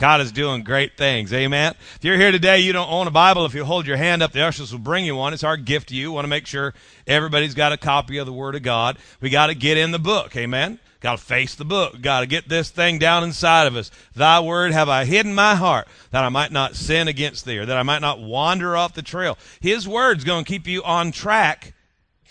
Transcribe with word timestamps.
God 0.00 0.22
is 0.22 0.32
doing 0.32 0.64
great 0.64 0.96
things. 0.96 1.30
Amen. 1.30 1.74
If 1.96 2.04
you're 2.06 2.16
here 2.16 2.32
today, 2.32 2.60
you 2.60 2.72
don't 2.72 2.90
own 2.90 3.06
a 3.06 3.10
Bible. 3.10 3.44
If 3.44 3.52
you 3.52 3.66
hold 3.66 3.86
your 3.86 3.98
hand 3.98 4.22
up, 4.22 4.32
the 4.32 4.40
ushers 4.40 4.72
will 4.72 4.78
bring 4.78 5.04
you 5.04 5.14
one. 5.14 5.34
It's 5.34 5.44
our 5.44 5.58
gift 5.58 5.90
to 5.90 5.94
you. 5.94 6.10
We 6.10 6.14
want 6.14 6.24
to 6.24 6.30
make 6.30 6.46
sure 6.46 6.72
everybody's 7.06 7.52
got 7.52 7.72
a 7.72 7.76
copy 7.76 8.16
of 8.16 8.24
the 8.24 8.32
Word 8.32 8.54
of 8.54 8.62
God. 8.62 8.96
We 9.20 9.28
got 9.28 9.48
to 9.48 9.54
get 9.54 9.76
in 9.76 9.90
the 9.90 9.98
book. 9.98 10.34
Amen. 10.36 10.78
Got 11.00 11.18
to 11.18 11.22
face 11.22 11.54
the 11.54 11.66
book. 11.66 12.00
Got 12.00 12.20
to 12.20 12.26
get 12.26 12.48
this 12.48 12.70
thing 12.70 12.98
down 12.98 13.24
inside 13.24 13.66
of 13.66 13.76
us. 13.76 13.90
Thy 14.16 14.40
word 14.40 14.72
have 14.72 14.88
I 14.88 15.04
hidden 15.04 15.34
my 15.34 15.54
heart 15.54 15.86
that 16.12 16.24
I 16.24 16.30
might 16.30 16.50
not 16.50 16.76
sin 16.76 17.06
against 17.06 17.44
thee 17.44 17.58
or 17.58 17.66
that 17.66 17.76
I 17.76 17.82
might 17.82 18.00
not 18.00 18.20
wander 18.20 18.74
off 18.78 18.94
the 18.94 19.02
trail. 19.02 19.36
His 19.60 19.86
word's 19.86 20.24
going 20.24 20.46
to 20.46 20.48
keep 20.50 20.66
you 20.66 20.82
on 20.82 21.12
track 21.12 21.74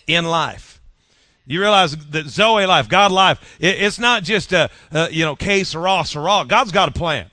in 0.08 0.26
life. 0.26 0.82
You 1.46 1.62
realize 1.62 1.96
that 1.96 2.26
Zoe 2.26 2.66
life, 2.66 2.90
God 2.90 3.12
life, 3.12 3.58
it, 3.60 3.80
it's 3.80 4.00
not 4.00 4.24
just 4.24 4.54
a, 4.54 4.72
a 4.92 5.12
you 5.12 5.24
know, 5.24 5.36
case 5.36 5.76
or 5.76 5.88
all, 5.88 6.46
God's 6.46 6.72
got 6.72 6.90
a 6.90 6.92
plan. 6.92 7.30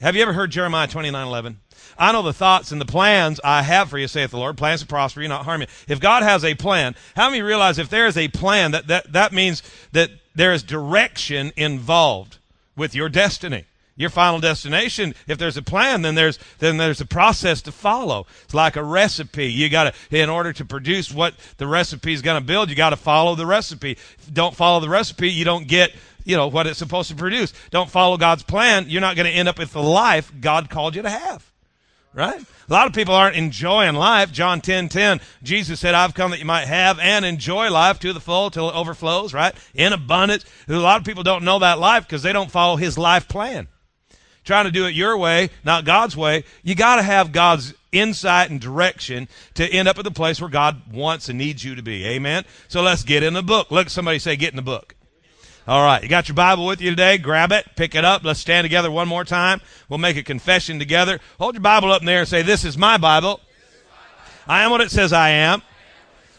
Have 0.00 0.14
you 0.14 0.22
ever 0.22 0.34
heard 0.34 0.50
Jeremiah 0.50 0.86
29 0.86 1.26
11? 1.26 1.58
I 1.98 2.12
know 2.12 2.22
the 2.22 2.32
thoughts 2.32 2.70
and 2.70 2.80
the 2.80 2.86
plans 2.86 3.40
I 3.42 3.62
have 3.62 3.88
for 3.88 3.98
you, 3.98 4.08
saith 4.08 4.30
the 4.30 4.36
Lord, 4.36 4.58
plans 4.58 4.82
to 4.82 4.86
prosper 4.86 5.22
you, 5.22 5.28
not 5.28 5.44
harm 5.44 5.62
you. 5.62 5.66
If 5.88 6.00
God 6.00 6.22
has 6.22 6.44
a 6.44 6.54
plan, 6.54 6.94
how 7.14 7.30
many 7.30 7.40
realize 7.40 7.78
if 7.78 7.88
there 7.88 8.06
is 8.06 8.18
a 8.18 8.28
plan, 8.28 8.72
that, 8.72 8.88
that, 8.88 9.12
that 9.12 9.32
means 9.32 9.62
that 9.92 10.10
there 10.34 10.52
is 10.52 10.62
direction 10.62 11.52
involved 11.56 12.38
with 12.76 12.94
your 12.94 13.08
destiny? 13.08 13.64
your 13.98 14.10
final 14.10 14.38
destination. 14.38 15.14
If 15.26 15.38
there's 15.38 15.56
a 15.56 15.62
plan, 15.62 16.02
then 16.02 16.16
there's 16.16 16.38
then 16.58 16.76
there's 16.76 17.00
a 17.00 17.06
process 17.06 17.62
to 17.62 17.72
follow. 17.72 18.26
It's 18.44 18.52
like 18.52 18.76
a 18.76 18.82
recipe. 18.82 19.46
You 19.46 19.70
got 19.70 19.94
to 20.10 20.18
in 20.20 20.28
order 20.28 20.52
to 20.52 20.66
produce 20.66 21.10
what 21.10 21.32
the 21.56 21.66
recipe 21.66 22.12
is 22.12 22.20
going 22.20 22.38
to 22.38 22.46
build, 22.46 22.68
you 22.68 22.76
got 22.76 22.90
to 22.90 22.96
follow 22.96 23.34
the 23.34 23.46
recipe. 23.46 23.92
If 23.92 24.34
don't 24.34 24.54
follow 24.54 24.80
the 24.80 24.90
recipe, 24.90 25.30
you 25.30 25.46
don't 25.46 25.66
get 25.66 25.92
you 26.26 26.36
know 26.36 26.48
what 26.48 26.66
it's 26.66 26.78
supposed 26.78 27.08
to 27.08 27.16
produce. 27.16 27.54
Don't 27.70 27.88
follow 27.88 28.18
God's 28.18 28.42
plan, 28.42 28.86
you're 28.88 29.00
not 29.00 29.16
going 29.16 29.26
to 29.26 29.32
end 29.32 29.48
up 29.48 29.58
with 29.58 29.72
the 29.72 29.82
life 29.82 30.30
God 30.40 30.68
called 30.68 30.94
you 30.94 31.02
to 31.02 31.08
have. 31.08 31.50
Right? 32.12 32.40
A 32.40 32.72
lot 32.72 32.86
of 32.86 32.94
people 32.94 33.14
aren't 33.14 33.36
enjoying 33.36 33.94
life. 33.94 34.32
John 34.32 34.62
10 34.62 34.88
10, 34.88 35.20
Jesus 35.42 35.78
said, 35.80 35.94
I've 35.94 36.14
come 36.14 36.30
that 36.30 36.38
you 36.38 36.46
might 36.46 36.66
have 36.66 36.98
and 36.98 37.24
enjoy 37.24 37.70
life 37.70 37.98
to 38.00 38.12
the 38.12 38.20
full 38.20 38.50
till 38.50 38.70
it 38.70 38.74
overflows, 38.74 39.34
right? 39.34 39.54
In 39.74 39.92
abundance. 39.92 40.44
A 40.66 40.72
lot 40.72 40.98
of 40.98 41.06
people 41.06 41.22
don't 41.22 41.44
know 41.44 41.58
that 41.58 41.78
life 41.78 42.04
because 42.04 42.22
they 42.22 42.32
don't 42.32 42.50
follow 42.50 42.76
his 42.76 42.96
life 42.96 43.28
plan 43.28 43.68
trying 44.46 44.64
to 44.64 44.70
do 44.70 44.86
it 44.86 44.94
your 44.94 45.18
way, 45.18 45.50
not 45.64 45.84
God's 45.84 46.16
way. 46.16 46.44
You 46.62 46.74
got 46.74 46.96
to 46.96 47.02
have 47.02 47.32
God's 47.32 47.74
insight 47.92 48.50
and 48.50 48.60
direction 48.60 49.28
to 49.54 49.66
end 49.68 49.88
up 49.88 49.98
at 49.98 50.04
the 50.04 50.10
place 50.10 50.40
where 50.40 50.50
God 50.50 50.92
wants 50.92 51.28
and 51.28 51.38
needs 51.38 51.64
you 51.64 51.74
to 51.74 51.82
be. 51.82 52.06
Amen. 52.06 52.44
So 52.68 52.80
let's 52.80 53.02
get 53.02 53.22
in 53.22 53.34
the 53.34 53.42
book. 53.42 53.70
Look, 53.70 53.90
somebody 53.90 54.18
say, 54.18 54.36
get 54.36 54.50
in 54.52 54.56
the 54.56 54.62
book. 54.62 54.95
All 55.66 55.82
right. 55.82 56.02
You 56.02 56.08
got 56.08 56.28
your 56.28 56.34
Bible 56.34 56.66
with 56.66 56.80
you 56.80 56.90
today? 56.90 57.18
Grab 57.18 57.50
it, 57.50 57.66
pick 57.74 57.94
it 57.94 58.04
up. 58.04 58.22
Let's 58.24 58.38
stand 58.38 58.64
together 58.64 58.90
one 58.90 59.08
more 59.08 59.24
time. 59.24 59.60
We'll 59.88 59.98
make 59.98 60.16
a 60.16 60.22
confession 60.22 60.78
together. 60.78 61.18
Hold 61.40 61.54
your 61.54 61.62
Bible 61.62 61.90
up 61.90 62.02
in 62.02 62.06
there 62.06 62.20
and 62.20 62.28
say, 62.28 62.42
This 62.42 62.64
is 62.64 62.78
my 62.78 62.96
Bible. 62.98 63.40
I 64.46 64.62
am 64.62 64.70
what 64.70 64.80
it 64.80 64.92
says 64.92 65.12
I 65.12 65.30
am. 65.30 65.62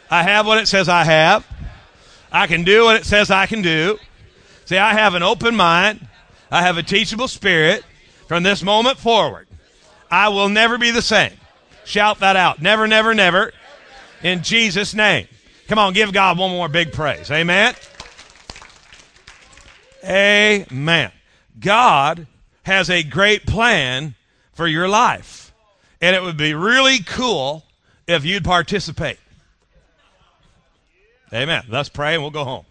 I 0.09 0.23
have 0.23 0.47
what 0.47 0.59
it 0.59 0.67
says 0.67 0.87
I 0.87 1.03
have. 1.03 1.45
I 2.31 2.47
can 2.47 2.63
do 2.63 2.85
what 2.85 2.95
it 2.95 3.05
says 3.05 3.29
I 3.29 3.45
can 3.45 3.61
do. 3.61 3.97
See, 4.65 4.77
I 4.77 4.93
have 4.93 5.13
an 5.13 5.23
open 5.23 5.55
mind. 5.55 6.07
I 6.49 6.61
have 6.61 6.77
a 6.77 6.83
teachable 6.83 7.27
spirit. 7.27 7.83
From 8.27 8.43
this 8.43 8.61
moment 8.61 8.97
forward, 8.97 9.47
I 10.11 10.27
will 10.29 10.49
never 10.49 10.77
be 10.77 10.91
the 10.91 11.01
same. 11.01 11.31
Shout 11.85 12.19
that 12.19 12.35
out. 12.35 12.61
Never, 12.61 12.85
never, 12.85 13.13
never. 13.13 13.53
In 14.21 14.43
Jesus' 14.43 14.93
name. 14.93 15.27
Come 15.69 15.79
on, 15.79 15.93
give 15.93 16.11
God 16.11 16.37
one 16.37 16.51
more 16.51 16.67
big 16.67 16.91
praise. 16.91 17.31
Amen. 17.31 17.73
Amen. 20.03 21.11
God 21.59 22.27
has 22.63 22.89
a 22.89 23.03
great 23.03 23.45
plan 23.45 24.15
for 24.53 24.67
your 24.67 24.87
life. 24.87 25.53
And 26.01 26.15
it 26.15 26.21
would 26.21 26.37
be 26.37 26.53
really 26.53 26.99
cool 26.99 27.63
if 28.07 28.23
you'd 28.25 28.43
participate. 28.43 29.19
Amen. 31.33 31.63
Let's 31.69 31.89
pray 31.89 32.13
and 32.13 32.23
we'll 32.23 32.31
go 32.31 32.43
home. 32.43 32.65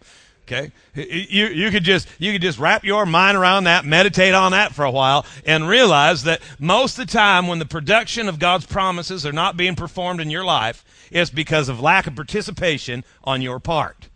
Okay, 0.49 0.71
you 0.93 1.47
you 1.47 1.71
could 1.71 1.83
just 1.83 2.07
you 2.19 2.31
could 2.31 2.41
just 2.41 2.57
wrap 2.57 2.85
your 2.85 3.05
mind 3.05 3.37
around 3.37 3.65
that, 3.65 3.83
meditate 3.83 4.33
on 4.33 4.53
that 4.53 4.73
for 4.73 4.85
a 4.85 4.91
while, 4.91 5.25
and 5.45 5.67
realize 5.67 6.23
that 6.23 6.41
most 6.57 6.97
of 6.97 7.05
the 7.05 7.11
time 7.11 7.47
when 7.47 7.59
the 7.59 7.65
production 7.65 8.29
of 8.29 8.39
God's 8.39 8.65
promises 8.65 9.25
are 9.25 9.33
not 9.33 9.57
being 9.57 9.75
performed 9.75 10.21
in 10.21 10.29
your 10.29 10.45
life, 10.45 10.85
it's 11.11 11.29
because 11.29 11.67
of 11.67 11.81
lack 11.81 12.07
of 12.07 12.15
participation 12.15 13.03
on 13.25 13.41
your 13.41 13.59
part. 13.59 14.06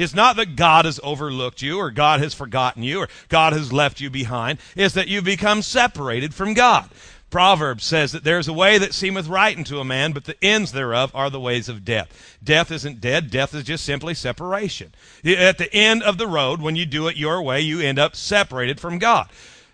It's 0.00 0.14
not 0.14 0.36
that 0.36 0.56
God 0.56 0.86
has 0.86 0.98
overlooked 1.02 1.60
you 1.60 1.78
or 1.78 1.90
God 1.90 2.20
has 2.20 2.32
forgotten 2.32 2.82
you 2.82 3.00
or 3.00 3.08
God 3.28 3.52
has 3.52 3.70
left 3.70 4.00
you 4.00 4.08
behind. 4.08 4.58
It's 4.74 4.94
that 4.94 5.08
you've 5.08 5.24
become 5.24 5.60
separated 5.60 6.32
from 6.32 6.54
God. 6.54 6.88
Proverbs 7.28 7.84
says 7.84 8.10
that 8.12 8.24
there's 8.24 8.48
a 8.48 8.52
way 8.54 8.78
that 8.78 8.94
seemeth 8.94 9.28
right 9.28 9.56
unto 9.56 9.78
a 9.78 9.84
man, 9.84 10.12
but 10.12 10.24
the 10.24 10.42
ends 10.42 10.72
thereof 10.72 11.12
are 11.14 11.28
the 11.28 11.38
ways 11.38 11.68
of 11.68 11.84
death. 11.84 12.38
Death 12.42 12.72
isn't 12.72 13.02
dead. 13.02 13.30
Death 13.30 13.54
is 13.54 13.64
just 13.64 13.84
simply 13.84 14.14
separation. 14.14 14.94
At 15.22 15.58
the 15.58 15.72
end 15.72 16.02
of 16.02 16.16
the 16.16 16.26
road, 16.26 16.62
when 16.62 16.76
you 16.76 16.86
do 16.86 17.06
it 17.06 17.18
your 17.18 17.42
way, 17.42 17.60
you 17.60 17.80
end 17.80 17.98
up 17.98 18.16
separated 18.16 18.80
from 18.80 18.98
God. 18.98 19.28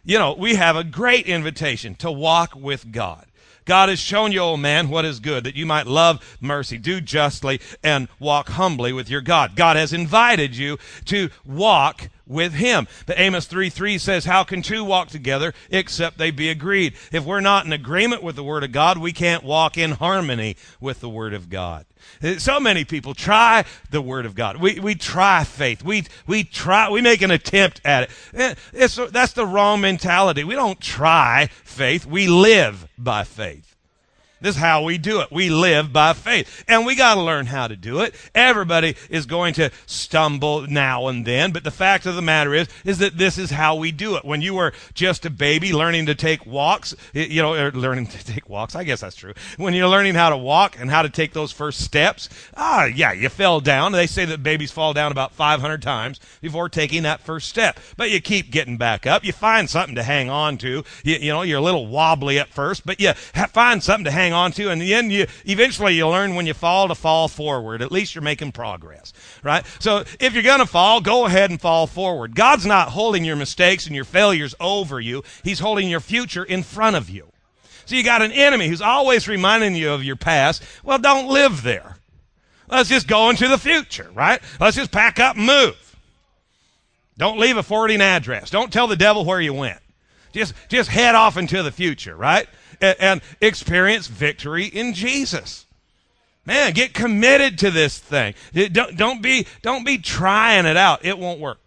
You 0.04 0.18
know, 0.18 0.34
we 0.34 0.56
have 0.56 0.74
a 0.74 0.82
great 0.82 1.26
invitation 1.26 1.94
to 1.96 2.10
walk 2.10 2.56
with 2.56 2.90
God. 2.90 3.26
God 3.66 3.88
has 3.88 3.98
shown 3.98 4.32
you, 4.32 4.38
old 4.38 4.60
man, 4.60 4.88
what 4.88 5.04
is 5.04 5.20
good, 5.20 5.44
that 5.44 5.56
you 5.56 5.66
might 5.66 5.86
love 5.86 6.36
mercy, 6.40 6.78
do 6.78 7.00
justly, 7.00 7.60
and 7.82 8.08
walk 8.18 8.50
humbly 8.50 8.92
with 8.92 9.10
your 9.10 9.20
God. 9.20 9.56
God 9.56 9.76
has 9.76 9.92
invited 9.92 10.56
you 10.56 10.78
to 11.06 11.30
walk 11.44 12.08
with 12.26 12.54
him. 12.54 12.86
But 13.06 13.18
Amos 13.18 13.46
3 13.46 13.70
3 13.70 13.98
says, 13.98 14.24
How 14.24 14.44
can 14.44 14.62
two 14.62 14.84
walk 14.84 15.08
together 15.08 15.54
except 15.70 16.18
they 16.18 16.30
be 16.30 16.48
agreed? 16.48 16.94
If 17.12 17.24
we're 17.24 17.40
not 17.40 17.66
in 17.66 17.72
agreement 17.72 18.22
with 18.22 18.36
the 18.36 18.44
Word 18.44 18.64
of 18.64 18.72
God, 18.72 18.98
we 18.98 19.12
can't 19.12 19.44
walk 19.44 19.78
in 19.78 19.92
harmony 19.92 20.56
with 20.80 21.00
the 21.00 21.08
Word 21.08 21.34
of 21.34 21.48
God. 21.48 21.86
So 22.38 22.60
many 22.60 22.84
people 22.84 23.14
try 23.14 23.64
the 23.90 24.00
Word 24.00 24.26
of 24.26 24.34
God. 24.34 24.58
We, 24.58 24.78
we 24.78 24.94
try 24.94 25.44
faith. 25.44 25.84
We, 25.84 26.04
we 26.26 26.44
try, 26.44 26.88
we 26.90 27.00
make 27.00 27.22
an 27.22 27.30
attempt 27.30 27.80
at 27.84 28.04
it. 28.04 28.10
Eh, 28.34 28.54
it's, 28.72 28.96
that's 29.10 29.32
the 29.32 29.46
wrong 29.46 29.80
mentality. 29.80 30.44
We 30.44 30.54
don't 30.54 30.80
try 30.80 31.48
faith. 31.64 32.06
We 32.06 32.28
live 32.28 32.88
by 32.96 33.24
faith. 33.24 33.75
This 34.40 34.56
is 34.56 34.60
how 34.60 34.82
we 34.82 34.98
do 34.98 35.20
it. 35.20 35.32
We 35.32 35.48
live 35.48 35.92
by 35.92 36.12
faith. 36.12 36.64
And 36.68 36.84
we 36.84 36.94
got 36.94 37.14
to 37.14 37.22
learn 37.22 37.46
how 37.46 37.68
to 37.68 37.76
do 37.76 38.00
it. 38.00 38.14
Everybody 38.34 38.94
is 39.08 39.24
going 39.24 39.54
to 39.54 39.70
stumble 39.86 40.66
now 40.66 41.08
and 41.08 41.24
then, 41.26 41.52
but 41.52 41.64
the 41.64 41.70
fact 41.70 42.04
of 42.04 42.14
the 42.14 42.22
matter 42.22 42.52
is 42.54 42.68
is 42.84 42.98
that 42.98 43.16
this 43.16 43.38
is 43.38 43.50
how 43.50 43.76
we 43.76 43.92
do 43.92 44.16
it. 44.16 44.24
When 44.24 44.42
you 44.42 44.54
were 44.54 44.72
just 44.92 45.24
a 45.24 45.30
baby 45.30 45.72
learning 45.72 46.06
to 46.06 46.14
take 46.14 46.44
walks, 46.44 46.94
you 47.14 47.40
know, 47.40 47.54
er, 47.54 47.72
learning 47.72 48.06
to 48.08 48.24
take 48.24 48.48
walks, 48.48 48.74
I 48.74 48.84
guess 48.84 49.00
that's 49.00 49.16
true. 49.16 49.32
When 49.56 49.72
you're 49.72 49.88
learning 49.88 50.14
how 50.14 50.28
to 50.30 50.36
walk 50.36 50.78
and 50.78 50.90
how 50.90 51.02
to 51.02 51.08
take 51.08 51.32
those 51.32 51.52
first 51.52 51.80
steps, 51.80 52.28
ah, 52.56 52.84
yeah, 52.84 53.12
you 53.12 53.30
fell 53.30 53.60
down. 53.60 53.92
They 53.92 54.06
say 54.06 54.26
that 54.26 54.42
babies 54.42 54.70
fall 54.70 54.92
down 54.92 55.12
about 55.12 55.32
500 55.32 55.80
times 55.80 56.20
before 56.42 56.68
taking 56.68 57.04
that 57.04 57.20
first 57.20 57.48
step. 57.48 57.80
But 57.96 58.10
you 58.10 58.20
keep 58.20 58.50
getting 58.50 58.76
back 58.76 59.06
up. 59.06 59.24
You 59.24 59.32
find 59.32 59.68
something 59.70 59.94
to 59.94 60.02
hang 60.02 60.28
on 60.28 60.58
to. 60.58 60.84
You, 61.04 61.16
you 61.16 61.32
know, 61.32 61.42
you're 61.42 61.58
a 61.58 61.62
little 61.62 61.86
wobbly 61.86 62.38
at 62.38 62.48
first, 62.48 62.84
but 62.84 63.00
you 63.00 63.12
find 63.14 63.82
something 63.82 64.04
to 64.04 64.10
hang 64.10 64.25
hang 64.26 64.32
on 64.32 64.52
to. 64.52 64.70
And 64.70 64.80
the 64.80 64.94
end, 64.94 65.12
you 65.12 65.26
eventually 65.44 65.94
you 65.94 66.08
learn 66.08 66.34
when 66.34 66.46
you 66.46 66.54
fall 66.54 66.88
to 66.88 66.94
fall 66.94 67.28
forward. 67.28 67.80
At 67.80 67.92
least 67.92 68.14
you're 68.14 68.22
making 68.22 68.52
progress, 68.52 69.12
right? 69.42 69.64
So 69.78 70.04
if 70.18 70.34
you're 70.34 70.42
going 70.42 70.58
to 70.60 70.66
fall, 70.66 71.00
go 71.00 71.26
ahead 71.26 71.50
and 71.50 71.60
fall 71.60 71.86
forward. 71.86 72.34
God's 72.34 72.66
not 72.66 72.88
holding 72.88 73.24
your 73.24 73.36
mistakes 73.36 73.86
and 73.86 73.94
your 73.94 74.04
failures 74.04 74.54
over 74.60 74.98
you. 75.00 75.22
He's 75.44 75.60
holding 75.60 75.88
your 75.88 76.00
future 76.00 76.44
in 76.44 76.62
front 76.62 76.96
of 76.96 77.08
you. 77.08 77.28
So 77.84 77.94
you 77.94 78.02
got 78.02 78.22
an 78.22 78.32
enemy 78.32 78.66
who's 78.66 78.82
always 78.82 79.28
reminding 79.28 79.76
you 79.76 79.92
of 79.92 80.02
your 80.02 80.16
past. 80.16 80.64
Well, 80.82 80.98
don't 80.98 81.28
live 81.28 81.62
there. 81.62 81.98
Let's 82.68 82.88
just 82.88 83.06
go 83.06 83.30
into 83.30 83.46
the 83.46 83.58
future, 83.58 84.10
right? 84.12 84.42
Let's 84.58 84.76
just 84.76 84.90
pack 84.90 85.20
up 85.20 85.36
and 85.36 85.46
move. 85.46 85.96
Don't 87.16 87.38
leave 87.38 87.56
a 87.56 87.62
forwarding 87.62 88.00
address. 88.00 88.50
Don't 88.50 88.72
tell 88.72 88.88
the 88.88 88.96
devil 88.96 89.24
where 89.24 89.40
you 89.40 89.54
went. 89.54 89.78
Just, 90.32 90.52
just 90.68 90.90
head 90.90 91.14
off 91.14 91.36
into 91.36 91.62
the 91.62 91.70
future, 91.70 92.16
right? 92.16 92.48
And, 92.80 92.96
and 92.98 93.20
experience 93.40 94.06
victory 94.06 94.66
in 94.66 94.94
Jesus. 94.94 95.66
Man, 96.44 96.72
get 96.72 96.94
committed 96.94 97.58
to 97.58 97.70
this 97.70 97.98
thing. 97.98 98.34
Don't, 98.72 98.96
don't, 98.96 99.20
be, 99.20 99.46
don't 99.62 99.84
be 99.84 99.98
trying 99.98 100.64
it 100.66 100.76
out. 100.76 101.04
It 101.04 101.18
won't 101.18 101.40
work. 101.40 101.58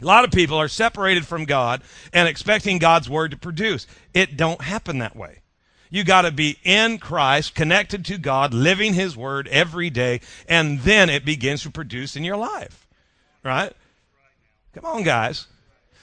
A 0.00 0.04
lot 0.04 0.24
of 0.24 0.30
people 0.30 0.58
are 0.58 0.68
separated 0.68 1.26
from 1.26 1.46
God 1.46 1.82
and 2.12 2.28
expecting 2.28 2.78
God's 2.78 3.08
word 3.08 3.30
to 3.30 3.38
produce. 3.38 3.86
It 4.12 4.36
don't 4.36 4.60
happen 4.60 4.98
that 4.98 5.16
way. 5.16 5.40
You 5.88 6.04
got 6.04 6.22
to 6.22 6.32
be 6.32 6.58
in 6.64 6.98
Christ, 6.98 7.54
connected 7.54 8.04
to 8.06 8.18
God, 8.18 8.52
living 8.52 8.92
his 8.92 9.16
word 9.16 9.48
every 9.48 9.88
day, 9.88 10.20
and 10.46 10.80
then 10.80 11.08
it 11.08 11.24
begins 11.24 11.62
to 11.62 11.70
produce 11.70 12.16
in 12.16 12.24
your 12.24 12.36
life. 12.36 12.86
Right? 13.42 13.72
Come 14.74 14.84
on, 14.84 15.04
guys. 15.04 15.46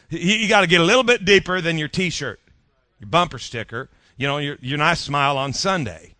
You, 0.10 0.20
you 0.20 0.50
got 0.50 0.62
to 0.62 0.68
get 0.68 0.82
a 0.82 0.86
little 0.86 1.04
bit 1.04 1.26
deeper 1.26 1.62
than 1.62 1.78
your 1.78 1.90
t-shirt, 1.90 2.40
your 3.00 3.10
bumper 3.10 3.38
sticker, 3.38 3.90
you 4.18 4.28
know, 4.28 4.38
your, 4.38 4.58
your 4.62 4.78
nice 4.78 5.00
smile 5.00 5.38
on 5.38 5.54
Sunday. 5.54 6.16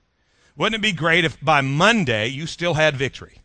Wouldn't 0.56 0.76
it 0.76 0.82
be 0.82 0.92
great 0.92 1.26
if 1.26 1.40
by 1.42 1.62
Monday 1.62 2.28
you 2.28 2.46
still 2.46 2.76
had 2.76 2.96
victory? 2.96 3.40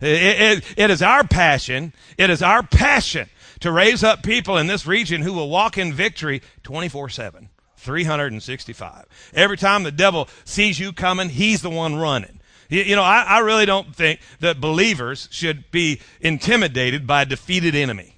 It, 0.00 0.40
it, 0.58 0.64
it 0.76 0.90
is 0.90 1.02
our 1.02 1.24
passion. 1.24 1.92
It 2.18 2.30
is 2.30 2.42
our 2.42 2.62
passion 2.62 3.28
to 3.60 3.72
raise 3.72 4.04
up 4.04 4.22
people 4.22 4.58
in 4.58 4.66
this 4.66 4.86
region 4.86 5.22
who 5.22 5.32
will 5.32 5.48
walk 5.48 5.78
in 5.78 5.92
victory 5.92 6.42
24 6.64 7.08
7, 7.08 7.48
365. 7.76 9.06
Every 9.34 9.56
time 9.56 9.82
the 9.82 9.92
devil 9.92 10.28
sees 10.44 10.78
you 10.78 10.92
coming, 10.92 11.30
he's 11.30 11.62
the 11.62 11.70
one 11.70 11.96
running. 11.96 12.40
You, 12.68 12.82
you 12.82 12.96
know, 12.96 13.02
I, 13.02 13.22
I 13.22 13.38
really 13.40 13.66
don't 13.66 13.94
think 13.94 14.20
that 14.40 14.60
believers 14.60 15.28
should 15.30 15.70
be 15.70 16.00
intimidated 16.20 17.06
by 17.06 17.22
a 17.22 17.26
defeated 17.26 17.74
enemy. 17.74 18.13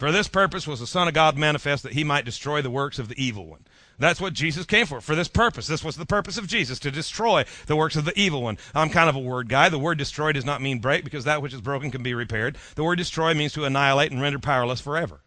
For 0.00 0.10
this 0.10 0.28
purpose 0.28 0.66
was 0.66 0.80
the 0.80 0.86
Son 0.86 1.08
of 1.08 1.12
God 1.12 1.36
manifest 1.36 1.82
that 1.82 1.92
he 1.92 2.04
might 2.04 2.24
destroy 2.24 2.62
the 2.62 2.70
works 2.70 2.98
of 2.98 3.08
the 3.08 3.22
evil 3.22 3.44
one. 3.44 3.66
That's 3.98 4.18
what 4.18 4.32
Jesus 4.32 4.64
came 4.64 4.86
for, 4.86 5.02
for 5.02 5.14
this 5.14 5.28
purpose. 5.28 5.66
This 5.66 5.84
was 5.84 5.96
the 5.96 6.06
purpose 6.06 6.38
of 6.38 6.46
Jesus, 6.46 6.78
to 6.78 6.90
destroy 6.90 7.44
the 7.66 7.76
works 7.76 7.96
of 7.96 8.06
the 8.06 8.18
evil 8.18 8.42
one. 8.42 8.56
I'm 8.74 8.88
kind 8.88 9.10
of 9.10 9.14
a 9.14 9.20
word 9.20 9.50
guy. 9.50 9.68
The 9.68 9.78
word 9.78 9.98
destroy 9.98 10.32
does 10.32 10.46
not 10.46 10.62
mean 10.62 10.78
break 10.78 11.04
because 11.04 11.24
that 11.24 11.42
which 11.42 11.52
is 11.52 11.60
broken 11.60 11.90
can 11.90 12.02
be 12.02 12.14
repaired. 12.14 12.56
The 12.76 12.82
word 12.82 12.96
destroy 12.96 13.34
means 13.34 13.52
to 13.52 13.66
annihilate 13.66 14.10
and 14.10 14.22
render 14.22 14.38
powerless 14.38 14.80
forever. 14.80 15.20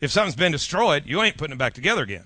If 0.00 0.10
something's 0.10 0.34
been 0.34 0.50
destroyed, 0.50 1.04
you 1.06 1.22
ain't 1.22 1.36
putting 1.36 1.54
it 1.54 1.58
back 1.58 1.74
together 1.74 2.02
again. 2.02 2.24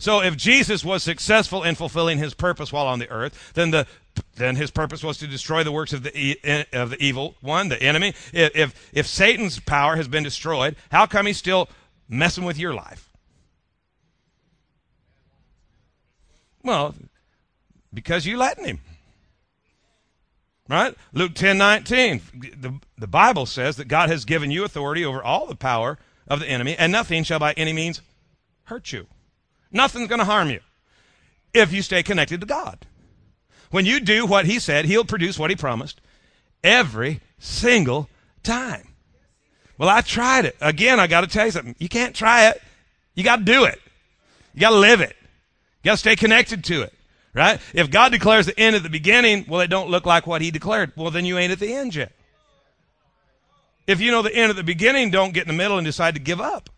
So 0.00 0.22
if 0.22 0.34
Jesus 0.34 0.82
was 0.82 1.02
successful 1.02 1.62
in 1.62 1.74
fulfilling 1.74 2.16
his 2.16 2.32
purpose 2.32 2.72
while 2.72 2.86
on 2.86 2.98
the 2.98 3.10
earth, 3.10 3.52
then 3.54 3.70
the 3.70 3.86
then 4.34 4.56
his 4.56 4.70
purpose 4.70 5.04
was 5.04 5.18
to 5.18 5.26
destroy 5.26 5.62
the 5.62 5.70
works 5.70 5.92
of 5.92 6.02
the 6.02 6.66
of 6.72 6.90
the 6.90 7.02
evil 7.04 7.36
one, 7.42 7.68
the 7.68 7.80
enemy. 7.80 8.14
If 8.32 8.56
if, 8.56 8.90
if 8.94 9.06
Satan's 9.06 9.60
power 9.60 9.96
has 9.96 10.08
been 10.08 10.24
destroyed, 10.24 10.76
how 10.90 11.04
come 11.04 11.26
he's 11.26 11.36
still 11.36 11.68
messing 12.08 12.44
with 12.44 12.58
your 12.58 12.72
life? 12.72 13.10
Well, 16.64 16.94
because 17.92 18.24
you 18.24 18.38
letting 18.38 18.64
him. 18.64 18.80
Right? 20.66 20.94
Luke 21.12 21.34
10 21.34 21.58
19. 21.58 22.22
The, 22.58 22.80
the 22.96 23.06
Bible 23.06 23.44
says 23.44 23.76
that 23.76 23.88
God 23.88 24.08
has 24.08 24.24
given 24.24 24.50
you 24.50 24.64
authority 24.64 25.04
over 25.04 25.22
all 25.22 25.46
the 25.46 25.56
power 25.56 25.98
of 26.26 26.40
the 26.40 26.48
enemy, 26.48 26.74
and 26.78 26.90
nothing 26.90 27.22
shall 27.22 27.38
by 27.38 27.52
any 27.52 27.74
means 27.74 28.00
hurt 28.64 28.92
you. 28.92 29.06
Nothing's 29.72 30.08
going 30.08 30.18
to 30.18 30.24
harm 30.24 30.50
you 30.50 30.60
if 31.54 31.72
you 31.72 31.82
stay 31.82 32.02
connected 32.02 32.40
to 32.40 32.46
God. 32.46 32.86
When 33.70 33.86
you 33.86 34.00
do 34.00 34.26
what 34.26 34.46
He 34.46 34.58
said, 34.58 34.84
He'll 34.84 35.04
produce 35.04 35.38
what 35.38 35.50
He 35.50 35.56
promised 35.56 36.00
every 36.62 37.20
single 37.38 38.08
time. 38.42 38.88
Well, 39.78 39.88
I 39.88 40.00
tried 40.00 40.44
it. 40.44 40.56
Again, 40.60 41.00
I 41.00 41.06
got 41.06 41.22
to 41.22 41.26
tell 41.26 41.46
you 41.46 41.52
something. 41.52 41.76
You 41.78 41.88
can't 41.88 42.14
try 42.14 42.48
it. 42.48 42.60
You 43.14 43.24
got 43.24 43.36
to 43.36 43.44
do 43.44 43.64
it. 43.64 43.80
You 44.54 44.60
got 44.60 44.70
to 44.70 44.76
live 44.76 45.00
it. 45.00 45.16
You 45.82 45.88
got 45.88 45.92
to 45.92 45.98
stay 45.98 46.16
connected 46.16 46.64
to 46.64 46.82
it, 46.82 46.92
right? 47.32 47.60
If 47.72 47.90
God 47.90 48.12
declares 48.12 48.46
the 48.46 48.58
end 48.58 48.76
at 48.76 48.82
the 48.82 48.90
beginning, 48.90 49.46
well, 49.48 49.60
it 49.60 49.68
don't 49.68 49.88
look 49.88 50.04
like 50.04 50.26
what 50.26 50.42
He 50.42 50.50
declared. 50.50 50.92
Well, 50.96 51.10
then 51.10 51.24
you 51.24 51.38
ain't 51.38 51.52
at 51.52 51.60
the 51.60 51.72
end 51.72 51.94
yet. 51.94 52.12
If 53.86 54.00
you 54.00 54.10
know 54.10 54.22
the 54.22 54.34
end 54.34 54.50
at 54.50 54.56
the 54.56 54.62
beginning, 54.62 55.10
don't 55.10 55.32
get 55.32 55.42
in 55.42 55.48
the 55.48 55.54
middle 55.54 55.78
and 55.78 55.84
decide 55.84 56.14
to 56.14 56.20
give 56.20 56.40
up. 56.40 56.70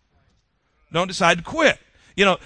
Don't 0.91 1.07
decide 1.07 1.39
to 1.39 1.43
quit. 1.43 1.77
You 2.15 2.25
know, 2.25 2.37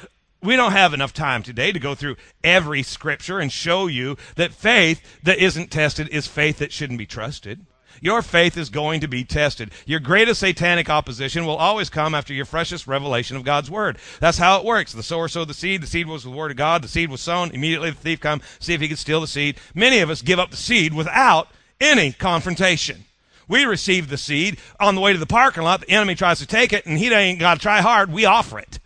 we 0.42 0.56
don't 0.56 0.72
have 0.72 0.94
enough 0.94 1.14
time 1.14 1.44
today 1.44 1.72
to 1.72 1.80
go 1.80 1.96
through 1.96 2.18
every 2.44 2.84
scripture 2.84 3.40
and 3.40 3.52
show 3.52 3.88
you 3.88 4.18
that 4.36 4.54
faith 4.54 5.02
that 5.24 5.40
isn't 5.40 5.72
tested 5.72 6.08
is 6.10 6.28
faith 6.28 6.60
that 6.60 6.72
shouldn't 6.72 7.00
be 7.00 7.06
trusted. 7.06 7.66
Your 8.02 8.22
faith 8.22 8.58
is 8.58 8.70
going 8.70 9.02
to 9.02 9.08
be 9.08 9.24
tested. 9.24 9.72
Your 9.86 10.00
greatest 10.00 10.42
satanic 10.42 10.90
opposition 10.90 11.46
will 11.46 11.56
always 11.56 11.90
come 11.90 12.14
after 12.14 12.34
your 12.34 12.46
freshest 12.46 12.86
revelation 12.86 13.36
of 13.36 13.44
God's 13.44 13.72
word. 13.72 13.98
That's 14.20 14.38
how 14.38 14.60
it 14.60 14.66
works. 14.66 14.94
The 14.94 15.02
sower 15.02 15.28
sowed 15.28 15.48
the 15.48 15.56
seed. 15.56 15.82
The 15.82 15.88
seed 15.88 16.08
was 16.08 16.24
the 16.24 16.30
word 16.30 16.52
of 16.52 16.58
God. 16.58 16.84
The 16.84 16.88
seed 16.88 17.10
was 17.10 17.22
sown. 17.22 17.52
Immediately 17.52 17.92
the 17.92 17.98
thief 17.98 18.20
come, 18.20 18.42
see 18.60 18.76
if 18.76 18.82
he 18.82 18.88
could 18.88 19.00
steal 19.00 19.22
the 19.22 19.28
seed. 19.28 19.58
Many 19.74 20.00
of 20.00 20.10
us 20.10 20.22
give 20.22 20.38
up 20.38 20.52
the 20.52 20.58
seed 20.58 20.94
without 20.94 21.50
any 21.82 22.12
confrontation. 22.12 23.06
We 23.48 23.66
receive 23.66 24.10
the 24.10 24.18
seed 24.18 24.60
on 24.80 24.96
the 24.96 25.02
way 25.02 25.14
to 25.14 25.20
the 25.20 25.26
parking 25.26 25.64
lot. 25.64 25.82
The 25.82 25.90
enemy 25.90 26.16
tries 26.16 26.40
to 26.40 26.46
take 26.46 26.74
it, 26.74 26.86
and 26.86 26.98
he 26.98 27.12
ain't 27.12 27.40
got 27.40 27.56
to 27.56 27.60
try 27.60 27.82
hard. 27.82 28.12
We 28.12 28.26
offer 28.26 28.60
it. 28.60 28.80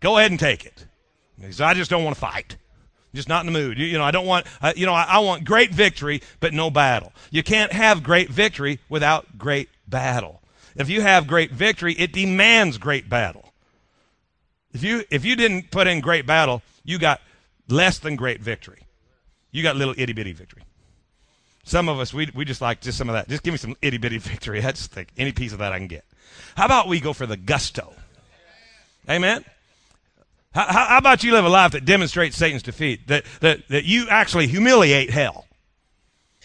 Go 0.00 0.18
ahead 0.18 0.30
and 0.30 0.40
take 0.40 0.64
it. 0.64 0.86
Because 1.38 1.60
I 1.60 1.74
just 1.74 1.90
don't 1.90 2.04
want 2.04 2.16
to 2.16 2.20
fight 2.20 2.56
just 3.16 3.28
not 3.28 3.44
in 3.44 3.52
the 3.52 3.58
mood. 3.58 3.78
You, 3.78 3.86
you 3.86 3.98
know, 3.98 4.04
I 4.04 4.12
don't 4.12 4.26
want, 4.26 4.46
uh, 4.62 4.72
you 4.76 4.86
know, 4.86 4.92
I, 4.92 5.04
I 5.08 5.18
want 5.18 5.44
great 5.44 5.72
victory, 5.72 6.22
but 6.38 6.52
no 6.52 6.70
battle. 6.70 7.12
You 7.30 7.42
can't 7.42 7.72
have 7.72 8.04
great 8.04 8.28
victory 8.28 8.78
without 8.88 9.36
great 9.36 9.68
battle. 9.88 10.42
If 10.76 10.88
you 10.88 11.00
have 11.00 11.26
great 11.26 11.50
victory, 11.50 11.94
it 11.94 12.12
demands 12.12 12.78
great 12.78 13.08
battle. 13.08 13.52
If 14.72 14.84
you 14.84 15.04
if 15.10 15.24
you 15.24 15.36
didn't 15.36 15.70
put 15.70 15.86
in 15.86 16.00
great 16.00 16.26
battle, 16.26 16.62
you 16.84 16.98
got 16.98 17.22
less 17.66 17.98
than 17.98 18.14
great 18.14 18.42
victory. 18.42 18.82
You 19.50 19.62
got 19.62 19.74
little 19.74 19.94
itty 19.96 20.12
bitty 20.12 20.32
victory. 20.32 20.62
Some 21.64 21.88
of 21.88 21.98
us 21.98 22.12
we 22.12 22.30
we 22.34 22.44
just 22.44 22.60
like 22.60 22.82
just 22.82 22.98
some 22.98 23.08
of 23.08 23.14
that. 23.14 23.26
Just 23.26 23.42
give 23.42 23.52
me 23.52 23.58
some 23.58 23.74
itty 23.80 23.96
bitty 23.96 24.18
victory. 24.32 24.62
I 24.62 24.72
just 24.72 24.92
think 24.92 25.08
any 25.16 25.32
piece 25.32 25.54
of 25.54 25.60
that 25.60 25.72
I 25.72 25.78
can 25.78 25.86
get. 25.86 26.04
How 26.56 26.66
about 26.66 26.88
we 26.88 27.00
go 27.00 27.14
for 27.14 27.24
the 27.24 27.38
gusto? 27.38 27.94
Amen. 29.08 29.44
How, 30.56 30.86
how, 30.86 30.98
about 30.98 31.22
you 31.22 31.32
live 31.32 31.44
a 31.44 31.50
life 31.50 31.72
that 31.72 31.84
demonstrates 31.84 32.34
Satan's 32.34 32.62
defeat? 32.62 33.08
That, 33.08 33.26
that, 33.40 33.68
that 33.68 33.84
you 33.84 34.08
actually 34.08 34.46
humiliate 34.46 35.10
hell. 35.10 35.46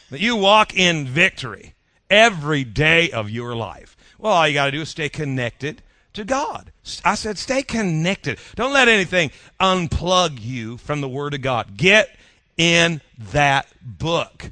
That 0.09 0.19
you 0.19 0.35
walk 0.35 0.75
in 0.75 1.07
victory 1.07 1.75
every 2.09 2.65
day 2.65 3.09
of 3.11 3.29
your 3.29 3.55
life. 3.55 3.95
Well, 4.17 4.33
all 4.33 4.45
you 4.45 4.53
got 4.53 4.65
to 4.65 4.71
do 4.73 4.81
is 4.81 4.89
stay 4.89 5.07
connected 5.07 5.81
to 6.11 6.25
God. 6.25 6.73
I 7.05 7.15
said, 7.15 7.37
stay 7.37 7.63
connected. 7.63 8.37
Don't 8.55 8.73
let 8.73 8.89
anything 8.89 9.31
unplug 9.61 10.41
you 10.41 10.75
from 10.75 10.99
the 10.99 11.07
Word 11.07 11.33
of 11.33 11.41
God. 11.41 11.77
Get 11.77 12.13
in 12.57 12.99
that 13.31 13.67
book. 13.81 14.51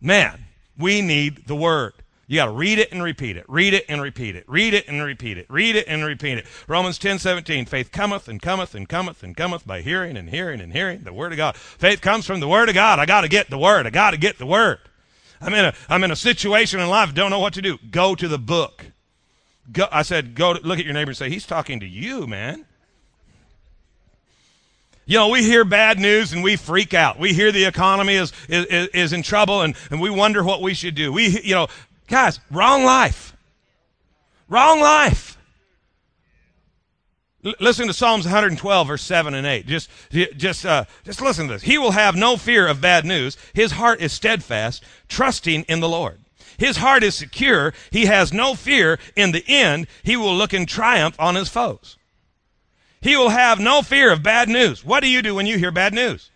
Man, 0.00 0.44
we 0.78 1.02
need 1.02 1.48
the 1.48 1.56
Word. 1.56 1.94
You 2.28 2.36
got 2.36 2.46
to 2.46 2.50
read 2.50 2.80
it 2.80 2.90
and 2.90 3.02
repeat 3.02 3.36
it. 3.36 3.44
Read 3.48 3.72
it 3.72 3.84
and 3.88 4.02
repeat 4.02 4.34
it. 4.34 4.48
Read 4.48 4.74
it 4.74 4.88
and 4.88 5.00
repeat 5.00 5.38
it. 5.38 5.46
Read 5.48 5.76
it 5.76 5.86
and 5.86 6.04
repeat 6.04 6.38
it. 6.38 6.46
Romans 6.66 6.98
10 6.98 7.20
17. 7.20 7.66
Faith 7.66 7.92
cometh 7.92 8.26
and 8.26 8.42
cometh 8.42 8.74
and 8.74 8.88
cometh 8.88 9.22
and 9.22 9.36
cometh 9.36 9.64
by 9.64 9.80
hearing 9.80 10.16
and 10.16 10.30
hearing 10.30 10.60
and 10.60 10.72
hearing 10.72 11.04
the 11.04 11.12
Word 11.12 11.32
of 11.32 11.38
God. 11.38 11.56
Faith 11.56 12.00
comes 12.00 12.26
from 12.26 12.40
the 12.40 12.48
Word 12.48 12.68
of 12.68 12.74
God. 12.74 12.98
I 12.98 13.06
got 13.06 13.20
to 13.20 13.28
get 13.28 13.48
the 13.48 13.58
Word. 13.58 13.86
I 13.86 13.90
got 13.90 14.10
to 14.10 14.16
get 14.16 14.38
the 14.38 14.46
Word. 14.46 14.78
I'm 15.40 15.54
in 15.54 15.66
a, 15.66 15.74
I'm 15.88 16.02
in 16.02 16.10
a 16.10 16.16
situation 16.16 16.80
in 16.80 16.88
life, 16.88 17.14
don't 17.14 17.30
know 17.30 17.38
what 17.38 17.54
to 17.54 17.62
do. 17.62 17.78
Go 17.90 18.14
to 18.14 18.26
the 18.26 18.38
book. 18.38 18.86
Go, 19.70 19.86
I 19.90 20.02
said, 20.02 20.34
go 20.34 20.54
to, 20.54 20.60
look 20.66 20.78
at 20.78 20.84
your 20.84 20.94
neighbor 20.94 21.10
and 21.10 21.16
say, 21.16 21.28
he's 21.28 21.46
talking 21.46 21.80
to 21.80 21.86
you, 21.86 22.26
man. 22.26 22.64
You 25.08 25.18
know, 25.18 25.28
we 25.28 25.44
hear 25.44 25.64
bad 25.64 26.00
news 26.00 26.32
and 26.32 26.42
we 26.42 26.56
freak 26.56 26.92
out. 26.92 27.16
We 27.16 27.32
hear 27.32 27.52
the 27.52 27.64
economy 27.64 28.14
is, 28.14 28.32
is, 28.48 28.88
is 28.88 29.12
in 29.12 29.22
trouble 29.22 29.62
and, 29.62 29.76
and 29.88 30.00
we 30.00 30.10
wonder 30.10 30.42
what 30.42 30.62
we 30.62 30.74
should 30.74 30.96
do. 30.96 31.12
We, 31.12 31.40
you 31.42 31.54
know, 31.54 31.68
Guys, 32.06 32.40
wrong 32.50 32.84
life. 32.84 33.36
Wrong 34.48 34.80
life. 34.80 35.36
Listen 37.60 37.86
to 37.86 37.92
Psalms 37.92 38.24
112, 38.24 38.86
verse 38.86 39.02
7 39.02 39.34
and 39.34 39.46
8. 39.46 39.66
Just, 39.66 39.88
just, 40.36 40.66
uh, 40.66 40.84
just 41.04 41.20
listen 41.20 41.46
to 41.46 41.54
this. 41.54 41.62
He 41.62 41.78
will 41.78 41.92
have 41.92 42.16
no 42.16 42.36
fear 42.36 42.66
of 42.66 42.80
bad 42.80 43.04
news. 43.04 43.36
His 43.54 43.72
heart 43.72 44.00
is 44.00 44.12
steadfast, 44.12 44.82
trusting 45.08 45.62
in 45.64 45.80
the 45.80 45.88
Lord. 45.88 46.18
His 46.58 46.78
heart 46.78 47.04
is 47.04 47.14
secure. 47.14 47.72
He 47.90 48.06
has 48.06 48.32
no 48.32 48.54
fear. 48.54 48.98
In 49.14 49.32
the 49.32 49.44
end, 49.46 49.86
he 50.02 50.16
will 50.16 50.34
look 50.34 50.54
in 50.54 50.66
triumph 50.66 51.14
on 51.20 51.34
his 51.34 51.48
foes. 51.48 51.96
He 53.00 53.16
will 53.16 53.28
have 53.28 53.60
no 53.60 53.82
fear 53.82 54.10
of 54.10 54.22
bad 54.22 54.48
news. 54.48 54.84
What 54.84 55.00
do 55.00 55.08
you 55.08 55.22
do 55.22 55.34
when 55.34 55.46
you 55.46 55.58
hear 55.58 55.70
bad 55.70 55.94
news? 55.94 56.30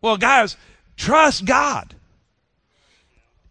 Well, 0.00 0.16
guys, 0.16 0.56
trust 0.96 1.44
God. 1.44 1.96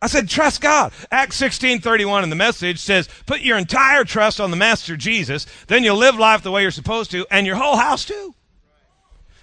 I 0.01 0.07
said, 0.07 0.29
trust 0.29 0.61
God. 0.61 0.93
Acts 1.11 1.35
16 1.35 1.81
31 1.81 2.23
in 2.23 2.29
the 2.29 2.35
message 2.35 2.79
says, 2.79 3.09
put 3.25 3.41
your 3.41 3.57
entire 3.57 4.05
trust 4.05 4.39
on 4.39 4.51
the 4.51 4.57
Master 4.57 4.95
Jesus, 4.95 5.45
then 5.67 5.83
you'll 5.83 5.97
live 5.97 6.15
life 6.15 6.41
the 6.41 6.51
way 6.51 6.61
you're 6.61 6.71
supposed 6.71 7.11
to, 7.11 7.25
and 7.29 7.45
your 7.45 7.57
whole 7.57 7.75
house 7.75 8.05
too. 8.05 8.33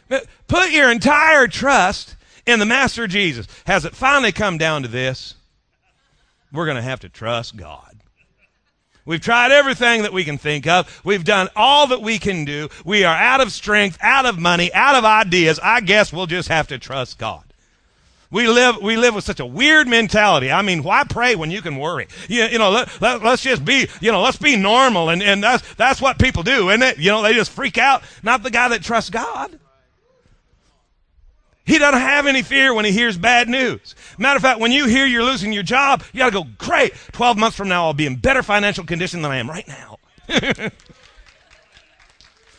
Put 0.08 0.70
your 0.70 0.90
entire 0.90 1.46
trust 1.48 2.16
in 2.46 2.58
the 2.58 2.66
Master 2.66 3.06
Jesus. 3.06 3.46
Has 3.66 3.84
it 3.84 3.94
finally 3.94 4.32
come 4.32 4.56
down 4.56 4.82
to 4.82 4.88
this? 4.88 5.34
We're 6.52 6.64
going 6.64 6.76
to 6.76 6.82
have 6.82 7.00
to 7.00 7.08
trust 7.08 7.56
God. 7.56 7.96
We've 9.04 9.20
tried 9.20 9.52
everything 9.52 10.02
that 10.02 10.12
we 10.12 10.24
can 10.24 10.36
think 10.36 10.66
of. 10.66 11.00
We've 11.04 11.22
done 11.22 11.48
all 11.54 11.88
that 11.88 12.02
we 12.02 12.18
can 12.18 12.44
do. 12.44 12.68
We 12.84 13.04
are 13.04 13.14
out 13.14 13.40
of 13.40 13.52
strength, 13.52 13.98
out 14.00 14.26
of 14.26 14.38
money, 14.38 14.72
out 14.72 14.96
of 14.96 15.04
ideas. 15.04 15.60
I 15.62 15.80
guess 15.80 16.12
we'll 16.12 16.26
just 16.26 16.48
have 16.48 16.68
to 16.68 16.78
trust 16.78 17.18
God. 17.18 17.45
We 18.30 18.48
live, 18.48 18.82
we 18.82 18.96
live 18.96 19.14
with 19.14 19.24
such 19.24 19.38
a 19.38 19.46
weird 19.46 19.86
mentality. 19.86 20.50
I 20.50 20.62
mean, 20.62 20.82
why 20.82 21.04
pray 21.04 21.36
when 21.36 21.50
you 21.50 21.62
can 21.62 21.76
worry? 21.76 22.08
You, 22.28 22.44
you 22.44 22.58
know, 22.58 22.70
let, 22.70 23.00
let, 23.00 23.24
us 23.24 23.40
just 23.40 23.64
be, 23.64 23.88
you 24.00 24.10
know, 24.10 24.20
let's 24.22 24.36
be 24.36 24.56
normal. 24.56 25.10
And, 25.10 25.22
and 25.22 25.42
that's, 25.42 25.74
that's 25.74 26.00
what 26.00 26.18
people 26.18 26.42
do, 26.42 26.70
isn't 26.70 26.82
it? 26.82 26.98
You 26.98 27.10
know, 27.10 27.22
they 27.22 27.34
just 27.34 27.52
freak 27.52 27.78
out. 27.78 28.02
Not 28.22 28.42
the 28.42 28.50
guy 28.50 28.68
that 28.68 28.82
trusts 28.82 29.10
God. 29.10 29.58
He 31.64 31.78
doesn't 31.78 32.00
have 32.00 32.26
any 32.26 32.42
fear 32.42 32.72
when 32.72 32.84
he 32.84 32.92
hears 32.92 33.18
bad 33.18 33.48
news. 33.48 33.96
Matter 34.18 34.36
of 34.36 34.42
fact, 34.42 34.60
when 34.60 34.70
you 34.70 34.86
hear 34.86 35.04
you're 35.04 35.24
losing 35.24 35.52
your 35.52 35.64
job, 35.64 36.04
you 36.12 36.18
got 36.18 36.26
to 36.26 36.42
go, 36.42 36.46
great. 36.58 36.94
12 37.12 37.36
months 37.36 37.56
from 37.56 37.68
now, 37.68 37.86
I'll 37.86 37.92
be 37.92 38.06
in 38.06 38.16
better 38.16 38.42
financial 38.42 38.84
condition 38.84 39.20
than 39.20 39.32
I 39.32 39.38
am 39.38 39.50
right 39.50 39.66
now. 39.66 39.98
do, 40.28 40.70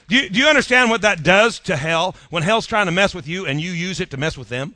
you, 0.09 0.29
do 0.29 0.39
you 0.39 0.47
understand 0.47 0.89
what 0.89 1.01
that 1.01 1.23
does 1.23 1.59
to 1.59 1.77
hell 1.77 2.15
when 2.29 2.43
hell's 2.43 2.65
trying 2.65 2.87
to 2.87 2.91
mess 2.91 3.15
with 3.15 3.27
you 3.27 3.45
and 3.45 3.61
you 3.61 3.71
use 3.71 4.01
it 4.01 4.11
to 4.11 4.17
mess 4.17 4.37
with 4.37 4.49
them? 4.49 4.75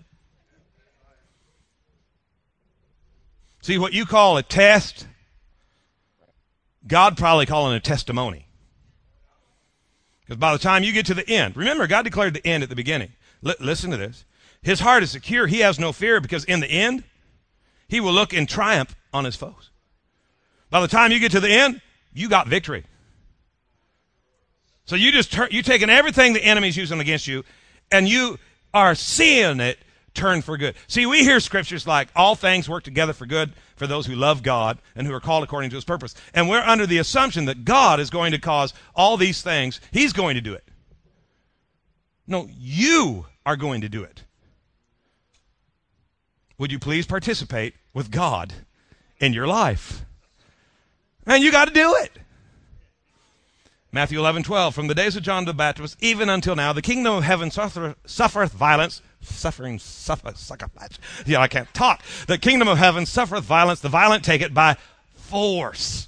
See, 3.62 3.78
what 3.78 3.94
you 3.94 4.06
call 4.06 4.38
a 4.38 4.44
test, 4.44 5.08
God 6.88 7.16
probably 7.18 7.46
calling 7.46 7.76
a 7.76 7.80
testimony. 7.80 8.48
Because 10.26 10.38
by 10.38 10.54
the 10.54 10.60
time 10.60 10.84
you 10.84 10.94
get 10.94 11.06
to 11.08 11.14
the 11.14 11.28
end, 11.30 11.56
remember, 11.56 11.86
God 11.88 12.04
declared 12.04 12.34
the 12.34 12.46
end 12.46 12.64
at 12.64 12.70
the 12.70 12.76
beginning. 12.76 13.12
L- 13.46 13.56
listen 13.60 13.92
to 13.92 13.98
this. 13.98 14.26
His 14.64 14.80
heart 14.80 15.04
is 15.04 15.12
secure. 15.12 15.48
He 15.48 15.60
has 15.60 15.80
no 15.80 15.92
fear 15.92 16.20
because 16.20 16.44
in 16.46 16.60
the 16.60 16.68
end, 16.68 17.04
he 17.88 18.00
will 18.00 18.14
look 18.14 18.34
in 18.34 18.46
triumph 18.46 18.96
on 19.14 19.26
his 19.26 19.36
foes. 19.36 19.70
By 20.70 20.82
the 20.82 20.88
time 20.88 21.12
you 21.12 21.20
get 21.20 21.32
to 21.34 21.40
the 21.40 21.52
end, 21.52 21.82
you 22.14 22.30
got 22.30 22.48
victory. 22.48 22.86
So 24.86 24.96
you 24.96 25.12
just 25.12 25.32
turn, 25.32 25.50
you 25.52 25.62
taking 25.62 25.90
everything 25.90 26.34
the 26.34 26.44
enemy's 26.44 26.78
using 26.78 27.00
against 27.00 27.28
you, 27.28 27.44
and 27.92 28.08
you 28.08 28.40
are 28.74 28.96
seeing 28.96 29.60
it 29.60 29.78
turn 30.14 30.42
for 30.42 30.58
good. 30.58 30.76
See, 30.88 31.06
we 31.06 31.20
hear 31.20 31.40
scriptures 31.40 31.88
like 31.88 32.10
all 32.16 32.36
things 32.36 32.70
work 32.70 32.84
together 32.84 33.14
for 33.14 33.26
good 33.26 33.54
for 33.76 33.88
those 33.88 34.06
who 34.06 34.16
love 34.16 34.44
God 34.44 34.78
and 34.96 35.08
who 35.08 35.14
are 35.14 35.20
called 35.20 35.44
according 35.44 35.70
to 35.72 35.76
his 35.76 35.86
purpose. 35.86 36.16
And 36.34 36.50
we're 36.50 36.60
under 36.60 36.86
the 36.86 36.98
assumption 36.98 37.46
that 37.46 37.66
God 37.66 38.00
is 38.00 38.10
going 38.10 38.32
to 38.32 38.40
cause 38.40 38.74
all 38.96 39.18
these 39.18 39.42
things. 39.42 39.80
He's 39.92 40.14
going 40.14 40.36
to 40.36 40.42
do 40.42 40.54
it. 40.54 40.68
No, 42.28 42.48
you 42.52 43.26
are 43.46 43.56
going 43.56 43.82
to 43.82 43.90
do 43.90 44.04
it. 44.04 44.24
Would 46.58 46.72
you 46.72 46.80
please 46.80 47.08
participate 47.08 47.74
with 47.94 48.12
God 48.12 48.54
in 49.20 49.34
your 49.34 49.48
life? 49.48 50.06
Man, 51.26 51.42
you 51.42 51.52
got 51.52 51.68
to 51.68 51.74
do 51.74 51.96
it. 51.96 52.12
Matthew 53.92 54.20
11, 54.20 54.44
12. 54.44 54.74
From 54.74 54.88
the 54.88 54.96
days 54.96 55.16
of 55.16 55.24
John 55.24 55.46
the 55.46 55.54
Baptist, 55.54 55.98
even 56.00 56.30
until 56.30 56.56
now, 56.56 56.72
the 56.72 56.82
kingdom 56.82 57.16
of 57.16 57.24
heaven 57.24 57.52
suffer, 57.52 57.96
suffereth 58.06 58.54
violence. 58.54 59.02
Suffering, 59.22 59.78
suffer, 59.80 60.34
sucker, 60.36 60.70
yeah, 61.26 61.40
I 61.40 61.48
can't 61.48 61.72
talk. 61.74 62.04
The 62.28 62.38
kingdom 62.38 62.68
of 62.68 62.78
heaven 62.78 63.06
suffereth 63.06 63.44
violence. 63.44 63.80
The 63.80 63.90
violent 63.90 64.24
take 64.24 64.42
it 64.42 64.54
by 64.54 64.78
force. 65.14 66.08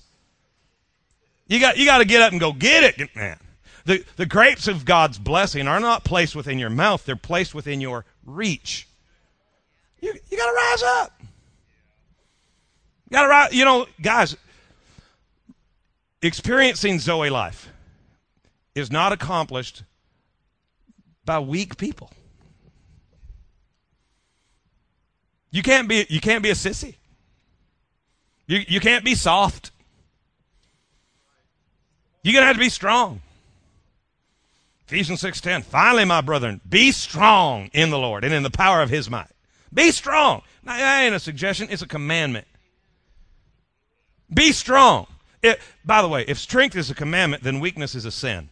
You 1.48 1.60
got, 1.60 1.78
you 1.78 1.86
got 1.86 2.00
to 2.00 2.06
get 2.06 2.22
up 2.22 2.32
and 2.32 2.40
go 2.40 2.52
get 2.54 3.00
it, 3.00 3.16
man. 3.16 3.38
The, 3.86 4.04
the 4.16 4.26
grapes 4.26 4.68
of 4.68 4.86
God's 4.86 5.20
blessing 5.20 5.68
are 5.68 5.80
not 5.80 6.04
placed 6.04 6.36
within 6.36 6.58
your 6.58 6.70
mouth, 6.70 7.06
they're 7.06 7.16
placed 7.16 7.54
within 7.54 7.82
your 7.82 8.06
reach. 8.26 8.88
You, 10.02 10.14
you 10.30 10.38
got 10.38 10.50
to 10.50 10.56
rise 10.56 10.84
up. 10.84 11.14
You 11.22 13.12
got 13.12 13.24
to 13.24 13.30
rise. 13.30 13.54
You 13.54 13.66
know, 13.66 13.86
guys, 14.02 14.36
experiencing 16.22 17.00
Zoe 17.00 17.30
life 17.30 17.70
is 18.76 18.92
not 18.92 19.12
accomplished 19.12 19.84
by 21.26 21.40
weak 21.40 21.78
people. 21.78 22.12
You 25.54 25.62
can't 25.62 25.88
be 25.88 26.08
you 26.10 26.20
can't 26.20 26.42
be 26.42 26.50
a 26.50 26.56
sissy. 26.56 26.96
You 28.48 28.62
you 28.68 28.80
can't 28.80 29.06
be 29.06 29.14
soft. 29.14 29.70
You're 32.24 32.34
gonna 32.34 32.48
have 32.48 32.56
to 32.56 32.60
be 32.60 32.70
strong. 32.70 33.22
Ephesians 34.88 35.22
6:10. 35.22 35.64
Finally, 35.64 36.06
my 36.06 36.22
brethren, 36.22 36.60
be 36.68 36.92
strong 36.92 37.70
in 37.72 37.92
the 37.92 38.00
Lord 38.00 38.24
and 38.24 38.34
in 38.34 38.42
the 38.42 38.50
power 38.50 38.82
of 38.82 38.90
his 38.90 39.12
might. 39.12 39.30
Be 39.72 39.92
strong. 39.92 40.42
Now, 40.64 40.76
that 40.76 41.04
ain't 41.04 41.16
a 41.16 41.20
suggestion, 41.20 41.68
it's 41.70 41.82
a 41.84 41.88
commandment. 41.88 42.48
Be 44.34 44.54
strong. 44.54 45.06
It, 45.44 45.60
by 45.86 46.02
the 46.02 46.08
way, 46.08 46.26
if 46.28 46.40
strength 46.40 46.76
is 46.76 46.90
a 46.90 46.96
commandment, 46.96 47.44
then 47.44 47.60
weakness 47.60 47.94
is 47.94 48.06
a 48.06 48.12
sin. 48.12 48.50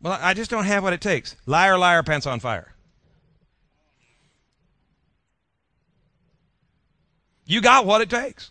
Well, 0.00 0.18
I 0.20 0.34
just 0.34 0.50
don't 0.50 0.64
have 0.64 0.82
what 0.82 0.92
it 0.92 1.00
takes. 1.00 1.36
Liar, 1.46 1.78
liar, 1.78 2.02
pants 2.02 2.26
on 2.26 2.40
fire. 2.40 2.72
You 7.44 7.60
got 7.60 7.86
what 7.86 8.00
it 8.00 8.10
takes. 8.10 8.50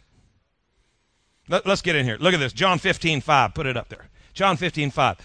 Let, 1.47 1.65
us 1.67 1.81
get 1.81 1.95
in 1.95 2.05
here. 2.05 2.17
Look 2.19 2.33
at 2.33 2.39
this. 2.39 2.53
John 2.53 2.79
15, 2.79 3.21
5. 3.21 3.53
Put 3.53 3.65
it 3.65 3.77
up 3.77 3.89
there. 3.89 4.09
John 4.33 4.57
15, 4.57 4.91
5. 4.91 5.17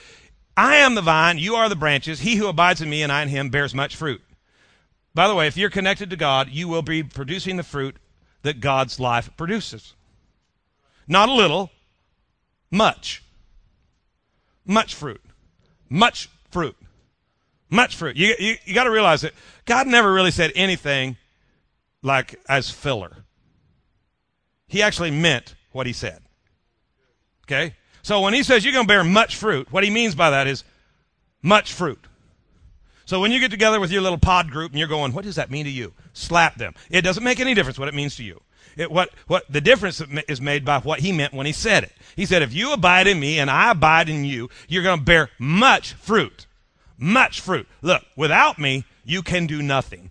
I 0.57 0.77
am 0.77 0.95
the 0.95 1.03
vine, 1.03 1.39
you 1.39 1.55
are 1.55 1.69
the 1.69 1.77
branches. 1.77 2.21
He 2.21 2.37
who 2.37 2.47
abides 2.49 2.81
in 2.81 2.89
me 2.89 3.03
and 3.03 3.13
I 3.13 3.23
in 3.23 3.29
him 3.29 3.51
bears 3.51 3.75
much 3.75 3.95
fruit. 3.95 4.23
By 5.15 5.29
the 5.29 5.35
way, 5.35 5.47
if 5.47 5.57
you're 5.57 5.71
connected 5.71 6.11
to 6.11 6.17
God, 6.17 6.49
you 6.51 6.67
will 6.67 6.83
be 6.83 7.03
producing 7.03 7.57
the 7.57 7.63
fruit 7.63 7.97
that 8.43 8.61
God's 8.61 8.99
life 8.99 9.31
produces. 9.37 9.95
Not 11.07 11.29
a 11.29 11.33
little, 11.33 11.71
much. 12.71 13.23
Much 14.65 14.95
fruit. 14.95 15.21
Much 15.89 16.31
fruit. 16.51 16.77
Much 17.69 17.95
fruit. 17.97 18.17
You, 18.17 18.35
you, 18.39 18.57
you 18.65 18.75
got 18.75 18.85
to 18.85 18.91
realize 18.91 19.21
that 19.23 19.35
God 19.67 19.87
never 19.87 20.13
really 20.13 20.31
said 20.31 20.53
anything 20.55 21.17
like 22.03 22.41
as 22.49 22.71
filler. 22.71 23.26
He 24.67 24.83
actually 24.83 25.11
meant 25.11 25.55
what 25.73 25.87
he 25.87 25.93
said. 25.93 26.21
Okay? 27.45 27.75
So 28.03 28.21
when 28.21 28.35
he 28.35 28.43
says 28.43 28.65
you're 28.65 28.73
going 28.73 28.87
to 28.87 28.89
bear 28.89 29.05
much 29.05 29.37
fruit, 29.37 29.73
what 29.73 29.85
he 29.85 29.91
means 29.91 30.15
by 30.15 30.31
that 30.31 30.47
is 30.47 30.65
much 31.43 31.73
fruit. 31.73 32.07
So 33.05 33.21
when 33.21 33.31
you 33.31 33.39
get 33.39 33.53
together 33.53 33.79
with 33.79 33.93
your 33.93 34.03
little 34.03 34.19
pod 34.19 34.51
group 34.51 34.73
and 34.73 34.79
you're 34.79 34.89
going, 34.89 35.13
what 35.13 35.25
does 35.25 35.37
that 35.37 35.51
mean 35.51 35.65
to 35.65 35.71
you? 35.71 35.93
Slap 36.13 36.57
them. 36.57 36.75
It 36.91 37.03
doesn't 37.03 37.23
make 37.23 37.39
any 37.39 37.55
difference 37.55 37.79
what 37.79 37.89
it 37.89 37.95
means 37.95 38.17
to 38.17 38.25
you. 38.25 38.43
It, 38.77 38.91
what, 38.91 39.11
what 39.27 39.45
the 39.49 39.61
difference 39.61 40.03
is 40.29 40.41
made 40.41 40.65
by 40.65 40.81
what 40.81 41.01
he 41.01 41.13
meant 41.13 41.33
when 41.33 41.47
he 41.47 41.53
said 41.53 41.85
it. 41.85 41.93
He 42.17 42.27
said, 42.27 42.43
if 42.43 42.53
you 42.53 42.73
abide 42.73 43.07
in 43.07 43.19
me 43.21 43.39
and 43.39 43.49
I 43.49 43.71
abide 43.71 44.09
in 44.09 44.25
you, 44.25 44.51
you're 44.69 44.83
going 44.83 44.99
to 44.99 45.05
bear 45.05 45.31
much 45.39 45.93
fruit. 45.95 46.47
Much 46.99 47.41
fruit. 47.41 47.69
Look, 47.81 48.03
without 48.17 48.59
me, 48.59 48.85
you 49.05 49.23
can 49.23 49.47
do 49.47 49.63
nothing. 49.63 50.11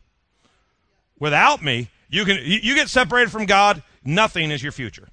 Without 1.20 1.64
me, 1.64 1.90
you 2.10 2.26
can, 2.26 2.38
you, 2.38 2.60
you 2.62 2.76
get 2.76 2.90
separated 2.90 3.32
from 3.32 3.46
God, 3.46 3.84
nothing 4.06 4.52
is 4.52 4.64
your 4.64 4.72
future. 4.72 5.10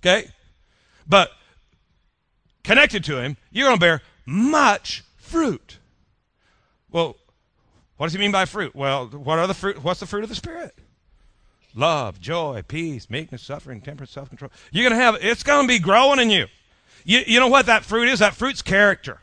Okay? 0.00 0.28
But 1.06 1.30
connected 2.64 3.04
to 3.04 3.18
him, 3.18 3.36
you're 3.50 3.66
going 3.66 3.76
to 3.76 3.80
bear 3.80 4.02
much 4.26 5.04
fruit. 5.16 5.78
Well, 6.90 7.16
what 7.96 8.06
does 8.06 8.12
he 8.12 8.18
mean 8.18 8.32
by 8.32 8.44
fruit? 8.44 8.74
Well, 8.74 9.06
what 9.06 9.38
are 9.38 9.46
the 9.46 9.54
fruit? 9.54 9.82
What's 9.82 10.00
the 10.00 10.06
fruit 10.06 10.22
of 10.22 10.28
the 10.28 10.34
Spirit? 10.34 10.74
love, 11.76 12.20
joy, 12.20 12.62
peace, 12.66 13.08
meekness, 13.08 13.42
suffering, 13.42 13.80
temperance, 13.80 14.10
self 14.10 14.28
control. 14.28 14.50
You're 14.72 14.88
going 14.88 14.98
to 14.98 15.04
have, 15.04 15.16
it's 15.20 15.44
going 15.44 15.66
to 15.66 15.68
be 15.68 15.78
growing 15.78 16.18
in 16.18 16.30
you. 16.30 16.46
you. 17.04 17.22
You 17.24 17.38
know 17.38 17.48
what 17.48 17.66
that 17.66 17.84
fruit 17.84 18.08
is? 18.08 18.18
That 18.18 18.34
fruit's 18.34 18.62
character. 18.62 19.20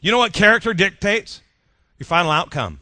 You 0.00 0.12
know 0.12 0.18
what 0.18 0.32
character 0.32 0.74
dictates? 0.74 1.40
Your 1.98 2.06
final 2.06 2.30
outcome. 2.30 2.80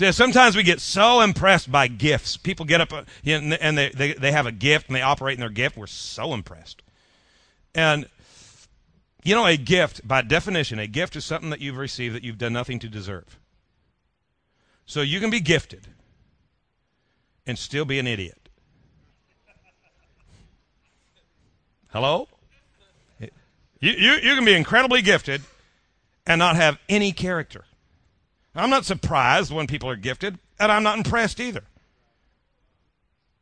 See, 0.00 0.10
sometimes 0.12 0.56
we 0.56 0.62
get 0.62 0.80
so 0.80 1.20
impressed 1.20 1.70
by 1.70 1.86
gifts. 1.86 2.38
People 2.38 2.64
get 2.64 2.80
up 2.80 2.90
uh, 2.90 3.02
and 3.22 3.76
they, 3.76 3.90
they, 3.90 4.14
they 4.14 4.32
have 4.32 4.46
a 4.46 4.50
gift 4.50 4.86
and 4.86 4.96
they 4.96 5.02
operate 5.02 5.34
in 5.34 5.40
their 5.40 5.50
gift. 5.50 5.76
We're 5.76 5.88
so 5.88 6.32
impressed. 6.32 6.80
And, 7.74 8.08
you 9.24 9.34
know, 9.34 9.44
a 9.44 9.58
gift, 9.58 10.08
by 10.08 10.22
definition, 10.22 10.78
a 10.78 10.86
gift 10.86 11.16
is 11.16 11.26
something 11.26 11.50
that 11.50 11.60
you've 11.60 11.76
received 11.76 12.14
that 12.14 12.24
you've 12.24 12.38
done 12.38 12.54
nothing 12.54 12.78
to 12.78 12.88
deserve. 12.88 13.38
So 14.86 15.02
you 15.02 15.20
can 15.20 15.28
be 15.28 15.38
gifted 15.38 15.86
and 17.46 17.58
still 17.58 17.84
be 17.84 17.98
an 17.98 18.06
idiot. 18.06 18.48
Hello? 21.88 22.26
You, 23.18 23.28
you, 23.80 24.12
you 24.12 24.34
can 24.34 24.46
be 24.46 24.54
incredibly 24.54 25.02
gifted 25.02 25.42
and 26.26 26.38
not 26.38 26.56
have 26.56 26.78
any 26.88 27.12
character. 27.12 27.66
I'm 28.54 28.70
not 28.70 28.84
surprised 28.84 29.52
when 29.52 29.66
people 29.66 29.88
are 29.88 29.96
gifted, 29.96 30.38
and 30.58 30.72
I'm 30.72 30.82
not 30.82 30.98
impressed 30.98 31.40
either. 31.40 31.62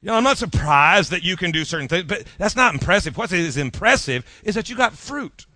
You 0.00 0.08
know, 0.08 0.14
I'm 0.14 0.24
not 0.24 0.38
surprised 0.38 1.10
that 1.10 1.24
you 1.24 1.36
can 1.36 1.50
do 1.50 1.64
certain 1.64 1.88
things, 1.88 2.04
but 2.04 2.24
that's 2.36 2.54
not 2.54 2.74
impressive. 2.74 3.16
What 3.16 3.32
is 3.32 3.56
impressive 3.56 4.24
is 4.44 4.54
that 4.54 4.70
you 4.70 4.76
got 4.76 4.92
fruit. 4.92 5.46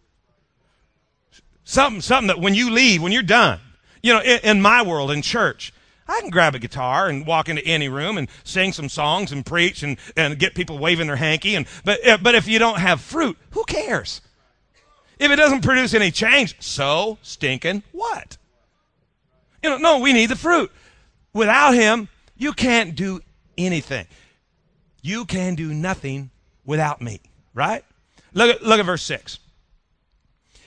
Something, 1.65 2.01
something 2.01 2.27
that 2.27 2.41
when 2.41 2.55
you 2.55 2.71
leave, 2.71 3.03
when 3.03 3.13
you're 3.13 3.23
done, 3.23 3.61
you 4.03 4.13
know, 4.13 4.21
in, 4.21 4.41
in 4.43 4.61
my 4.61 4.83
world, 4.83 5.13
in 5.13 5.23
church, 5.23 5.73
I 6.09 6.21
can 6.21 6.31
grab 6.31 6.57
a 6.57 6.59
guitar 6.59 7.09
and 7.09 7.25
walk 7.25 7.49
into 7.49 7.65
any 7.65 7.89
room 7.89 8.19
and 8.19 8.29
sing 8.43 8.73
some 8.73 8.89
songs 8.89 9.31
and 9.31 9.47
preach 9.47 9.85
and, 9.85 9.97
and 10.17 10.39
get 10.39 10.57
people 10.57 10.79
waving 10.79 11.07
their 11.07 11.17
hanky. 11.17 11.55
And, 11.55 11.67
but, 11.85 12.01
eh, 12.03 12.17
but 12.21 12.35
if 12.35 12.49
you 12.49 12.59
don't 12.59 12.81
have 12.81 13.01
fruit, 13.01 13.39
who 13.51 13.63
cares? 13.65 14.21
If 15.21 15.31
it 15.31 15.37
doesn't 15.37 15.63
produce 15.63 15.95
any 15.95 16.11
change, 16.11 16.57
so 16.61 17.19
stinking 17.23 17.85
what? 17.93 18.39
You 19.63 19.71
know, 19.71 19.77
no, 19.79 19.99
we 19.99 20.13
need 20.13 20.27
the 20.27 20.37
fruit. 20.37 20.71
Without 21.33 21.73
him, 21.73 22.09
you 22.37 22.53
can't 22.53 22.95
do 22.95 23.21
anything. 23.57 24.07
You 25.03 25.25
can 25.25 25.55
do 25.55 25.73
nothing 25.73 26.31
without 26.65 27.01
me, 27.01 27.21
right? 27.55 27.85
Look 28.35 28.57
at, 28.57 28.63
look 28.63 28.81
at 28.81 28.87
verse 28.87 29.03
6. 29.03 29.39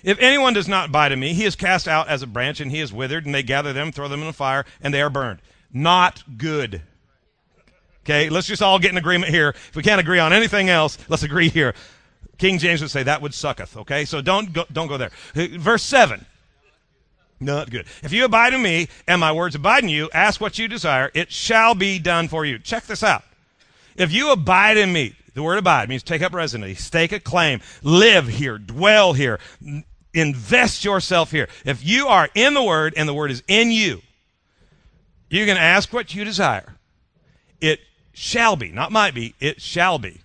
If 0.04 0.20
anyone 0.20 0.54
does 0.54 0.68
not 0.68 0.90
abide 0.90 1.12
in 1.12 1.20
me, 1.20 1.34
he 1.34 1.46
is 1.46 1.56
cast 1.56 1.88
out 1.88 2.08
as 2.08 2.22
a 2.22 2.28
branch 2.28 2.62
and 2.62 2.70
he 2.70 2.80
is 2.80 2.94
withered, 2.94 3.26
and 3.26 3.34
they 3.34 3.44
gather 3.44 3.74
them, 3.74 3.92
throw 3.92 4.08
them 4.08 4.22
in 4.22 4.28
the 4.28 4.34
fire, 4.34 4.66
and 4.82 4.94
they 4.94 5.02
are 5.02 5.10
burned. 5.10 5.42
Not 5.74 6.38
good. 6.38 6.82
Okay, 8.04 8.30
let's 8.30 8.46
just 8.46 8.62
all 8.62 8.78
get 8.78 8.92
in 8.92 8.98
agreement 8.98 9.32
here. 9.32 9.50
If 9.50 9.76
we 9.76 9.82
can't 9.82 10.00
agree 10.00 10.20
on 10.20 10.32
anything 10.32 10.70
else, 10.70 10.98
let's 11.10 11.24
agree 11.24 11.50
here. 11.50 11.74
King 12.38 12.60
James 12.60 12.82
would 12.82 12.92
say 12.92 13.02
that 13.02 13.22
would 13.22 13.34
sucketh. 13.34 13.76
Okay, 13.78 14.06
so 14.06 14.22
don't 14.22 14.54
go, 14.54 14.66
don't 14.72 14.88
go 14.88 14.98
there. 14.98 15.12
Verse 15.34 15.82
seven. 15.82 16.26
Not 17.40 17.70
good. 17.70 17.86
If 18.02 18.14
you 18.14 18.26
abide 18.26 18.54
in 18.54 18.62
me 18.62 18.88
and 19.08 19.20
my 19.20 19.32
words 19.32 19.56
abide 19.56 19.84
in 19.84 19.90
you, 19.90 20.10
ask 20.14 20.40
what 20.40 20.58
you 20.58 20.68
desire, 20.68 21.12
it 21.14 21.32
shall 21.32 21.76
be 21.76 22.00
done 22.00 22.28
for 22.28 22.46
you. 22.46 22.60
Check 22.60 22.86
this 22.86 23.04
out. 23.04 23.24
If 23.96 24.12
you 24.12 24.32
abide 24.32 24.78
in 24.78 24.94
me, 24.94 25.16
the 25.34 25.44
word 25.44 25.58
abide 25.58 25.90
means 25.90 26.04
take 26.04 26.22
up 26.22 26.34
residence, 26.34 26.82
stake 26.82 27.12
a 27.12 27.20
claim, 27.20 27.62
live 27.84 28.28
here, 28.28 28.58
dwell 28.58 29.14
here, 29.14 29.40
invest 30.14 30.86
yourself 30.86 31.32
here. 31.32 31.50
If 31.66 31.86
you 31.86 32.08
are 32.08 32.30
in 32.34 32.54
the 32.54 32.64
word 32.64 32.94
and 32.96 33.08
the 33.08 33.14
word 33.14 33.32
is 33.32 33.44
in 33.48 33.72
you, 33.72 34.02
you 35.30 35.46
can 35.46 35.58
ask 35.58 35.92
what 35.92 36.16
you 36.16 36.24
desire. 36.24 36.76
It 37.60 37.82
shall 38.14 38.56
be, 38.56 38.72
not 38.72 38.92
might 38.92 39.14
be, 39.14 39.36
it 39.42 39.62
shall 39.62 40.00
be. 40.00 40.22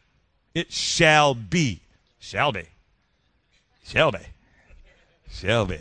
It 0.55 0.73
shall 0.73 1.35
be. 1.35 1.81
Shall 2.21 2.53
be. 2.53 2.69
Shall 3.85 4.13
be. 4.13 4.19
Shall 5.29 5.67
be. 5.67 5.79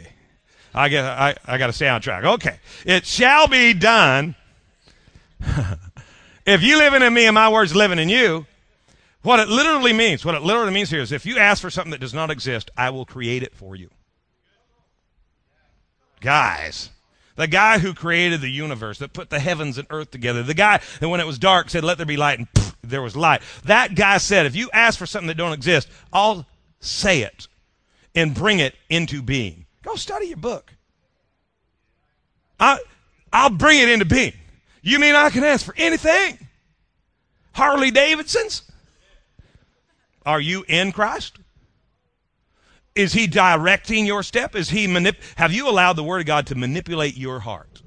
I 0.79 0.87
get 0.87 1.03
I, 1.03 1.35
I 1.45 1.57
gotta 1.57 1.73
stay 1.73 1.89
on 1.89 1.99
track. 1.99 2.23
Okay. 2.23 2.57
It 2.85 3.05
shall 3.05 3.49
be 3.49 3.73
done. 3.73 4.35
if 6.45 6.63
you 6.63 6.77
living 6.77 7.01
in 7.01 7.13
me 7.13 7.25
and 7.25 7.35
my 7.35 7.49
words 7.49 7.75
living 7.75 7.99
in 7.99 8.07
you, 8.07 8.45
what 9.21 9.41
it 9.41 9.49
literally 9.49 9.91
means, 9.91 10.23
what 10.23 10.35
it 10.35 10.41
literally 10.41 10.71
means 10.71 10.89
here 10.89 11.01
is 11.01 11.11
if 11.11 11.25
you 11.25 11.37
ask 11.37 11.61
for 11.61 11.69
something 11.69 11.91
that 11.91 11.99
does 11.99 12.13
not 12.13 12.31
exist, 12.31 12.71
I 12.77 12.91
will 12.91 13.05
create 13.05 13.43
it 13.43 13.53
for 13.53 13.75
you. 13.75 13.89
Guys, 16.21 16.91
the 17.35 17.47
guy 17.47 17.79
who 17.79 17.93
created 17.93 18.39
the 18.39 18.49
universe, 18.49 18.99
that 18.99 19.11
put 19.11 19.29
the 19.29 19.39
heavens 19.39 19.77
and 19.77 19.87
earth 19.89 20.11
together, 20.11 20.43
the 20.43 20.53
guy 20.53 20.79
that 21.01 21.09
when 21.09 21.19
it 21.19 21.27
was 21.27 21.37
dark 21.37 21.69
said, 21.69 21.83
let 21.83 21.97
there 21.97 22.05
be 22.05 22.15
light, 22.15 22.39
and 22.39 22.47
there 22.81 23.01
was 23.01 23.17
light. 23.17 23.41
That 23.65 23.95
guy 23.95 24.17
said, 24.17 24.45
if 24.45 24.55
you 24.55 24.69
ask 24.71 24.97
for 24.97 25.05
something 25.05 25.27
that 25.27 25.37
don't 25.37 25.53
exist, 25.53 25.89
I'll 26.13 26.45
say 26.79 27.21
it 27.23 27.49
and 28.15 28.33
bring 28.33 28.59
it 28.59 28.75
into 28.89 29.21
being. 29.21 29.58
Go 29.83 29.95
study 29.95 30.27
your 30.27 30.37
book. 30.37 30.73
I, 32.59 32.79
I'll 33.31 33.49
bring 33.49 33.79
it 33.79 33.89
into 33.89 34.05
being. 34.05 34.33
You 34.81 34.99
mean 34.99 35.15
I 35.15 35.29
can 35.29 35.43
ask 35.43 35.65
for 35.65 35.73
anything? 35.77 36.37
Harley 37.53 37.91
Davidson's? 37.91 38.63
Are 40.25 40.39
you 40.39 40.65
in 40.67 40.91
Christ? 40.91 41.37
Is 42.95 43.13
he 43.13 43.27
directing 43.27 44.05
your 44.05 44.23
step? 44.23 44.55
Is 44.55 44.69
he 44.69 44.87
manip- 44.87 45.21
have 45.35 45.53
you 45.53 45.69
allowed 45.69 45.93
the 45.93 46.03
word 46.03 46.19
of 46.19 46.25
God 46.25 46.47
to 46.47 46.55
manipulate 46.55 47.15
your 47.15 47.39
heart? 47.39 47.81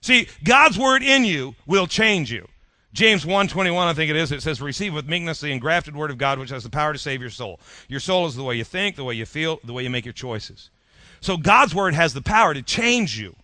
See, 0.00 0.28
God's 0.42 0.78
word 0.78 1.02
in 1.02 1.24
you 1.24 1.54
will 1.66 1.86
change 1.86 2.32
you. 2.32 2.48
James 2.92 3.24
1:21 3.24 3.86
I 3.86 3.94
think 3.94 4.10
it 4.10 4.16
is 4.16 4.32
it 4.32 4.42
says 4.42 4.60
receive 4.60 4.92
with 4.92 5.08
meekness 5.08 5.40
the 5.40 5.52
engrafted 5.52 5.94
word 5.94 6.10
of 6.10 6.18
God 6.18 6.38
which 6.38 6.50
has 6.50 6.64
the 6.64 6.70
power 6.70 6.92
to 6.92 6.98
save 6.98 7.20
your 7.20 7.30
soul. 7.30 7.60
Your 7.88 8.00
soul 8.00 8.26
is 8.26 8.34
the 8.34 8.42
way 8.42 8.56
you 8.56 8.64
think, 8.64 8.96
the 8.96 9.04
way 9.04 9.14
you 9.14 9.26
feel, 9.26 9.60
the 9.64 9.72
way 9.72 9.82
you 9.82 9.90
make 9.90 10.04
your 10.04 10.12
choices. 10.12 10.70
So 11.20 11.36
God's 11.36 11.74
word 11.74 11.94
has 11.94 12.14
the 12.14 12.22
power 12.22 12.54
to 12.54 12.62
change 12.62 13.18
you 13.18 13.36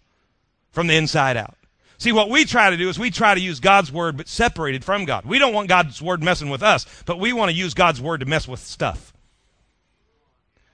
from 0.71 0.89
the 0.89 0.97
inside 0.97 1.37
out. 1.37 1.57
See, 1.99 2.13
what 2.13 2.29
we 2.29 2.45
try 2.45 2.71
to 2.71 2.77
do 2.77 2.89
is 2.89 2.99
we 2.99 3.11
try 3.11 3.35
to 3.35 3.41
use 3.41 3.61
God's 3.61 3.91
word 3.91 4.17
but 4.17 4.29
separated 4.29 4.85
from 4.85 5.05
God. 5.05 5.25
We 5.25 5.39
don't 5.39 5.55
want 5.55 5.69
God's 5.69 6.03
word 6.03 6.23
messing 6.23 6.51
with 6.51 6.63
us, 6.63 6.85
but 7.07 7.19
we 7.19 7.33
want 7.33 7.51
to 7.51 7.57
use 7.57 7.73
God's 7.73 8.01
word 8.01 8.21
to 8.21 8.27
mess 8.27 8.47
with 8.47 8.61
stuff. 8.61 9.15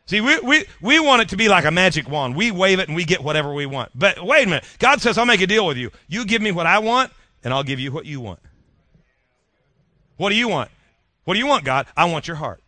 See, 0.06 0.20
we, 0.20 0.40
we, 0.40 0.64
we 0.80 0.98
want 0.98 1.22
it 1.22 1.28
to 1.28 1.36
be 1.36 1.48
like 1.48 1.64
a 1.64 1.70
magic 1.70 2.08
wand. 2.08 2.34
We 2.34 2.50
wave 2.50 2.80
it 2.80 2.88
and 2.88 2.96
we 2.96 3.04
get 3.04 3.22
whatever 3.22 3.54
we 3.54 3.66
want. 3.66 3.92
But 3.94 4.24
wait 4.24 4.46
a 4.46 4.50
minute. 4.50 4.64
God 4.80 5.00
says, 5.00 5.16
I'll 5.16 5.26
make 5.26 5.40
a 5.40 5.46
deal 5.46 5.66
with 5.66 5.76
you. 5.76 5.92
You 6.08 6.24
give 6.24 6.42
me 6.42 6.50
what 6.50 6.66
I 6.66 6.80
want, 6.80 7.12
and 7.44 7.54
I'll 7.54 7.62
give 7.62 7.78
you 7.78 7.92
what 7.92 8.04
you 8.04 8.20
want. 8.20 8.40
What 10.16 10.30
do 10.30 10.36
you 10.36 10.48
want? 10.48 10.70
What 11.24 11.34
do 11.34 11.40
you 11.40 11.46
want, 11.46 11.64
God? 11.64 11.86
I 11.96 12.06
want 12.06 12.26
your 12.26 12.36
heart. 12.36 12.62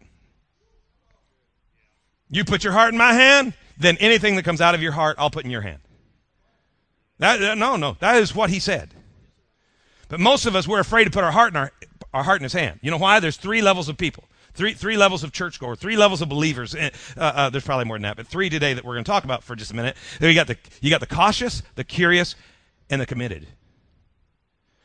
You 2.31 2.45
put 2.45 2.65
your 2.65 2.73
heart 2.73 2.93
in 2.93 2.99
my 2.99 3.13
hand, 3.13 3.55
then 3.79 3.97
anything 3.99 4.37
that 4.37 4.45
comes 4.45 4.61
out 4.61 4.75
of 4.75 4.83
your 4.83 4.93
heart, 4.93 5.17
I'll 5.19 5.31
put 5.31 5.45
in 5.45 5.51
your 5.51 5.61
hand. 5.61 5.81
That, 7.19 7.41
that, 7.41 7.59
no, 7.59 7.77
no, 7.77 7.97
that 8.01 8.17
is 8.17 8.35
what 8.35 8.51
he 8.51 8.59
said. 8.59 8.95
But 10.09 10.21
most 10.21 10.47
of 10.47 10.57
us, 10.57 10.67
we're 10.67 10.81
afraid 10.81 11.05
to 11.05 11.11
put 11.11 11.25
our 11.25 11.33
heart 11.33 11.53
in 11.53 11.57
our, 11.57 11.73
our 12.13 12.23
heart 12.23 12.41
in 12.41 12.43
his 12.45 12.53
hand. 12.53 12.81
You 12.83 12.91
know 12.91 12.97
why? 12.97 13.21
There's 13.21 13.37
three 13.37 13.63
levels 13.63 13.89
of 13.89 13.97
people. 13.97 14.25
Three, 14.55 14.73
three 14.73 14.97
levels 14.97 15.25
of 15.25 15.33
churchgoer, 15.33 15.75
three 15.75 15.97
levels 15.97 16.23
of 16.23 16.29
believers. 16.29 16.77
Uh, 16.77 16.91
uh, 17.17 17.51
there's 17.51 17.65
probably 17.65 17.87
more 17.87 17.97
than 17.97 18.03
that, 18.03 18.17
but 18.17 18.29
three 18.29 18.49
today 18.49 18.73
that 18.73 18.85
we're 18.85 18.95
going 18.95 19.05
to 19.05 19.11
talk 19.11 19.25
about 19.25 19.43
for 19.43 19.57
just 19.57 19.73
a 19.73 19.75
minute. 19.75 19.97
You 20.21 20.33
got 20.33 20.47
the 20.47 20.57
you 20.81 20.91
got 20.91 21.01
the 21.01 21.09
cautious, 21.09 21.65
the 21.75 21.83
curious, 21.83 22.37
and 22.89 23.01
the 23.01 23.07
committed. 23.07 23.49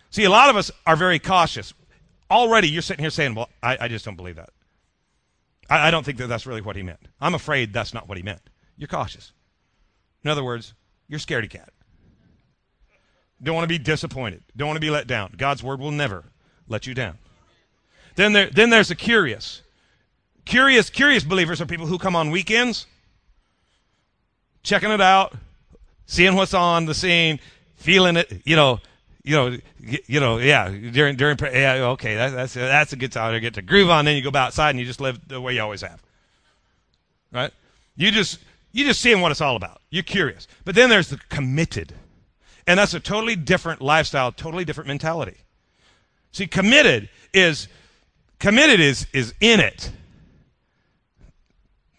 See, 0.09 0.23
a 0.23 0.29
lot 0.31 0.49
of 0.49 0.55
us 0.55 0.71
are 0.87 0.95
very 0.95 1.19
cautious. 1.19 1.75
Already, 2.29 2.69
you're 2.69 2.81
sitting 2.81 3.03
here 3.03 3.09
saying, 3.09 3.35
"Well, 3.35 3.49
I, 3.63 3.77
I 3.81 3.87
just 3.87 4.05
don't 4.05 4.15
believe 4.15 4.35
that. 4.35 4.49
I, 5.69 5.87
I 5.87 5.91
don't 5.91 6.05
think 6.05 6.17
that 6.19 6.27
that's 6.27 6.45
really 6.45 6.61
what 6.61 6.75
he 6.75 6.83
meant. 6.83 7.07
I'm 7.19 7.33
afraid 7.35 7.73
that's 7.73 7.93
not 7.93 8.07
what 8.07 8.17
he 8.17 8.23
meant." 8.23 8.41
You're 8.77 8.87
cautious. 8.87 9.33
In 10.23 10.29
other 10.29 10.43
words, 10.43 10.73
you're 11.07 11.19
scaredy 11.19 11.49
cat. 11.49 11.71
Don't 13.41 13.55
want 13.55 13.63
to 13.63 13.69
be 13.69 13.77
disappointed. 13.77 14.43
Don't 14.55 14.67
want 14.67 14.77
to 14.77 14.81
be 14.81 14.89
let 14.89 15.07
down. 15.07 15.33
God's 15.37 15.63
word 15.63 15.79
will 15.79 15.91
never 15.91 16.25
let 16.67 16.85
you 16.87 16.93
down. 16.93 17.17
Then 18.15 18.33
there, 18.33 18.49
then 18.49 18.69
there's 18.69 18.89
the 18.89 18.95
curious. 18.95 19.61
Curious, 20.45 20.89
curious 20.89 21.23
believers 21.23 21.61
are 21.61 21.65
people 21.65 21.85
who 21.85 21.97
come 21.97 22.15
on 22.15 22.31
weekends, 22.31 22.85
checking 24.63 24.91
it 24.91 24.99
out, 24.99 25.33
seeing 26.05 26.35
what's 26.35 26.53
on 26.53 26.85
the 26.85 26.93
scene, 26.93 27.39
feeling 27.75 28.17
it, 28.17 28.41
you 28.45 28.55
know, 28.55 28.79
you 29.23 29.35
know, 29.35 29.57
you 30.07 30.19
know, 30.19 30.37
yeah, 30.37 30.69
during 30.69 31.15
during 31.15 31.37
yeah, 31.39 31.75
okay, 31.91 32.15
that, 32.15 32.29
that's 32.29 32.53
that's 32.53 32.93
a 32.93 32.95
good 32.95 33.11
time 33.11 33.33
to 33.33 33.39
get 33.39 33.55
to 33.55 33.61
groove 33.61 33.89
on. 33.89 34.05
Then 34.05 34.15
you 34.15 34.29
go 34.29 34.37
outside 34.37 34.71
and 34.71 34.79
you 34.79 34.85
just 34.85 35.01
live 35.01 35.27
the 35.27 35.41
way 35.41 35.55
you 35.55 35.61
always 35.61 35.81
have, 35.81 36.01
right? 37.31 37.51
You 37.95 38.11
just 38.11 38.39
you 38.71 38.85
just 38.85 39.01
seeing 39.01 39.21
what 39.21 39.31
it's 39.31 39.41
all 39.41 39.55
about. 39.55 39.81
You're 39.89 40.03
curious, 40.03 40.47
but 40.63 40.75
then 40.75 40.89
there's 40.89 41.09
the 41.09 41.17
committed. 41.29 41.93
And 42.67 42.77
that's 42.77 42.93
a 42.93 42.99
totally 42.99 43.35
different 43.35 43.81
lifestyle, 43.81 44.31
totally 44.31 44.63
different 44.63 44.87
mentality. 44.87 45.37
See, 46.31 46.45
committed 46.45 47.09
is 47.33 47.67
committed 48.37 48.79
is 48.79 49.07
is 49.11 49.33
in 49.39 49.59
it. 49.59 49.91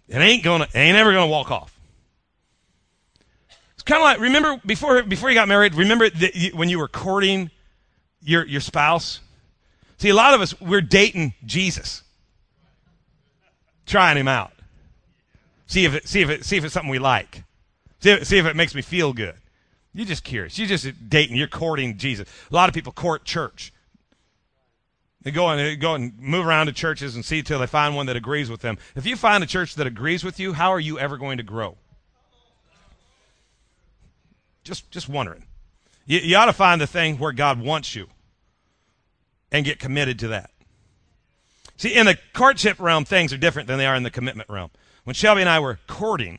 It 0.08 0.18
ain't 0.18 0.42
gonna 0.42 0.68
ain't 0.74 0.96
ever 0.96 1.12
gonna 1.12 1.26
walk 1.26 1.50
off. 1.50 1.79
It's 3.80 3.84
kind 3.84 4.02
of 4.02 4.04
like 4.04 4.20
remember 4.20 4.60
before 4.66 5.02
before 5.04 5.30
you 5.30 5.34
got 5.34 5.48
married. 5.48 5.74
Remember 5.74 6.04
you, 6.34 6.50
when 6.50 6.68
you 6.68 6.78
were 6.78 6.86
courting 6.86 7.50
your 8.20 8.46
your 8.46 8.60
spouse. 8.60 9.20
See, 9.96 10.10
a 10.10 10.14
lot 10.14 10.34
of 10.34 10.42
us 10.42 10.60
we're 10.60 10.82
dating 10.82 11.32
Jesus, 11.46 12.02
trying 13.86 14.18
him 14.18 14.28
out. 14.28 14.52
See 15.66 15.86
if 15.86 15.94
it 15.94 16.06
see 16.06 16.20
if 16.20 16.28
it 16.28 16.44
see 16.44 16.58
if 16.58 16.64
it's 16.66 16.74
something 16.74 16.90
we 16.90 16.98
like. 16.98 17.42
See 18.00 18.10
if, 18.10 18.26
see 18.26 18.36
if 18.36 18.44
it 18.44 18.54
makes 18.54 18.74
me 18.74 18.82
feel 18.82 19.14
good. 19.14 19.36
You're 19.94 20.04
just 20.04 20.24
curious. 20.24 20.58
You're 20.58 20.68
just 20.68 21.08
dating. 21.08 21.36
You're 21.36 21.48
courting 21.48 21.96
Jesus. 21.96 22.28
A 22.50 22.54
lot 22.54 22.68
of 22.68 22.74
people 22.74 22.92
court 22.92 23.24
church. 23.24 23.72
They 25.22 25.30
go 25.30 25.48
and 25.48 25.80
go 25.80 25.94
and 25.94 26.18
move 26.20 26.46
around 26.46 26.66
to 26.66 26.74
churches 26.74 27.14
and 27.14 27.24
see 27.24 27.42
till 27.42 27.58
they 27.58 27.66
find 27.66 27.96
one 27.96 28.04
that 28.06 28.16
agrees 28.16 28.50
with 28.50 28.60
them. 28.60 28.76
If 28.94 29.06
you 29.06 29.16
find 29.16 29.42
a 29.42 29.46
church 29.46 29.74
that 29.76 29.86
agrees 29.86 30.22
with 30.22 30.38
you, 30.38 30.52
how 30.52 30.68
are 30.68 30.80
you 30.80 30.98
ever 30.98 31.16
going 31.16 31.38
to 31.38 31.42
grow? 31.42 31.78
Just 34.70 34.88
just 34.92 35.08
wondering. 35.08 35.42
You, 36.06 36.20
you 36.20 36.36
ought 36.36 36.44
to 36.44 36.52
find 36.52 36.80
the 36.80 36.86
thing 36.86 37.18
where 37.18 37.32
God 37.32 37.60
wants 37.60 37.96
you 37.96 38.06
and 39.50 39.64
get 39.64 39.80
committed 39.80 40.20
to 40.20 40.28
that. 40.28 40.52
See, 41.76 41.92
in 41.92 42.06
the 42.06 42.16
courtship 42.34 42.78
realm, 42.78 43.04
things 43.04 43.32
are 43.32 43.36
different 43.36 43.66
than 43.66 43.78
they 43.78 43.86
are 43.86 43.96
in 43.96 44.04
the 44.04 44.12
commitment 44.12 44.48
realm. 44.48 44.70
When 45.02 45.14
Shelby 45.14 45.40
and 45.40 45.50
I 45.50 45.58
were 45.58 45.80
courting, 45.88 46.38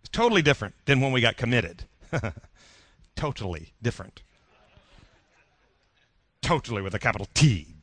it's 0.00 0.10
totally 0.10 0.42
different 0.42 0.74
than 0.84 1.00
when 1.00 1.10
we 1.10 1.22
got 1.22 1.38
committed. 1.38 1.84
totally 3.16 3.72
different. 3.80 4.20
Totally 6.42 6.82
with 6.82 6.92
a 6.92 6.98
capital 6.98 7.28
T. 7.32 7.76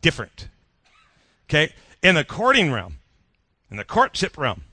Different. 0.00 0.48
Okay? 1.48 1.72
In 2.02 2.16
the 2.16 2.24
courting 2.24 2.72
realm, 2.72 2.96
in 3.70 3.76
the 3.76 3.84
courtship 3.84 4.36
realm, 4.36 4.64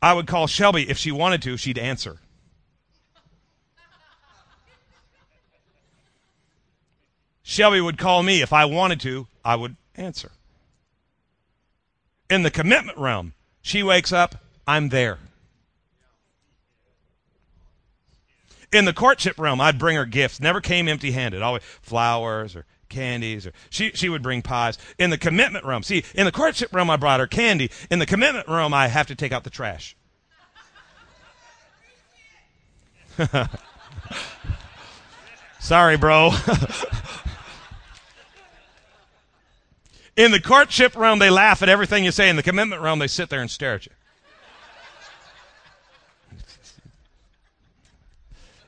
I 0.00 0.12
would 0.12 0.28
call 0.28 0.46
Shelby 0.46 0.88
if 0.88 0.98
she 0.98 1.10
wanted 1.10 1.42
to, 1.42 1.56
she'd 1.56 1.78
answer. 1.78 2.20
Shelby 7.48 7.80
would 7.80 7.96
call 7.96 8.22
me 8.22 8.42
if 8.42 8.52
I 8.52 8.66
wanted 8.66 9.00
to, 9.00 9.26
I 9.42 9.56
would 9.56 9.76
answer. 9.94 10.32
In 12.28 12.42
the 12.42 12.50
commitment 12.50 12.98
realm, 12.98 13.32
she 13.62 13.82
wakes 13.82 14.12
up, 14.12 14.34
I'm 14.66 14.90
there. 14.90 15.18
In 18.70 18.84
the 18.84 18.92
courtship 18.92 19.38
realm, 19.38 19.62
I'd 19.62 19.78
bring 19.78 19.96
her 19.96 20.04
gifts. 20.04 20.40
Never 20.40 20.60
came 20.60 20.88
empty 20.88 21.12
handed. 21.12 21.40
Always 21.40 21.62
flowers 21.80 22.54
or 22.54 22.66
candies 22.90 23.46
or 23.46 23.54
she, 23.70 23.92
she 23.92 24.10
would 24.10 24.22
bring 24.22 24.42
pies. 24.42 24.76
In 24.98 25.08
the 25.08 25.16
commitment 25.16 25.64
realm, 25.64 25.82
see, 25.82 26.04
in 26.14 26.26
the 26.26 26.32
courtship 26.32 26.74
realm, 26.74 26.90
I 26.90 26.98
brought 26.98 27.18
her 27.18 27.26
candy. 27.26 27.70
In 27.90 27.98
the 27.98 28.04
commitment 28.04 28.46
realm, 28.46 28.74
I 28.74 28.88
have 28.88 29.06
to 29.06 29.14
take 29.14 29.32
out 29.32 29.44
the 29.44 29.50
trash. 29.50 29.96
Sorry, 35.60 35.96
bro. 35.96 36.32
In 40.18 40.32
the 40.32 40.40
courtship 40.40 40.96
realm, 40.96 41.20
they 41.20 41.30
laugh 41.30 41.62
at 41.62 41.68
everything 41.68 42.04
you 42.04 42.10
say. 42.10 42.28
In 42.28 42.34
the 42.34 42.42
commitment 42.42 42.82
realm, 42.82 42.98
they 42.98 43.06
sit 43.06 43.30
there 43.30 43.40
and 43.40 43.48
stare 43.48 43.74
at 43.74 43.86
you. 43.86 43.92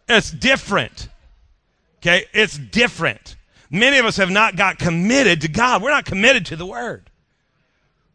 It's 0.08 0.30
different. 0.30 1.08
Okay? 1.98 2.26
It's 2.32 2.56
different. 2.56 3.34
Many 3.68 3.98
of 3.98 4.06
us 4.06 4.16
have 4.16 4.30
not 4.30 4.54
got 4.54 4.78
committed 4.78 5.40
to 5.40 5.48
God. 5.48 5.82
We're 5.82 5.90
not 5.90 6.04
committed 6.04 6.46
to 6.46 6.56
the 6.56 6.66
Word. 6.66 7.10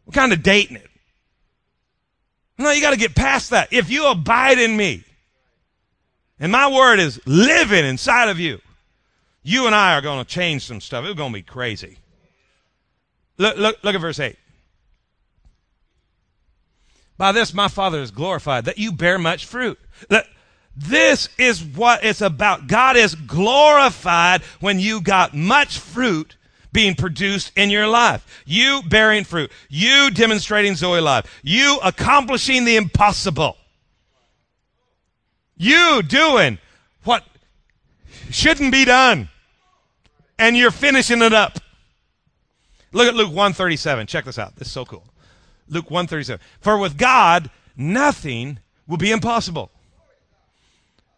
We're 0.06 0.12
kind 0.12 0.32
of 0.32 0.42
dating 0.42 0.76
it. 0.76 0.88
No, 2.56 2.70
you 2.70 2.80
got 2.80 2.92
to 2.92 2.98
get 2.98 3.14
past 3.14 3.50
that. 3.50 3.70
If 3.70 3.90
you 3.90 4.06
abide 4.06 4.58
in 4.58 4.78
me, 4.78 5.04
and 6.40 6.50
my 6.50 6.72
Word 6.72 7.00
is 7.00 7.20
living 7.26 7.84
inside 7.84 8.30
of 8.30 8.40
you, 8.40 8.62
you 9.42 9.66
and 9.66 9.74
I 9.74 9.94
are 9.94 10.00
going 10.00 10.24
to 10.24 10.30
change 10.30 10.64
some 10.64 10.80
stuff. 10.80 11.04
It's 11.04 11.14
going 11.14 11.32
to 11.32 11.38
be 11.38 11.42
crazy. 11.42 11.98
Look, 13.38 13.56
look, 13.56 13.78
look 13.82 13.94
at 13.94 14.00
verse 14.00 14.18
8. 14.18 14.36
By 17.18 17.32
this 17.32 17.54
my 17.54 17.68
Father 17.68 18.00
is 18.00 18.10
glorified, 18.10 18.66
that 18.66 18.78
you 18.78 18.92
bear 18.92 19.18
much 19.18 19.46
fruit. 19.46 19.78
This 20.76 21.30
is 21.38 21.64
what 21.64 22.04
it's 22.04 22.20
about. 22.20 22.66
God 22.66 22.96
is 22.96 23.14
glorified 23.14 24.42
when 24.60 24.78
you 24.78 25.00
got 25.00 25.34
much 25.34 25.78
fruit 25.78 26.36
being 26.70 26.94
produced 26.94 27.50
in 27.56 27.70
your 27.70 27.88
life. 27.88 28.42
You 28.44 28.82
bearing 28.86 29.24
fruit. 29.24 29.50
You 29.70 30.10
demonstrating 30.10 30.74
Zoe 30.74 31.00
life. 31.00 31.40
You 31.42 31.78
accomplishing 31.82 32.66
the 32.66 32.76
impossible. 32.76 33.56
You 35.56 36.02
doing 36.02 36.58
what 37.04 37.24
shouldn't 38.30 38.72
be 38.72 38.84
done. 38.84 39.30
And 40.38 40.54
you're 40.54 40.70
finishing 40.70 41.22
it 41.22 41.32
up. 41.32 41.58
Look 42.92 43.08
at 43.08 43.14
Luke 43.14 43.28
137. 43.28 44.06
Check 44.06 44.24
this 44.24 44.38
out. 44.38 44.56
This 44.56 44.68
is 44.68 44.72
so 44.72 44.84
cool. 44.84 45.04
Luke 45.68 45.90
137. 45.90 46.44
For 46.60 46.78
with 46.78 46.96
God, 46.96 47.50
nothing 47.76 48.58
will 48.86 48.96
be 48.96 49.10
impossible. 49.10 49.70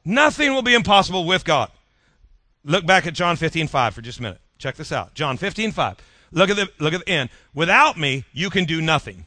Nothing 0.04 0.54
will 0.54 0.62
be 0.62 0.74
impossible 0.74 1.24
with 1.26 1.44
God. 1.44 1.70
Look 2.64 2.86
back 2.86 3.06
at 3.06 3.14
John 3.14 3.36
15, 3.36 3.68
5 3.68 3.94
for 3.94 4.02
just 4.02 4.18
a 4.18 4.22
minute. 4.22 4.40
Check 4.58 4.76
this 4.76 4.92
out. 4.92 5.14
John 5.14 5.36
15, 5.36 5.72
5. 5.72 5.96
Look 6.32 6.50
at 6.50 6.56
the, 6.56 6.68
look 6.78 6.94
at 6.94 7.04
the 7.04 7.08
end. 7.10 7.30
Without 7.54 7.98
me, 7.98 8.24
you 8.32 8.50
can 8.50 8.64
do 8.64 8.80
nothing. 8.80 9.26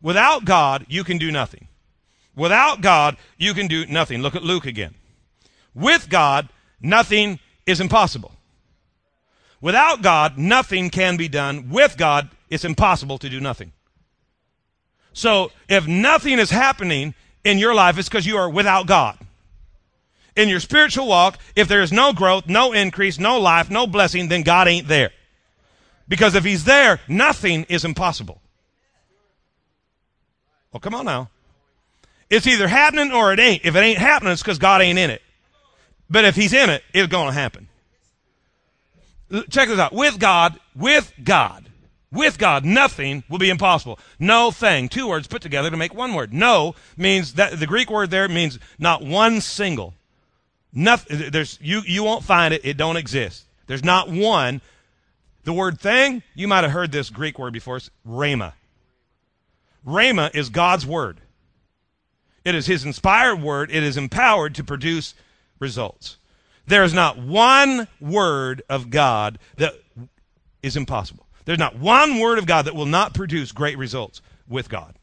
Without 0.00 0.44
God, 0.44 0.86
you 0.88 1.04
can 1.04 1.18
do 1.18 1.30
nothing. 1.30 1.68
Without 2.34 2.80
God, 2.80 3.16
you 3.38 3.54
can 3.54 3.66
do 3.66 3.86
nothing. 3.86 4.22
Look 4.22 4.34
at 4.34 4.42
Luke 4.42 4.66
again. 4.66 4.94
With 5.74 6.08
God, 6.08 6.48
nothing 6.80 7.40
is 7.66 7.80
impossible. 7.80 8.35
Without 9.60 10.02
God, 10.02 10.38
nothing 10.38 10.90
can 10.90 11.16
be 11.16 11.28
done. 11.28 11.70
With 11.70 11.96
God, 11.96 12.28
it's 12.50 12.64
impossible 12.64 13.18
to 13.18 13.28
do 13.28 13.40
nothing. 13.40 13.72
So 15.12 15.50
if 15.68 15.86
nothing 15.86 16.38
is 16.38 16.50
happening 16.50 17.14
in 17.42 17.58
your 17.58 17.74
life, 17.74 17.98
it's 17.98 18.08
because 18.08 18.26
you 18.26 18.36
are 18.36 18.50
without 18.50 18.86
God. 18.86 19.18
In 20.36 20.50
your 20.50 20.60
spiritual 20.60 21.06
walk, 21.06 21.38
if 21.54 21.68
there 21.68 21.80
is 21.80 21.90
no 21.90 22.12
growth, 22.12 22.46
no 22.46 22.72
increase, 22.72 23.18
no 23.18 23.40
life, 23.40 23.70
no 23.70 23.86
blessing, 23.86 24.28
then 24.28 24.42
God 24.42 24.68
ain't 24.68 24.88
there. 24.88 25.10
Because 26.06 26.34
if 26.34 26.44
He's 26.44 26.64
there, 26.64 27.00
nothing 27.08 27.64
is 27.70 27.84
impossible. 27.84 28.42
Well, 30.72 30.80
come 30.80 30.94
on 30.94 31.06
now. 31.06 31.30
It's 32.28 32.46
either 32.46 32.68
happening 32.68 33.12
or 33.12 33.32
it 33.32 33.40
ain't. 33.40 33.64
If 33.64 33.74
it 33.74 33.80
ain't 33.80 33.98
happening, 33.98 34.32
it's 34.32 34.42
because 34.42 34.58
God 34.58 34.82
ain't 34.82 34.98
in 34.98 35.08
it. 35.10 35.22
But 36.10 36.26
if 36.26 36.36
He's 36.36 36.52
in 36.52 36.68
it, 36.68 36.82
it's 36.92 37.10
going 37.10 37.28
to 37.28 37.32
happen. 37.32 37.68
Check 39.50 39.68
this 39.68 39.78
out. 39.78 39.92
With 39.92 40.18
God, 40.18 40.58
with 40.74 41.12
God, 41.22 41.68
with 42.12 42.38
God, 42.38 42.64
nothing 42.64 43.24
will 43.28 43.38
be 43.38 43.50
impossible. 43.50 43.98
No 44.18 44.50
thing. 44.50 44.88
Two 44.88 45.08
words 45.08 45.26
put 45.26 45.42
together 45.42 45.70
to 45.70 45.76
make 45.76 45.94
one 45.94 46.14
word. 46.14 46.32
No 46.32 46.74
means 46.96 47.34
that 47.34 47.58
the 47.58 47.66
Greek 47.66 47.90
word 47.90 48.10
there 48.10 48.28
means 48.28 48.58
not 48.78 49.02
one 49.02 49.40
single. 49.40 49.94
Nothing. 50.72 51.30
There's 51.30 51.58
you. 51.60 51.82
You 51.84 52.04
won't 52.04 52.22
find 52.22 52.54
it. 52.54 52.64
It 52.64 52.76
don't 52.76 52.96
exist. 52.96 53.44
There's 53.66 53.84
not 53.84 54.10
one. 54.10 54.60
The 55.44 55.52
word 55.52 55.80
thing. 55.80 56.22
You 56.34 56.48
might 56.48 56.64
have 56.64 56.72
heard 56.72 56.92
this 56.92 57.10
Greek 57.10 57.38
word 57.38 57.52
before. 57.52 57.78
It's 57.78 57.90
rhema. 58.06 58.52
Rhema 59.86 60.34
is 60.34 60.50
God's 60.50 60.86
word. 60.86 61.20
It 62.44 62.54
is 62.54 62.66
His 62.66 62.84
inspired 62.84 63.42
word. 63.42 63.70
It 63.70 63.82
is 63.82 63.96
empowered 63.96 64.54
to 64.56 64.64
produce 64.64 65.14
results. 65.58 66.18
There 66.66 66.84
is 66.84 66.92
not 66.92 67.18
one 67.18 67.88
word 68.00 68.62
of 68.68 68.90
God 68.90 69.38
that 69.56 69.74
is 70.62 70.76
impossible. 70.76 71.26
There's 71.44 71.58
not 71.58 71.78
one 71.78 72.18
word 72.18 72.38
of 72.38 72.46
God 72.46 72.66
that 72.66 72.74
will 72.74 72.86
not 72.86 73.14
produce 73.14 73.52
great 73.52 73.78
results 73.78 74.20
with 74.48 74.68
God. 74.68 74.98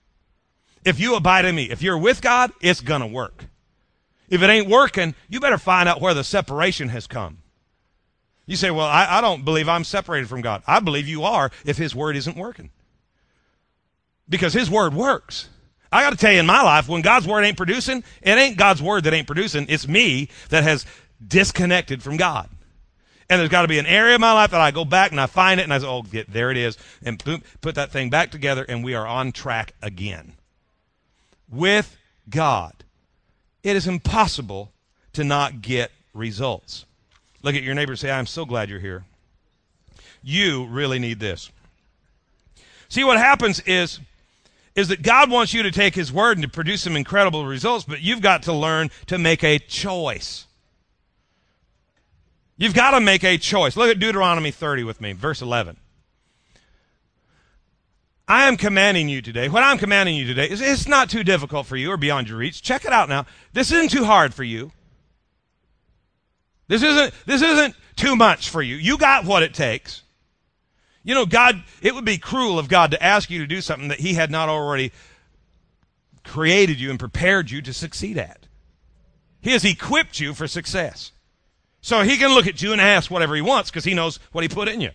If 0.83 0.99
you 0.99 1.15
abide 1.15 1.45
in 1.45 1.55
me, 1.55 1.69
if 1.69 1.81
you're 1.81 1.97
with 1.97 2.21
God, 2.21 2.51
it's 2.61 2.81
going 2.81 3.01
to 3.01 3.07
work. 3.07 3.45
If 4.29 4.41
it 4.41 4.49
ain't 4.49 4.67
working, 4.67 5.15
you 5.29 5.39
better 5.39 5.57
find 5.57 5.87
out 5.87 6.01
where 6.01 6.13
the 6.13 6.23
separation 6.23 6.89
has 6.89 7.07
come. 7.07 7.37
You 8.45 8.57
say, 8.57 8.71
Well, 8.71 8.87
I, 8.87 9.07
I 9.17 9.21
don't 9.21 9.45
believe 9.45 9.69
I'm 9.69 9.85
separated 9.85 10.27
from 10.27 10.41
God. 10.41 10.63
I 10.67 10.79
believe 10.81 11.07
you 11.07 11.23
are 11.23 11.51
if 11.65 11.77
His 11.77 11.95
word 11.95 12.17
isn't 12.17 12.35
working. 12.35 12.71
Because 14.27 14.53
His 14.53 14.69
word 14.69 14.93
works. 14.93 15.49
I 15.91 16.01
got 16.01 16.09
to 16.09 16.17
tell 16.17 16.31
you, 16.31 16.39
in 16.39 16.47
my 16.47 16.63
life, 16.63 16.89
when 16.89 17.03
God's 17.03 17.27
word 17.27 17.43
ain't 17.43 17.55
producing, 17.55 18.03
it 18.23 18.37
ain't 18.37 18.57
God's 18.57 18.81
word 18.81 19.03
that 19.03 19.13
ain't 19.13 19.27
producing. 19.27 19.67
It's 19.69 19.87
me 19.87 20.29
that 20.49 20.63
has 20.63 20.87
disconnected 21.25 22.03
from 22.03 22.17
God. 22.17 22.49
And 23.29 23.39
there's 23.39 23.49
got 23.49 23.63
to 23.63 23.67
be 23.67 23.79
an 23.79 23.85
area 23.85 24.15
of 24.15 24.21
my 24.21 24.33
life 24.33 24.51
that 24.51 24.61
I 24.61 24.71
go 24.71 24.85
back 24.85 25.11
and 25.11 25.19
I 25.19 25.27
find 25.27 25.59
it 25.59 25.63
and 25.63 25.73
I 25.73 25.79
say, 25.79 25.87
oh, 25.87 26.03
there 26.27 26.51
it 26.51 26.57
is. 26.57 26.77
And 27.03 27.23
boom, 27.23 27.41
put 27.61 27.75
that 27.75 27.91
thing 27.91 28.09
back 28.09 28.31
together 28.31 28.65
and 28.67 28.83
we 28.83 28.93
are 28.93 29.07
on 29.07 29.31
track 29.31 29.73
again. 29.81 30.33
With 31.49 31.97
God, 32.29 32.73
it 33.63 33.75
is 33.75 33.87
impossible 33.87 34.71
to 35.13 35.23
not 35.23 35.61
get 35.61 35.91
results. 36.13 36.85
Look 37.41 37.55
at 37.55 37.63
your 37.63 37.75
neighbor 37.75 37.93
and 37.93 37.99
say, 37.99 38.11
I'm 38.11 38.25
so 38.25 38.45
glad 38.45 38.69
you're 38.69 38.79
here. 38.79 39.05
You 40.21 40.65
really 40.67 40.99
need 40.99 41.19
this. 41.19 41.51
See, 42.89 43.03
what 43.03 43.17
happens 43.17 43.59
is, 43.61 43.99
is 44.75 44.87
that 44.89 45.01
God 45.01 45.29
wants 45.29 45.53
you 45.53 45.63
to 45.63 45.71
take 45.71 45.95
His 45.95 46.11
word 46.11 46.37
and 46.37 46.43
to 46.43 46.49
produce 46.49 46.83
some 46.83 46.95
incredible 46.95 47.45
results, 47.45 47.85
but 47.85 48.01
you've 48.01 48.21
got 48.21 48.43
to 48.43 48.53
learn 48.53 48.91
to 49.07 49.17
make 49.17 49.43
a 49.43 49.59
choice. 49.59 50.45
You've 52.63 52.73
got 52.73 52.91
to 52.91 53.01
make 53.01 53.25
a 53.25 53.37
choice. 53.37 53.75
Look 53.75 53.89
at 53.89 53.99
Deuteronomy 53.99 54.49
30 54.49 54.85
with 54.85 55.01
me, 55.01 55.11
verse 55.11 55.41
11. 55.41 55.75
I 58.25 58.47
am 58.47 58.55
commanding 58.55 59.09
you 59.09 59.21
today. 59.21 59.49
What 59.49 59.63
I'm 59.63 59.77
commanding 59.77 60.15
you 60.15 60.25
today 60.25 60.49
is 60.49 60.61
it's 60.61 60.87
not 60.87 61.09
too 61.09 61.25
difficult 61.25 61.67
for 61.67 61.75
you 61.75 61.91
or 61.91 61.97
beyond 61.97 62.29
your 62.29 62.37
reach. 62.37 62.61
Check 62.61 62.85
it 62.85 62.93
out 62.93 63.09
now. 63.09 63.25
This 63.51 63.69
isn't 63.73 63.91
too 63.91 64.05
hard 64.05 64.33
for 64.33 64.45
you. 64.45 64.71
This 66.69 66.83
isn't 66.83 67.13
this 67.25 67.41
isn't 67.41 67.75
too 67.97 68.15
much 68.15 68.47
for 68.47 68.61
you. 68.61 68.77
You 68.77 68.97
got 68.97 69.25
what 69.25 69.43
it 69.43 69.53
takes. 69.53 70.03
You 71.03 71.15
know, 71.15 71.25
God, 71.25 71.61
it 71.81 71.93
would 71.93 72.05
be 72.05 72.17
cruel 72.17 72.57
of 72.59 72.69
God 72.69 72.91
to 72.91 73.03
ask 73.03 73.29
you 73.29 73.39
to 73.39 73.45
do 73.45 73.59
something 73.59 73.89
that 73.89 73.99
he 73.99 74.13
had 74.13 74.31
not 74.31 74.47
already 74.47 74.93
created 76.23 76.79
you 76.79 76.91
and 76.91 76.97
prepared 76.97 77.51
you 77.51 77.61
to 77.61 77.73
succeed 77.73 78.17
at. 78.17 78.47
He 79.41 79.51
has 79.51 79.65
equipped 79.65 80.21
you 80.21 80.33
for 80.33 80.47
success. 80.47 81.11
So 81.83 82.01
he 82.01 82.15
can 82.15 82.33
look 82.33 82.47
at 82.47 82.61
you 82.61 82.71
and 82.71 82.79
ask 82.79 83.11
whatever 83.11 83.35
he 83.35 83.41
wants 83.41 83.69
because 83.69 83.83
he 83.83 83.93
knows 83.93 84.17
what 84.31 84.41
he 84.41 84.47
put 84.47 84.69
in 84.69 84.79
you. 84.79 84.91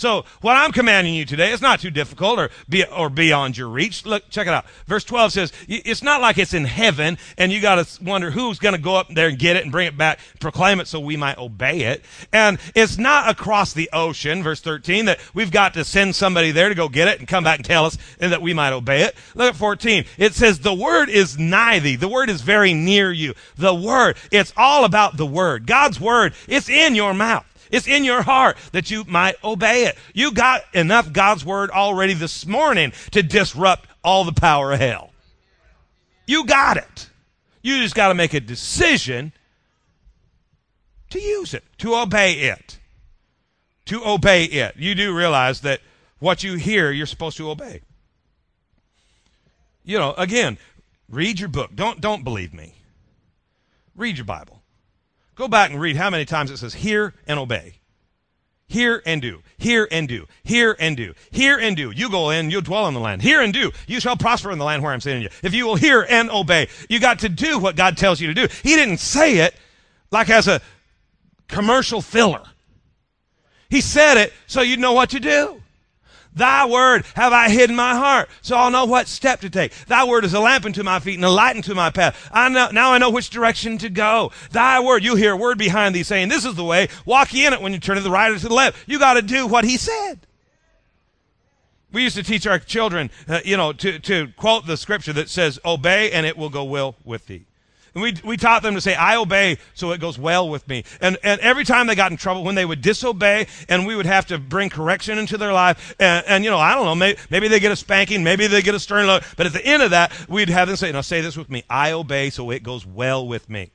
So 0.00 0.24
what 0.40 0.56
I'm 0.56 0.72
commanding 0.72 1.12
you 1.12 1.26
today 1.26 1.52
is 1.52 1.60
not 1.60 1.80
too 1.80 1.90
difficult 1.90 2.38
or 2.38 2.48
be, 2.66 2.86
or 2.86 3.10
beyond 3.10 3.58
your 3.58 3.68
reach. 3.68 4.06
Look, 4.06 4.30
check 4.30 4.46
it 4.46 4.52
out. 4.54 4.64
Verse 4.86 5.04
12 5.04 5.30
says, 5.30 5.52
it's 5.68 6.02
not 6.02 6.22
like 6.22 6.38
it's 6.38 6.54
in 6.54 6.64
heaven 6.64 7.18
and 7.36 7.52
you 7.52 7.60
got 7.60 7.86
to 7.86 8.02
wonder 8.02 8.30
who's 8.30 8.58
going 8.58 8.74
to 8.74 8.80
go 8.80 8.96
up 8.96 9.08
there 9.10 9.28
and 9.28 9.38
get 9.38 9.56
it 9.56 9.62
and 9.62 9.70
bring 9.70 9.86
it 9.86 9.98
back, 9.98 10.18
proclaim 10.40 10.80
it 10.80 10.88
so 10.88 11.00
we 11.00 11.18
might 11.18 11.36
obey 11.36 11.80
it. 11.80 12.02
And 12.32 12.58
it's 12.74 12.96
not 12.96 13.28
across 13.28 13.74
the 13.74 13.90
ocean, 13.92 14.42
verse 14.42 14.62
13, 14.62 15.04
that 15.04 15.20
we've 15.34 15.50
got 15.50 15.74
to 15.74 15.84
send 15.84 16.16
somebody 16.16 16.50
there 16.50 16.70
to 16.70 16.74
go 16.74 16.88
get 16.88 17.08
it 17.08 17.18
and 17.18 17.28
come 17.28 17.44
back 17.44 17.58
and 17.58 17.66
tell 17.66 17.84
us 17.84 17.98
and 18.18 18.32
that 18.32 18.40
we 18.40 18.54
might 18.54 18.72
obey 18.72 19.02
it. 19.02 19.14
Look 19.34 19.50
at 19.50 19.56
14. 19.56 20.06
It 20.16 20.32
says 20.32 20.60
the 20.60 20.72
word 20.72 21.10
is 21.10 21.38
nigh 21.38 21.78
thee. 21.78 21.96
The 21.96 22.08
word 22.08 22.30
is 22.30 22.40
very 22.40 22.72
near 22.72 23.12
you. 23.12 23.34
The 23.58 23.74
word. 23.74 24.16
It's 24.32 24.54
all 24.56 24.86
about 24.86 25.18
the 25.18 25.26
word. 25.26 25.66
God's 25.66 26.00
word. 26.00 26.32
It's 26.48 26.70
in 26.70 26.94
your 26.94 27.12
mouth. 27.12 27.44
It's 27.70 27.86
in 27.86 28.04
your 28.04 28.22
heart 28.22 28.56
that 28.72 28.90
you 28.90 29.04
might 29.04 29.36
obey 29.44 29.84
it. 29.84 29.96
You 30.12 30.32
got 30.32 30.62
enough 30.74 31.12
God's 31.12 31.44
word 31.44 31.70
already 31.70 32.14
this 32.14 32.46
morning 32.46 32.92
to 33.12 33.22
disrupt 33.22 33.88
all 34.02 34.24
the 34.24 34.32
power 34.32 34.72
of 34.72 34.80
hell. 34.80 35.10
You 36.26 36.46
got 36.46 36.76
it. 36.76 37.10
You 37.62 37.82
just 37.82 37.94
got 37.94 38.08
to 38.08 38.14
make 38.14 38.34
a 38.34 38.40
decision 38.40 39.32
to 41.10 41.20
use 41.20 41.54
it, 41.54 41.64
to 41.78 41.94
obey 41.94 42.34
it. 42.34 42.78
To 43.86 44.04
obey 44.04 44.44
it. 44.44 44.76
You 44.76 44.94
do 44.94 45.14
realize 45.14 45.60
that 45.62 45.80
what 46.18 46.42
you 46.42 46.54
hear, 46.54 46.90
you're 46.90 47.06
supposed 47.06 47.36
to 47.38 47.50
obey. 47.50 47.80
You 49.84 49.98
know, 49.98 50.12
again, 50.12 50.58
read 51.08 51.40
your 51.40 51.48
book. 51.48 51.70
Don't 51.74 52.00
don't 52.00 52.22
believe 52.22 52.54
me. 52.54 52.74
Read 53.96 54.16
your 54.16 54.26
Bible. 54.26 54.59
Go 55.40 55.48
back 55.48 55.70
and 55.70 55.80
read 55.80 55.96
how 55.96 56.10
many 56.10 56.26
times 56.26 56.50
it 56.50 56.58
says 56.58 56.74
hear 56.74 57.14
and 57.26 57.38
obey. 57.38 57.76
Hear 58.66 59.02
and 59.06 59.22
do. 59.22 59.40
Hear 59.56 59.88
and 59.90 60.06
do. 60.06 60.26
Hear 60.42 60.76
and 60.78 60.94
do. 60.98 61.14
Hear 61.30 61.58
and 61.58 61.74
do. 61.74 61.90
You 61.92 62.10
go 62.10 62.28
in, 62.28 62.50
you 62.50 62.60
dwell 62.60 62.86
in 62.88 62.92
the 62.92 63.00
land. 63.00 63.22
Hear 63.22 63.40
and 63.40 63.50
do. 63.50 63.70
You 63.86 64.00
shall 64.00 64.18
prosper 64.18 64.50
in 64.50 64.58
the 64.58 64.66
land 64.66 64.82
where 64.82 64.92
I'm 64.92 65.00
sending 65.00 65.22
you. 65.22 65.30
If 65.42 65.54
you 65.54 65.64
will 65.64 65.76
hear 65.76 66.04
and 66.06 66.30
obey, 66.30 66.68
you 66.90 67.00
got 67.00 67.20
to 67.20 67.30
do 67.30 67.58
what 67.58 67.74
God 67.74 67.96
tells 67.96 68.20
you 68.20 68.26
to 68.26 68.34
do. 68.34 68.48
He 68.62 68.76
didn't 68.76 68.98
say 68.98 69.38
it 69.38 69.54
like 70.10 70.28
as 70.28 70.46
a 70.46 70.60
commercial 71.48 72.02
filler. 72.02 72.42
He 73.70 73.80
said 73.80 74.18
it 74.18 74.34
so 74.46 74.60
you'd 74.60 74.78
know 74.78 74.92
what 74.92 75.08
to 75.08 75.20
do. 75.20 75.62
Thy 76.32 76.64
word 76.66 77.04
have 77.14 77.32
I 77.32 77.48
hid 77.48 77.70
in 77.70 77.76
my 77.76 77.94
heart, 77.94 78.28
so 78.40 78.56
I'll 78.56 78.70
know 78.70 78.84
what 78.84 79.08
step 79.08 79.40
to 79.40 79.50
take. 79.50 79.74
Thy 79.86 80.04
word 80.04 80.24
is 80.24 80.32
a 80.32 80.40
lamp 80.40 80.64
unto 80.64 80.82
my 80.82 81.00
feet 81.00 81.16
and 81.16 81.24
a 81.24 81.30
light 81.30 81.56
unto 81.56 81.74
my 81.74 81.90
path. 81.90 82.30
I 82.32 82.48
know, 82.48 82.70
now 82.70 82.92
I 82.92 82.98
know 82.98 83.10
which 83.10 83.30
direction 83.30 83.78
to 83.78 83.90
go. 83.90 84.30
Thy 84.52 84.80
word, 84.80 85.02
you 85.02 85.16
hear 85.16 85.32
a 85.32 85.36
word 85.36 85.58
behind 85.58 85.94
thee 85.94 86.04
saying, 86.04 86.28
this 86.28 86.44
is 86.44 86.54
the 86.54 86.64
way, 86.64 86.88
walk 87.04 87.34
ye 87.34 87.46
in 87.46 87.52
it 87.52 87.60
when 87.60 87.72
you 87.72 87.80
turn 87.80 87.96
to 87.96 88.02
the 88.02 88.10
right 88.10 88.30
or 88.30 88.38
to 88.38 88.48
the 88.48 88.54
left. 88.54 88.88
You 88.88 88.98
gotta 88.98 89.22
do 89.22 89.46
what 89.46 89.64
he 89.64 89.76
said. 89.76 90.26
We 91.92 92.04
used 92.04 92.14
to 92.14 92.22
teach 92.22 92.46
our 92.46 92.60
children, 92.60 93.10
uh, 93.28 93.40
you 93.44 93.56
know, 93.56 93.72
to, 93.72 93.98
to 93.98 94.28
quote 94.36 94.66
the 94.66 94.76
scripture 94.76 95.12
that 95.14 95.28
says, 95.28 95.58
obey 95.64 96.12
and 96.12 96.24
it 96.24 96.36
will 96.36 96.50
go 96.50 96.62
well 96.62 96.94
with 97.04 97.26
thee. 97.26 97.46
And 97.94 98.02
we, 98.02 98.14
we 98.24 98.36
taught 98.36 98.62
them 98.62 98.74
to 98.74 98.80
say, 98.80 98.94
I 98.94 99.16
obey 99.16 99.58
so 99.74 99.92
it 99.92 100.00
goes 100.00 100.18
well 100.18 100.48
with 100.48 100.66
me. 100.68 100.84
And, 101.00 101.18
and 101.22 101.40
every 101.40 101.64
time 101.64 101.86
they 101.86 101.94
got 101.94 102.10
in 102.10 102.16
trouble, 102.16 102.44
when 102.44 102.54
they 102.54 102.64
would 102.64 102.82
disobey 102.82 103.46
and 103.68 103.86
we 103.86 103.96
would 103.96 104.06
have 104.06 104.26
to 104.26 104.38
bring 104.38 104.70
correction 104.70 105.18
into 105.18 105.36
their 105.36 105.52
life, 105.52 105.94
and, 105.98 106.24
and 106.26 106.44
you 106.44 106.50
know, 106.50 106.58
I 106.58 106.74
don't 106.74 106.84
know, 106.84 106.94
maybe, 106.94 107.18
maybe 107.30 107.48
they 107.48 107.60
get 107.60 107.72
a 107.72 107.76
spanking, 107.76 108.22
maybe 108.22 108.46
they 108.46 108.62
get 108.62 108.74
a 108.74 108.80
stern 108.80 109.06
look, 109.06 109.24
but 109.36 109.46
at 109.46 109.52
the 109.52 109.64
end 109.64 109.82
of 109.82 109.90
that, 109.90 110.12
we'd 110.28 110.48
have 110.48 110.68
them 110.68 110.76
say, 110.76 110.92
now 110.92 111.00
say 111.00 111.20
this 111.20 111.36
with 111.36 111.50
me, 111.50 111.64
I 111.68 111.92
obey 111.92 112.30
so 112.30 112.50
it 112.50 112.62
goes 112.62 112.86
well 112.86 113.26
with 113.26 113.48
me. 113.48 113.72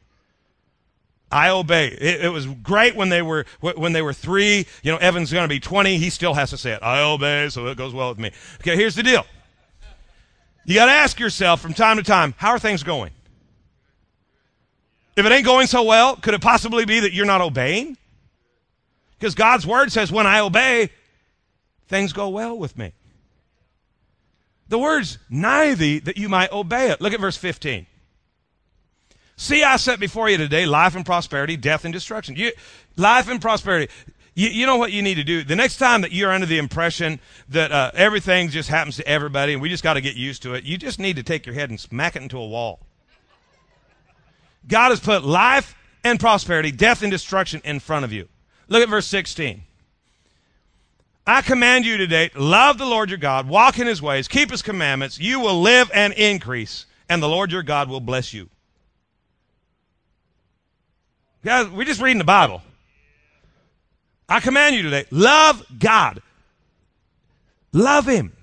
I 1.31 1.49
obey. 1.49 1.87
It, 1.87 2.25
it, 2.25 2.29
was 2.29 2.45
great 2.45 2.95
when 2.95 3.09
they 3.09 3.21
were 3.21 3.45
when 3.59 3.93
they 3.93 4.01
were 4.01 4.13
three. 4.13 4.67
You 4.83 4.91
know, 4.91 4.97
Evan's 4.97 5.33
going 5.33 5.43
to 5.43 5.53
be 5.53 5.59
twenty. 5.59 5.97
He 5.97 6.09
still 6.09 6.35
has 6.35 6.51
to 6.51 6.57
say 6.57 6.71
it. 6.71 6.83
I 6.83 7.01
obey, 7.01 7.49
so 7.49 7.67
it 7.67 7.77
goes 7.77 7.93
well 7.93 8.09
with 8.09 8.19
me. 8.19 8.31
Okay, 8.61 8.75
here's 8.75 8.95
the 8.95 9.03
deal. 9.03 9.25
You 10.65 10.75
got 10.75 10.85
to 10.85 10.91
ask 10.91 11.19
yourself 11.19 11.61
from 11.61 11.73
time 11.73 11.97
to 11.97 12.03
time, 12.03 12.33
how 12.37 12.49
are 12.49 12.59
things 12.59 12.83
going? 12.83 13.11
If 15.15 15.25
it 15.25 15.31
ain't 15.31 15.45
going 15.45 15.67
so 15.67 15.83
well, 15.83 16.15
could 16.17 16.33
it 16.33 16.41
possibly 16.41 16.85
be 16.85 16.99
that 17.01 17.13
you're 17.13 17.25
not 17.25 17.41
obeying? 17.41 17.97
Because 19.17 19.33
God's 19.33 19.65
word 19.65 19.91
says, 19.91 20.11
when 20.11 20.27
I 20.27 20.39
obey, 20.39 20.89
things 21.87 22.11
go 22.11 22.29
well 22.29 22.57
with 22.57 22.77
me. 22.77 22.93
The 24.67 24.79
word's 24.79 25.17
nigh 25.29 25.73
thee 25.75 25.99
that 25.99 26.17
you 26.17 26.27
might 26.27 26.51
obey 26.51 26.89
it. 26.91 26.99
Look 26.99 27.13
at 27.13 27.19
verse 27.19 27.37
15. 27.37 27.85
See, 29.37 29.63
I 29.63 29.75
set 29.77 29.99
before 29.99 30.29
you 30.29 30.37
today 30.37 30.65
life 30.65 30.95
and 30.95 31.05
prosperity, 31.05 31.57
death 31.57 31.85
and 31.85 31.93
destruction. 31.93 32.35
You, 32.35 32.51
life 32.95 33.29
and 33.29 33.41
prosperity. 33.41 33.91
You, 34.33 34.49
you, 34.49 34.65
know 34.65 34.77
what 34.77 34.91
you 34.91 35.01
need 35.01 35.15
to 35.15 35.23
do? 35.23 35.43
The 35.43 35.55
next 35.55 35.77
time 35.77 36.01
that 36.01 36.11
you're 36.11 36.31
under 36.31 36.45
the 36.45 36.57
impression 36.57 37.19
that 37.49 37.71
uh, 37.71 37.91
everything 37.93 38.49
just 38.49 38.69
happens 38.69 38.97
to 38.97 39.07
everybody 39.07 39.53
and 39.53 39.61
we 39.61 39.69
just 39.69 39.83
got 39.83 39.93
to 39.93 40.01
get 40.01 40.15
used 40.15 40.41
to 40.43 40.53
it, 40.55 40.63
you 40.63 40.77
just 40.77 40.99
need 40.99 41.15
to 41.17 41.23
take 41.23 41.45
your 41.45 41.55
head 41.55 41.69
and 41.69 41.79
smack 41.79 42.15
it 42.15 42.21
into 42.21 42.37
a 42.37 42.45
wall. 42.45 42.79
God 44.67 44.89
has 44.89 44.99
put 44.99 45.23
life 45.23 45.75
and 46.03 46.19
prosperity, 46.19 46.71
death 46.71 47.01
and 47.01 47.11
destruction 47.11 47.61
in 47.63 47.79
front 47.79 48.05
of 48.05 48.13
you. 48.13 48.27
Look 48.67 48.83
at 48.83 48.89
verse 48.89 49.07
16. 49.07 49.63
I 51.27 51.41
command 51.41 51.85
you 51.85 51.97
today, 51.97 52.29
love 52.35 52.77
the 52.77 52.85
Lord 52.85 53.09
your 53.09 53.17
God, 53.17 53.47
walk 53.47 53.79
in 53.79 53.87
his 53.87 54.01
ways, 54.01 54.27
keep 54.27 54.51
his 54.51 54.61
commandments. 54.61 55.19
You 55.19 55.39
will 55.39 55.59
live 55.59 55.89
and 55.93 56.13
increase, 56.13 56.85
and 57.09 57.21
the 57.21 57.27
Lord 57.27 57.51
your 57.51 57.63
God 57.63 57.89
will 57.89 57.99
bless 57.99 58.31
you. 58.33 58.49
Guys, 61.43 61.67
we're 61.69 61.85
just 61.85 62.01
reading 62.01 62.19
the 62.19 62.23
Bible. 62.23 62.61
I 64.29 64.39
command 64.39 64.75
you 64.75 64.83
today, 64.83 65.05
love 65.09 65.65
God. 65.77 66.21
Love 67.73 68.07
him. 68.07 68.33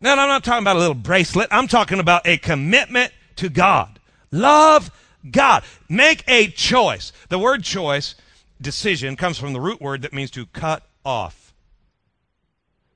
Now, 0.00 0.12
I'm 0.12 0.28
not 0.28 0.44
talking 0.44 0.62
about 0.62 0.76
a 0.76 0.78
little 0.78 0.94
bracelet. 0.94 1.48
I'm 1.50 1.68
talking 1.68 2.00
about 2.00 2.26
a 2.26 2.36
commitment 2.36 3.12
to 3.36 3.48
God. 3.48 3.95
Love 4.36 4.90
God. 5.30 5.64
Make 5.88 6.24
a 6.28 6.48
choice. 6.48 7.12
The 7.28 7.38
word 7.38 7.64
choice, 7.64 8.14
decision, 8.60 9.16
comes 9.16 9.38
from 9.38 9.52
the 9.52 9.60
root 9.60 9.80
word 9.80 10.02
that 10.02 10.12
means 10.12 10.30
to 10.32 10.46
cut 10.46 10.82
off. 11.04 11.54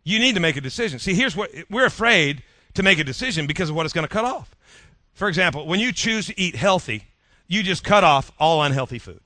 You 0.05 0.18
need 0.18 0.35
to 0.35 0.40
make 0.40 0.57
a 0.57 0.61
decision. 0.61 0.98
See, 0.98 1.14
here's 1.14 1.37
what 1.37 1.50
we're 1.68 1.87
afraid 1.87 2.42
to 2.74 2.83
make 2.83 2.98
a 2.98 3.05
decision 3.05 3.46
because 3.46 3.70
of 3.70 3.76
what 3.76 3.87
it's 3.87 3.92
going 3.92 4.07
to 4.07 4.12
cut 4.12 4.24
off. 4.24 4.55
For 5.12 5.29
example, 5.29 5.66
when 5.66 5.81
you 5.81 5.92
choose 5.92 6.26
to 6.26 6.40
eat 6.40 6.57
healthy, 6.57 7.05
you 7.46 7.62
just 7.62 7.85
cut 7.85 8.05
off 8.05 8.33
all 8.38 8.62
unhealthy 8.62 8.98
food. 8.98 9.20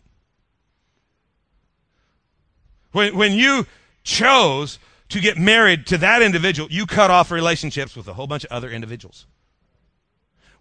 When, 2.92 3.16
when 3.16 3.33
you 3.33 3.66
chose 4.03 4.79
to 5.11 5.20
get 5.20 5.37
married 5.37 5.87
to 5.88 5.98
that 5.98 6.22
individual, 6.22 6.68
you 6.70 6.87
cut 6.87 7.11
off 7.11 7.31
relationships 7.31 7.96
with 7.96 8.09
a 8.09 8.14
whole 8.14 8.27
bunch 8.27 8.44
of 8.44 8.53
other 8.53 8.70
individuals. 8.70 9.27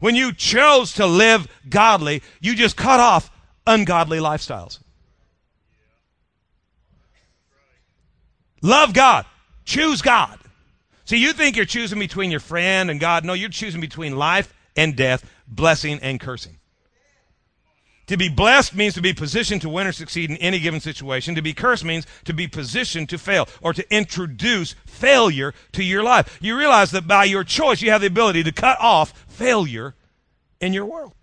When 0.03 0.17
you 0.17 0.33
chose 0.33 0.95
to 0.95 1.05
live 1.05 1.47
godly, 1.69 2.23
you 2.41 2.55
just 2.55 2.75
cut 2.75 2.99
off 2.99 3.31
ungodly 3.65 4.17
lifestyles. 4.17 4.79
Love 8.61 8.93
God. 8.93 9.25
Choose 9.63 10.01
God. 10.01 10.37
See, 11.05 11.15
you 11.15 11.31
think 11.31 11.55
you're 11.55 11.63
choosing 11.63 11.99
between 11.99 12.31
your 12.31 12.41
friend 12.41 12.91
and 12.91 12.99
God. 12.99 13.23
No, 13.23 13.31
you're 13.31 13.47
choosing 13.47 13.79
between 13.79 14.17
life 14.17 14.53
and 14.75 14.93
death, 14.93 15.23
blessing 15.47 15.99
and 16.01 16.19
cursing. 16.19 16.57
To 18.13 18.17
be 18.17 18.30
blessed 18.30 18.76
means 18.76 18.93
to 18.93 19.02
be 19.02 19.12
positioned 19.12 19.63
to 19.63 19.69
win 19.69 19.88
or 19.88 19.91
succeed 19.91 20.30
in 20.30 20.38
any 20.38 20.60
given 20.60 20.80
situation. 20.80 21.34
To 21.34 21.41
be 21.41 21.52
cursed 21.52 21.84
means 21.84 22.06
to 22.26 22.34
be 22.34 22.47
positioned 22.47 23.10
to 23.10 23.17
fail 23.17 23.49
or 23.60 23.73
to 23.73 23.91
introduce 23.91 24.76
failure 24.86 25.52
to 25.71 25.84
your 25.84 26.04
life. 26.04 26.38
You 26.39 26.56
realize 26.56 26.91
that 26.91 27.08
by 27.08 27.23
your 27.23 27.43
choice, 27.43 27.82
you 27.82 27.89
have 27.89 28.02
the 28.02 28.08
ability 28.08 28.43
to 28.43 28.52
cut 28.52 28.80
off 28.80 29.26
failure 29.28 29.95
in 30.62 30.73
your 30.73 30.86
world. 30.86 31.13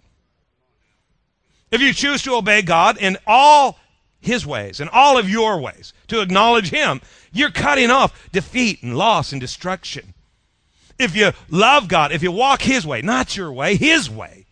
If 1.70 1.80
you 1.80 1.92
choose 1.92 2.22
to 2.22 2.34
obey 2.34 2.60
God 2.60 2.98
in 2.98 3.18
all 3.24 3.78
his 4.18 4.44
ways, 4.44 4.80
in 4.80 4.88
all 4.88 5.16
of 5.16 5.30
your 5.30 5.60
ways, 5.60 5.92
to 6.08 6.20
acknowledge 6.20 6.70
him, 6.70 7.02
you're 7.30 7.52
cutting 7.52 7.92
off 7.92 8.32
defeat 8.32 8.82
and 8.82 8.98
loss 8.98 9.30
and 9.30 9.40
destruction. 9.40 10.12
If 10.98 11.14
you 11.14 11.30
love 11.50 11.86
God, 11.86 12.10
if 12.10 12.24
you 12.24 12.32
walk 12.32 12.62
his 12.62 12.84
way, 12.84 13.00
not 13.00 13.36
your 13.36 13.52
way, 13.52 13.76
his 13.76 14.10
way, 14.10 14.46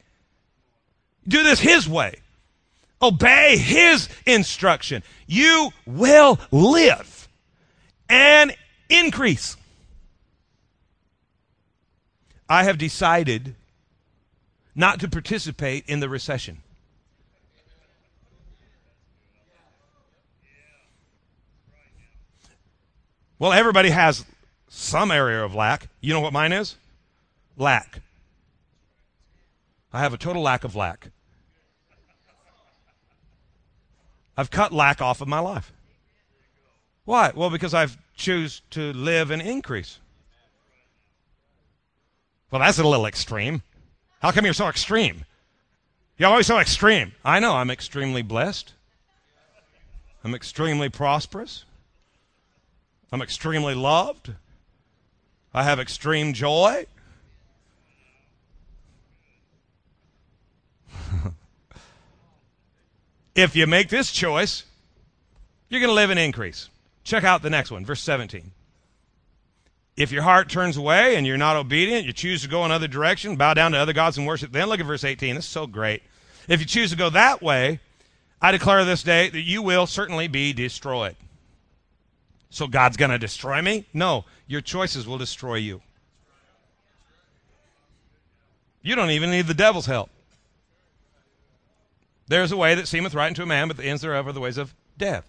do 1.27 1.42
this 1.42 1.59
his 1.59 1.88
way, 1.88 2.20
obey 3.00 3.56
his 3.56 4.08
instruction, 4.26 5.02
you 5.26 5.70
will 5.87 6.38
live 6.50 7.28
and 8.08 8.54
increase. 8.88 9.56
I 12.48 12.64
have 12.64 12.78
decided 12.78 13.54
not 14.74 15.00
to 15.00 15.08
participate 15.08 15.84
in 15.87 16.00
the 16.00 16.08
recession. 16.08 16.62
Well, 23.38 23.52
everybody 23.52 23.90
has 23.90 24.24
some 24.68 25.11
area 25.11 25.44
of 25.44 25.54
lack. 25.54 25.88
You 26.00 26.12
know 26.12 26.20
what 26.20 26.32
mine 26.32 26.52
is? 26.52 26.76
Lack. 27.56 28.00
I 29.92 30.00
have 30.00 30.12
a 30.12 30.18
total 30.18 30.42
lack 30.42 30.64
of 30.64 30.74
lack. 30.74 31.11
I've 34.38 34.53
cut 34.53 34.72
lack 34.72 35.03
off 35.03 35.20
of 35.20 35.27
my 35.27 35.40
life. 35.40 35.72
Why? 37.05 37.33
Well, 37.35 37.51
because 37.51 37.74
I've 37.74 37.98
choose 38.14 38.62
to 38.70 38.92
live 38.92 39.33
and 39.33 39.42
increase. 39.42 39.98
Well, 42.51 42.61
that's 42.61 42.79
a 42.79 42.87
little 42.87 43.07
extreme. 43.07 43.62
How 44.22 44.31
come 44.31 44.44
you're 44.44 44.55
so 44.55 44.68
extreme? 44.68 45.24
You're 46.18 46.31
always 46.31 46.46
so 46.46 46.59
extreme. 46.59 47.12
I 47.24 47.40
know 47.40 47.55
I'm 47.55 47.70
extremely 47.70 48.22
blessed. 48.22 48.74
I'm 50.22 50.35
extremely 50.37 50.88
prosperous. 50.88 51.64
I'm 53.11 53.22
extremely 53.22 53.74
loved. 53.74 54.33
I 55.53 55.64
have 55.64 55.81
extreme 55.81 56.33
joy. 56.33 56.87
If 63.38 63.55
you 63.55 63.68
make 63.68 63.88
this 63.88 64.11
choice, 64.11 64.64
you're 65.68 65.81
going 65.81 65.90
to 65.90 65.94
live 65.94 66.11
in 66.11 66.18
increase. 66.18 66.68
Check 67.05 67.22
out 67.22 67.40
the 67.40 67.51
next 67.51 67.70
one, 67.70 67.85
verse 67.85 68.01
17. 68.01 68.51
If 69.96 70.11
your 70.11 70.22
heart 70.22 70.48
turns 70.48 70.77
away 70.77 71.14
and 71.14 71.24
you're 71.24 71.37
not 71.37 71.55
obedient, 71.55 72.05
you 72.05 72.12
choose 72.12 72.42
to 72.42 72.48
go 72.48 72.64
another 72.64 72.88
direction, 72.88 73.37
bow 73.37 73.55
down 73.55 73.72
to 73.72 73.79
other 73.79 73.92
gods 73.92 74.18
and 74.18 74.27
worship 74.27 74.51
Then 74.51 74.68
Look 74.68 74.81
at 74.81 74.87
verse 74.87 75.05
18. 75.05 75.37
This 75.37 75.44
is 75.44 75.51
so 75.51 75.68
great. 75.68 76.03
If 76.48 76.59
you 76.59 76.66
choose 76.66 76.90
to 76.90 76.96
go 76.96 77.11
that 77.11 77.40
way, 77.40 77.79
I 78.42 78.51
declare 78.51 78.85
this 78.85 79.05
day 79.05 79.29
that 79.29 79.42
you 79.42 79.62
will 79.62 79.87
certainly 79.87 80.27
be 80.27 80.53
destroyed. 80.53 81.14
So 82.51 82.66
God's 82.66 82.96
going 82.96 83.12
to 83.12 83.18
destroy 83.18 83.62
me? 83.62 83.87
No, 83.94 84.24
your 84.48 84.62
choices 84.62 85.07
will 85.07 85.18
destroy 85.18 85.57
you. 85.57 85.81
You 88.83 88.96
don't 88.96 89.11
even 89.11 89.31
need 89.31 89.46
the 89.46 89.55
devil's 89.55 89.87
help. 89.87 90.11
There's 92.28 92.52
a 92.52 92.56
way 92.56 92.74
that 92.74 92.86
seemeth 92.86 93.14
right 93.14 93.28
unto 93.28 93.42
a 93.42 93.46
man, 93.46 93.68
but 93.68 93.76
the 93.76 93.84
ends 93.84 94.02
thereof 94.02 94.26
are 94.26 94.32
the 94.32 94.40
ways 94.40 94.58
of 94.58 94.74
death. 94.96 95.26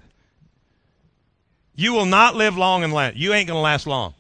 You 1.76 1.94
will 1.94 2.06
not 2.06 2.36
live 2.36 2.58
long 2.58 2.84
in 2.84 2.92
land. 2.92 3.16
You 3.18 3.34
ain't 3.34 3.48
going 3.48 3.58
to 3.58 3.62
last 3.62 3.88
long 3.88 4.14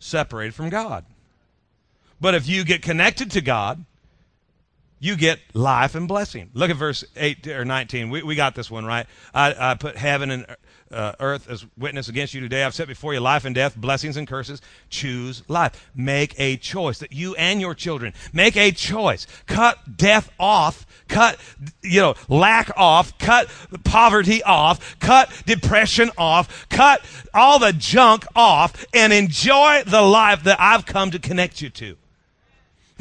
separated 0.00 0.54
from 0.54 0.68
God. 0.68 1.04
But 2.20 2.34
if 2.34 2.48
you 2.48 2.64
get 2.64 2.82
connected 2.82 3.30
to 3.32 3.40
God, 3.40 3.84
you 4.98 5.16
get 5.16 5.40
life 5.54 5.94
and 5.94 6.06
blessing. 6.06 6.50
Look 6.54 6.70
at 6.70 6.76
verse 6.76 7.04
8 7.16 7.46
or 7.48 7.64
19. 7.64 8.10
We, 8.10 8.22
we 8.22 8.34
got 8.34 8.54
this 8.54 8.70
one, 8.70 8.84
right? 8.84 9.06
I, 9.34 9.72
I 9.72 9.74
put 9.74 9.96
heaven 9.96 10.30
and 10.30 10.46
uh, 10.92 11.12
earth 11.20 11.48
as 11.48 11.66
witness 11.78 12.08
against 12.08 12.34
you 12.34 12.40
today. 12.40 12.64
I've 12.64 12.74
set 12.74 12.88
before 12.88 13.14
you 13.14 13.20
life 13.20 13.44
and 13.44 13.54
death, 13.54 13.76
blessings 13.76 14.16
and 14.16 14.26
curses. 14.26 14.60
Choose 14.90 15.42
life. 15.48 15.90
Make 15.94 16.34
a 16.38 16.56
choice 16.56 16.98
that 16.98 17.12
you 17.12 17.34
and 17.36 17.60
your 17.60 17.74
children 17.74 18.12
make 18.32 18.56
a 18.56 18.72
choice. 18.72 19.26
Cut 19.46 19.96
death 19.96 20.30
off. 20.38 20.86
Cut, 21.08 21.38
you 21.82 22.00
know, 22.00 22.14
lack 22.28 22.70
off. 22.76 23.16
Cut 23.18 23.48
poverty 23.84 24.42
off. 24.42 24.98
Cut 24.98 25.30
depression 25.46 26.10
off. 26.16 26.68
Cut 26.68 27.02
all 27.34 27.58
the 27.58 27.72
junk 27.72 28.26
off 28.34 28.84
and 28.94 29.12
enjoy 29.12 29.82
the 29.86 30.02
life 30.02 30.44
that 30.44 30.60
I've 30.60 30.86
come 30.86 31.10
to 31.10 31.18
connect 31.18 31.60
you 31.60 31.70
to. 31.70 31.96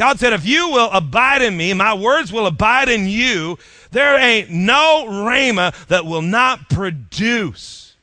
God 0.02 0.20
said, 0.20 0.34
if 0.34 0.48
you 0.48 0.70
will 0.70 0.90
abide 0.90 1.44
in 1.44 1.56
me, 1.56 1.76
my 1.76 1.94
words 1.94 2.34
will 2.34 2.48
abide 2.48 2.90
in 2.90 3.08
you, 3.08 3.60
there 3.92 4.18
ain't 4.18 4.50
no 4.50 5.06
rhema 5.08 5.76
that 5.90 6.08
will 6.08 6.24
not 6.24 6.72
produce. 6.72 7.96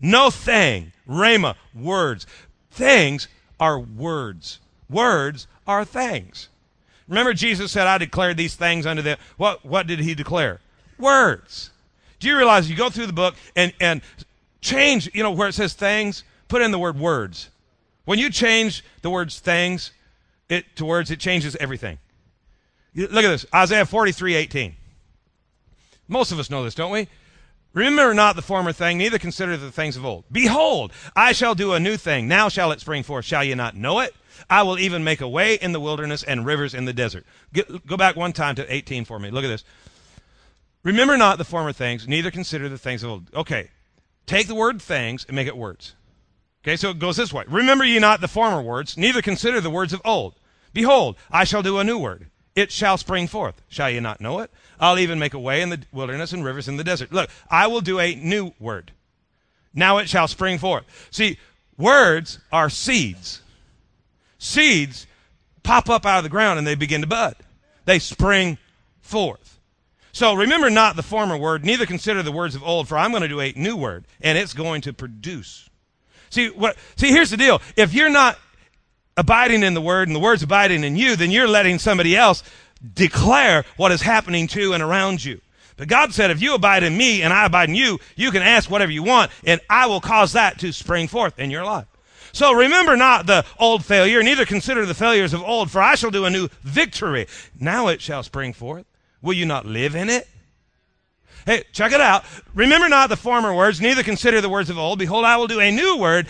No 0.00 0.30
thing. 0.30 0.94
Rhema, 1.06 1.56
words. 1.74 2.26
Things 2.70 3.28
are 3.60 3.78
words. 3.78 4.58
Words 4.88 5.46
are 5.66 5.84
things. 5.84 6.48
Remember, 7.08 7.34
Jesus 7.34 7.70
said, 7.70 7.88
I 7.88 7.98
declared 7.98 8.38
these 8.38 8.56
things 8.56 8.86
unto 8.86 9.02
them. 9.02 9.18
What, 9.36 9.66
what 9.66 9.86
did 9.86 9.98
he 9.98 10.14
declare? 10.14 10.62
Words. 10.98 11.72
Do 12.20 12.28
you 12.28 12.38
realize 12.38 12.70
you 12.70 12.74
go 12.74 12.88
through 12.88 13.08
the 13.08 13.12
book 13.12 13.34
and, 13.54 13.74
and 13.82 14.00
change, 14.62 15.10
you 15.12 15.22
know, 15.22 15.32
where 15.32 15.48
it 15.48 15.54
says 15.54 15.74
things, 15.74 16.24
put 16.48 16.62
in 16.62 16.70
the 16.70 16.78
word 16.78 16.98
words. 16.98 17.50
When 18.06 18.18
you 18.18 18.30
change 18.30 18.82
the 19.02 19.10
words 19.10 19.40
things 19.40 19.90
it, 20.48 20.76
to 20.76 20.84
words, 20.84 21.10
it 21.10 21.20
changes 21.20 21.56
everything. 21.56 21.98
Look 22.94 23.24
at 23.24 23.28
this 23.30 23.46
Isaiah 23.54 23.86
43 23.86 24.34
18. 24.34 24.76
Most 26.06 26.32
of 26.32 26.38
us 26.38 26.50
know 26.50 26.64
this, 26.64 26.74
don't 26.74 26.92
we? 26.92 27.08
Remember 27.72 28.14
not 28.14 28.36
the 28.36 28.42
former 28.42 28.72
thing, 28.72 28.98
neither 28.98 29.18
consider 29.18 29.56
the 29.56 29.72
things 29.72 29.96
of 29.96 30.04
old. 30.04 30.24
Behold, 30.30 30.92
I 31.16 31.32
shall 31.32 31.56
do 31.56 31.72
a 31.72 31.80
new 31.80 31.96
thing. 31.96 32.28
Now 32.28 32.48
shall 32.48 32.70
it 32.70 32.80
spring 32.80 33.02
forth. 33.02 33.24
Shall 33.24 33.42
ye 33.42 33.54
not 33.54 33.74
know 33.74 33.98
it? 33.98 34.14
I 34.48 34.62
will 34.62 34.78
even 34.78 35.02
make 35.02 35.20
a 35.20 35.28
way 35.28 35.54
in 35.54 35.72
the 35.72 35.80
wilderness 35.80 36.22
and 36.22 36.46
rivers 36.46 36.74
in 36.74 36.84
the 36.84 36.92
desert. 36.92 37.24
Go 37.86 37.96
back 37.96 38.14
one 38.14 38.32
time 38.32 38.54
to 38.56 38.72
18 38.72 39.04
for 39.04 39.18
me. 39.18 39.30
Look 39.30 39.44
at 39.44 39.48
this. 39.48 39.64
Remember 40.84 41.16
not 41.16 41.38
the 41.38 41.44
former 41.44 41.72
things, 41.72 42.06
neither 42.06 42.30
consider 42.30 42.68
the 42.68 42.78
things 42.78 43.02
of 43.02 43.10
old. 43.10 43.34
Okay, 43.34 43.70
take 44.26 44.46
the 44.46 44.54
word 44.54 44.80
things 44.80 45.24
and 45.26 45.34
make 45.34 45.48
it 45.48 45.56
words. 45.56 45.94
Okay, 46.64 46.76
so 46.76 46.90
it 46.90 46.98
goes 46.98 47.18
this 47.18 47.32
way. 47.32 47.44
Remember 47.46 47.84
ye 47.84 47.98
not 47.98 48.22
the 48.22 48.28
former 48.28 48.62
words, 48.62 48.96
neither 48.96 49.20
consider 49.20 49.60
the 49.60 49.68
words 49.68 49.92
of 49.92 50.00
old. 50.02 50.34
Behold, 50.72 51.16
I 51.30 51.44
shall 51.44 51.62
do 51.62 51.78
a 51.78 51.84
new 51.84 51.98
word. 51.98 52.30
It 52.56 52.72
shall 52.72 52.96
spring 52.96 53.26
forth. 53.26 53.60
Shall 53.68 53.90
ye 53.90 54.00
not 54.00 54.20
know 54.20 54.38
it? 54.38 54.50
I'll 54.80 54.98
even 54.98 55.18
make 55.18 55.34
a 55.34 55.38
way 55.38 55.60
in 55.60 55.68
the 55.68 55.82
wilderness 55.92 56.32
and 56.32 56.42
rivers 56.42 56.66
in 56.66 56.78
the 56.78 56.84
desert. 56.84 57.12
Look, 57.12 57.28
I 57.50 57.66
will 57.66 57.82
do 57.82 58.00
a 58.00 58.14
new 58.14 58.52
word. 58.58 58.92
Now 59.74 59.98
it 59.98 60.08
shall 60.08 60.26
spring 60.26 60.58
forth. 60.58 60.84
See, 61.10 61.38
words 61.76 62.38
are 62.50 62.70
seeds. 62.70 63.42
Seeds 64.38 65.06
pop 65.62 65.90
up 65.90 66.06
out 66.06 66.18
of 66.18 66.24
the 66.24 66.30
ground 66.30 66.58
and 66.58 66.66
they 66.66 66.76
begin 66.76 67.02
to 67.02 67.06
bud. 67.06 67.36
They 67.84 67.98
spring 67.98 68.56
forth. 69.02 69.60
So 70.12 70.32
remember 70.32 70.70
not 70.70 70.96
the 70.96 71.02
former 71.02 71.36
word, 71.36 71.64
neither 71.64 71.84
consider 71.84 72.22
the 72.22 72.32
words 72.32 72.54
of 72.54 72.62
old, 72.62 72.88
for 72.88 72.96
I'm 72.96 73.10
going 73.10 73.22
to 73.22 73.28
do 73.28 73.40
a 73.40 73.52
new 73.56 73.76
word, 73.76 74.06
and 74.20 74.38
it's 74.38 74.54
going 74.54 74.80
to 74.82 74.92
produce. 74.92 75.68
See 76.34 76.50
what 76.50 76.76
see 76.96 77.10
here's 77.10 77.30
the 77.30 77.36
deal. 77.36 77.62
If 77.76 77.94
you're 77.94 78.10
not 78.10 78.38
abiding 79.16 79.62
in 79.62 79.74
the 79.74 79.80
word 79.80 80.08
and 80.08 80.16
the 80.16 80.20
word's 80.20 80.42
abiding 80.42 80.82
in 80.82 80.96
you, 80.96 81.14
then 81.14 81.30
you're 81.30 81.46
letting 81.46 81.78
somebody 81.78 82.16
else 82.16 82.42
declare 82.94 83.64
what 83.76 83.92
is 83.92 84.02
happening 84.02 84.48
to 84.48 84.72
and 84.72 84.82
around 84.82 85.24
you. 85.24 85.40
But 85.76 85.86
God 85.86 86.12
said, 86.12 86.32
if 86.32 86.42
you 86.42 86.54
abide 86.54 86.82
in 86.82 86.96
me 86.96 87.22
and 87.22 87.32
I 87.32 87.46
abide 87.46 87.68
in 87.68 87.76
you, 87.76 88.00
you 88.16 88.32
can 88.32 88.42
ask 88.42 88.68
whatever 88.68 88.90
you 88.90 89.04
want 89.04 89.30
and 89.44 89.60
I 89.70 89.86
will 89.86 90.00
cause 90.00 90.32
that 90.32 90.58
to 90.58 90.72
spring 90.72 91.06
forth 91.06 91.38
in 91.38 91.52
your 91.52 91.64
life. 91.64 91.86
So 92.32 92.52
remember 92.52 92.96
not 92.96 93.26
the 93.26 93.44
old 93.60 93.84
failure, 93.84 94.20
neither 94.20 94.44
consider 94.44 94.84
the 94.84 94.94
failures 94.94 95.32
of 95.32 95.42
old, 95.42 95.70
for 95.70 95.80
I 95.80 95.94
shall 95.94 96.10
do 96.10 96.24
a 96.24 96.30
new 96.30 96.48
victory. 96.62 97.28
Now 97.60 97.86
it 97.86 98.00
shall 98.00 98.24
spring 98.24 98.52
forth. 98.52 98.86
Will 99.22 99.34
you 99.34 99.46
not 99.46 99.66
live 99.66 99.94
in 99.94 100.10
it? 100.10 100.28
Hey, 101.46 101.64
check 101.72 101.92
it 101.92 102.00
out. 102.00 102.24
Remember 102.54 102.88
not 102.88 103.08
the 103.08 103.16
former 103.16 103.54
words, 103.54 103.80
neither 103.80 104.02
consider 104.02 104.40
the 104.40 104.48
words 104.48 104.70
of 104.70 104.78
old. 104.78 104.98
Behold, 104.98 105.24
I 105.24 105.36
will 105.36 105.46
do 105.46 105.60
a 105.60 105.70
new 105.70 105.98
word. 105.98 106.26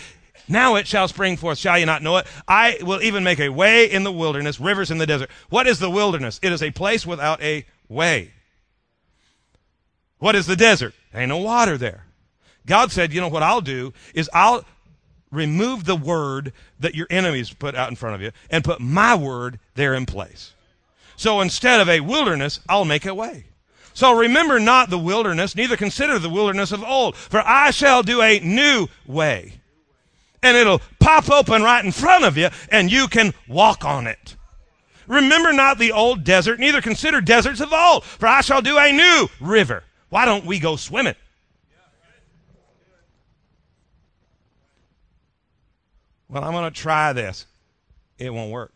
Now 0.48 0.74
it 0.74 0.86
shall 0.86 1.08
spring 1.08 1.36
forth. 1.36 1.58
Shall 1.58 1.78
you 1.78 1.86
not 1.86 2.02
know 2.02 2.18
it? 2.18 2.26
I 2.46 2.78
will 2.82 3.00
even 3.02 3.24
make 3.24 3.40
a 3.40 3.48
way 3.48 3.90
in 3.90 4.02
the 4.02 4.12
wilderness, 4.12 4.60
rivers 4.60 4.90
in 4.90 4.98
the 4.98 5.06
desert. 5.06 5.30
What 5.48 5.66
is 5.66 5.78
the 5.78 5.90
wilderness? 5.90 6.38
It 6.42 6.52
is 6.52 6.62
a 6.62 6.70
place 6.70 7.06
without 7.06 7.40
a 7.42 7.64
way. 7.88 8.32
What 10.18 10.34
is 10.34 10.46
the 10.46 10.56
desert? 10.56 10.94
Ain't 11.14 11.28
no 11.28 11.38
water 11.38 11.78
there. 11.78 12.04
God 12.66 12.92
said, 12.92 13.12
you 13.12 13.20
know 13.20 13.28
what 13.28 13.42
I'll 13.42 13.60
do 13.60 13.92
is 14.14 14.30
I'll 14.32 14.64
remove 15.30 15.84
the 15.84 15.96
word 15.96 16.52
that 16.80 16.94
your 16.94 17.06
enemies 17.10 17.52
put 17.52 17.74
out 17.74 17.90
in 17.90 17.96
front 17.96 18.14
of 18.14 18.22
you 18.22 18.32
and 18.50 18.64
put 18.64 18.80
my 18.80 19.14
word 19.14 19.58
there 19.74 19.94
in 19.94 20.06
place. 20.06 20.52
So 21.16 21.40
instead 21.40 21.80
of 21.80 21.88
a 21.88 22.00
wilderness, 22.00 22.60
I'll 22.68 22.84
make 22.84 23.06
a 23.06 23.14
way. 23.14 23.46
So 23.94 24.12
remember 24.12 24.60
not 24.60 24.90
the 24.90 24.98
wilderness, 24.98 25.56
neither 25.56 25.76
consider 25.76 26.18
the 26.18 26.28
wilderness 26.28 26.72
of 26.72 26.84
old, 26.84 27.16
for 27.16 27.40
I 27.40 27.70
shall 27.70 28.02
do 28.02 28.20
a 28.20 28.40
new 28.40 28.88
way 29.06 29.60
and 30.44 30.56
it'll 30.56 30.82
pop 31.00 31.30
open 31.30 31.62
right 31.62 31.84
in 31.84 31.90
front 31.90 32.24
of 32.24 32.36
you 32.36 32.50
and 32.68 32.92
you 32.92 33.08
can 33.08 33.32
walk 33.48 33.84
on 33.84 34.06
it. 34.06 34.36
Remember 35.06 35.52
not 35.52 35.78
the 35.78 35.92
old 35.92 36.22
desert, 36.22 36.60
neither 36.60 36.80
consider 36.80 37.20
deserts 37.20 37.60
of 37.60 37.72
old, 37.72 38.04
for 38.04 38.26
I 38.26 38.42
shall 38.42 38.62
do 38.62 38.78
a 38.78 38.92
new 38.92 39.28
river. 39.40 39.82
Why 40.10 40.24
don't 40.24 40.44
we 40.44 40.58
go 40.58 40.76
swimming? 40.76 41.14
Well, 46.28 46.44
I'm 46.44 46.52
going 46.52 46.72
to 46.72 46.80
try 46.80 47.12
this. 47.12 47.46
It 48.18 48.32
won't 48.32 48.50
work. 48.50 48.72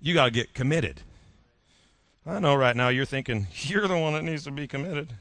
You 0.00 0.14
got 0.14 0.26
to 0.26 0.30
get 0.30 0.54
committed. 0.54 1.02
I 2.26 2.40
know 2.40 2.56
right 2.56 2.74
now 2.74 2.88
you're 2.88 3.04
thinking, 3.04 3.46
you're 3.54 3.86
the 3.86 3.98
one 3.98 4.14
that 4.14 4.24
needs 4.24 4.44
to 4.44 4.50
be 4.50 4.66
committed. 4.66 5.12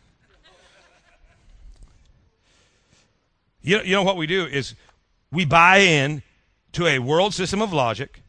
You, 3.62 3.82
you 3.82 3.91
know 3.94 4.04
what 4.04 4.18
we 4.18 4.28
do 4.28 4.46
is 4.46 4.76
we 5.32 5.46
buy 5.46 5.78
in 5.78 6.22
to 6.74 6.86
a 6.86 7.00
world 7.00 7.34
system 7.34 7.62
of 7.62 7.74
logic 7.74 8.22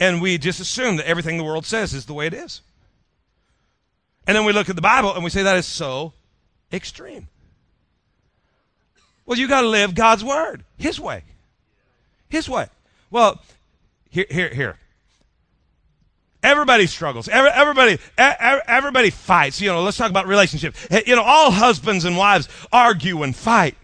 and 0.00 0.20
we 0.20 0.36
just 0.36 0.58
assume 0.58 0.96
that 0.96 1.06
everything 1.06 1.38
the 1.38 1.44
world 1.44 1.64
says 1.64 1.94
is 1.94 2.06
the 2.06 2.12
way 2.12 2.26
it 2.26 2.34
is. 2.34 2.60
And 4.26 4.36
then 4.36 4.44
we 4.44 4.52
look 4.52 4.68
at 4.68 4.74
the 4.74 4.82
Bible 4.82 5.14
and 5.14 5.22
we 5.22 5.30
say 5.30 5.44
that 5.44 5.56
is 5.56 5.66
so 5.66 6.12
extreme. 6.72 7.28
Well, 9.24 9.38
you 9.38 9.46
got 9.46 9.60
to 9.60 9.68
live 9.68 9.94
God's 9.94 10.24
word, 10.24 10.64
His 10.76 10.98
way. 10.98 11.22
His 12.28 12.48
way. 12.48 12.66
Well, 13.12 13.40
here, 14.10 14.26
here, 14.28 14.52
here. 14.52 14.78
Everybody 16.42 16.86
struggles. 16.86 17.28
Everybody, 17.28 17.98
everybody 18.18 19.10
fights. 19.10 19.60
You 19.60 19.68
know, 19.68 19.82
let's 19.82 19.96
talk 19.96 20.10
about 20.10 20.26
relationship. 20.26 20.74
You 21.06 21.14
know, 21.14 21.22
all 21.22 21.52
husbands 21.52 22.04
and 22.04 22.16
wives 22.16 22.48
argue 22.72 23.22
and 23.22 23.34
fight. 23.34 23.76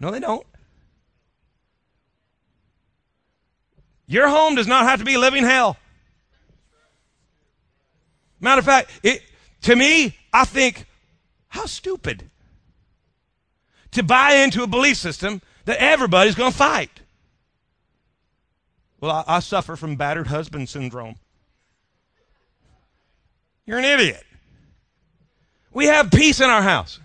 No, 0.00 0.10
they 0.10 0.20
don't. 0.20 0.46
Your 4.06 4.28
home 4.28 4.54
does 4.54 4.66
not 4.66 4.84
have 4.84 5.00
to 5.00 5.04
be 5.04 5.18
living 5.18 5.44
hell. 5.44 5.76
Matter 8.40 8.60
of 8.60 8.64
fact, 8.64 8.90
it, 9.02 9.22
to 9.62 9.76
me, 9.76 10.16
I 10.32 10.46
think, 10.46 10.86
how 11.48 11.66
stupid 11.66 12.30
to 13.90 14.02
buy 14.02 14.36
into 14.36 14.62
a 14.62 14.66
belief 14.66 14.96
system 14.96 15.42
that 15.66 15.82
everybody's 15.82 16.34
going 16.34 16.52
to 16.52 16.56
fight. 16.56 17.00
Well, 19.00 19.24
I, 19.26 19.36
I 19.36 19.40
suffer 19.40 19.76
from 19.76 19.96
battered 19.96 20.26
husband 20.26 20.68
syndrome. 20.68 21.16
You're 23.66 23.78
an 23.78 23.84
idiot. 23.84 24.24
We 25.72 25.86
have 25.86 26.10
peace 26.10 26.40
in 26.40 26.48
our 26.48 26.62
house. 26.62 26.98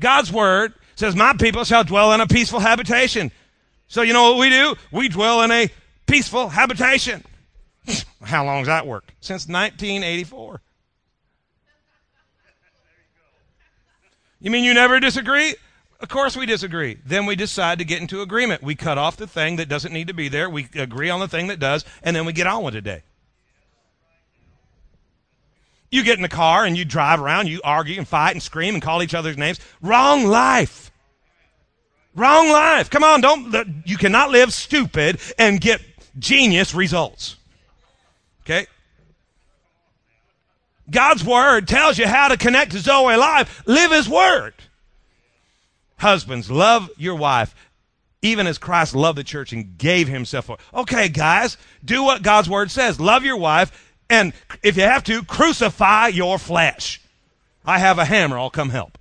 God's 0.00 0.32
word 0.32 0.74
says, 0.96 1.14
My 1.14 1.34
people 1.34 1.64
shall 1.64 1.84
dwell 1.84 2.12
in 2.12 2.20
a 2.20 2.26
peaceful 2.26 2.60
habitation. 2.60 3.30
So 3.88 4.02
you 4.02 4.12
know 4.12 4.30
what 4.32 4.40
we 4.40 4.48
do? 4.48 4.74
We 4.90 5.08
dwell 5.08 5.42
in 5.42 5.50
a 5.50 5.68
peaceful 6.06 6.48
habitation. 6.48 7.22
How 8.22 8.44
long's 8.44 8.66
that 8.68 8.86
worked? 8.86 9.12
Since 9.20 9.46
1984. 9.48 10.60
You 14.40 14.50
mean 14.50 14.64
you 14.64 14.74
never 14.74 14.98
disagree? 14.98 15.54
Of 16.02 16.08
course 16.08 16.36
we 16.36 16.46
disagree. 16.46 16.98
Then 17.06 17.26
we 17.26 17.36
decide 17.36 17.78
to 17.78 17.84
get 17.84 18.00
into 18.00 18.22
agreement. 18.22 18.60
We 18.60 18.74
cut 18.74 18.98
off 18.98 19.16
the 19.16 19.28
thing 19.28 19.56
that 19.56 19.68
doesn't 19.68 19.92
need 19.92 20.08
to 20.08 20.14
be 20.14 20.28
there. 20.28 20.50
We 20.50 20.68
agree 20.74 21.08
on 21.08 21.20
the 21.20 21.28
thing 21.28 21.46
that 21.46 21.60
does, 21.60 21.84
and 22.02 22.14
then 22.16 22.26
we 22.26 22.32
get 22.32 22.48
on 22.48 22.64
with 22.64 22.74
the 22.74 22.80
day. 22.80 23.04
You 25.92 26.02
get 26.02 26.16
in 26.16 26.22
the 26.22 26.28
car 26.28 26.64
and 26.64 26.76
you 26.76 26.84
drive 26.84 27.20
around, 27.20 27.46
you 27.48 27.60
argue 27.62 27.98
and 27.98 28.08
fight 28.08 28.32
and 28.32 28.42
scream 28.42 28.74
and 28.74 28.82
call 28.82 29.02
each 29.02 29.14
other's 29.14 29.38
names. 29.38 29.60
Wrong 29.80 30.26
life. 30.26 30.90
Wrong 32.16 32.48
life. 32.48 32.90
Come 32.90 33.04
on, 33.04 33.20
don't 33.20 33.54
you 33.86 33.96
cannot 33.96 34.30
live 34.30 34.52
stupid 34.52 35.20
and 35.38 35.60
get 35.60 35.80
genius 36.18 36.74
results. 36.74 37.36
Okay? 38.40 38.66
God's 40.90 41.24
word 41.24 41.68
tells 41.68 41.96
you 41.96 42.08
how 42.08 42.28
to 42.28 42.36
connect 42.36 42.72
to 42.72 42.78
Zoe 42.78 43.16
life. 43.16 43.62
Live 43.66 43.92
his 43.92 44.08
word. 44.08 44.54
Husbands, 46.02 46.50
love 46.50 46.90
your 46.98 47.14
wife 47.14 47.54
even 48.22 48.46
as 48.46 48.56
Christ 48.56 48.94
loved 48.94 49.18
the 49.18 49.24
church 49.24 49.52
and 49.52 49.76
gave 49.76 50.08
himself 50.08 50.46
for. 50.46 50.56
Okay, 50.72 51.08
guys, 51.08 51.56
do 51.84 52.04
what 52.04 52.22
God's 52.22 52.48
word 52.48 52.70
says. 52.70 53.00
Love 53.00 53.24
your 53.24 53.36
wife, 53.36 53.94
and 54.08 54.32
if 54.62 54.76
you 54.76 54.84
have 54.84 55.04
to, 55.04 55.24
crucify 55.24 56.06
your 56.08 56.38
flesh. 56.38 57.00
I 57.66 57.80
have 57.80 57.98
a 57.98 58.04
hammer, 58.04 58.38
I'll 58.38 58.50
come 58.50 58.70
help. 58.70 58.96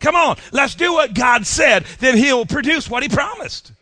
Come 0.00 0.14
on, 0.14 0.36
let's 0.52 0.74
do 0.74 0.92
what 0.92 1.14
God 1.14 1.46
said, 1.46 1.84
then 1.98 2.18
He'll 2.18 2.44
produce 2.44 2.90
what 2.90 3.02
He 3.02 3.08
promised. 3.08 3.72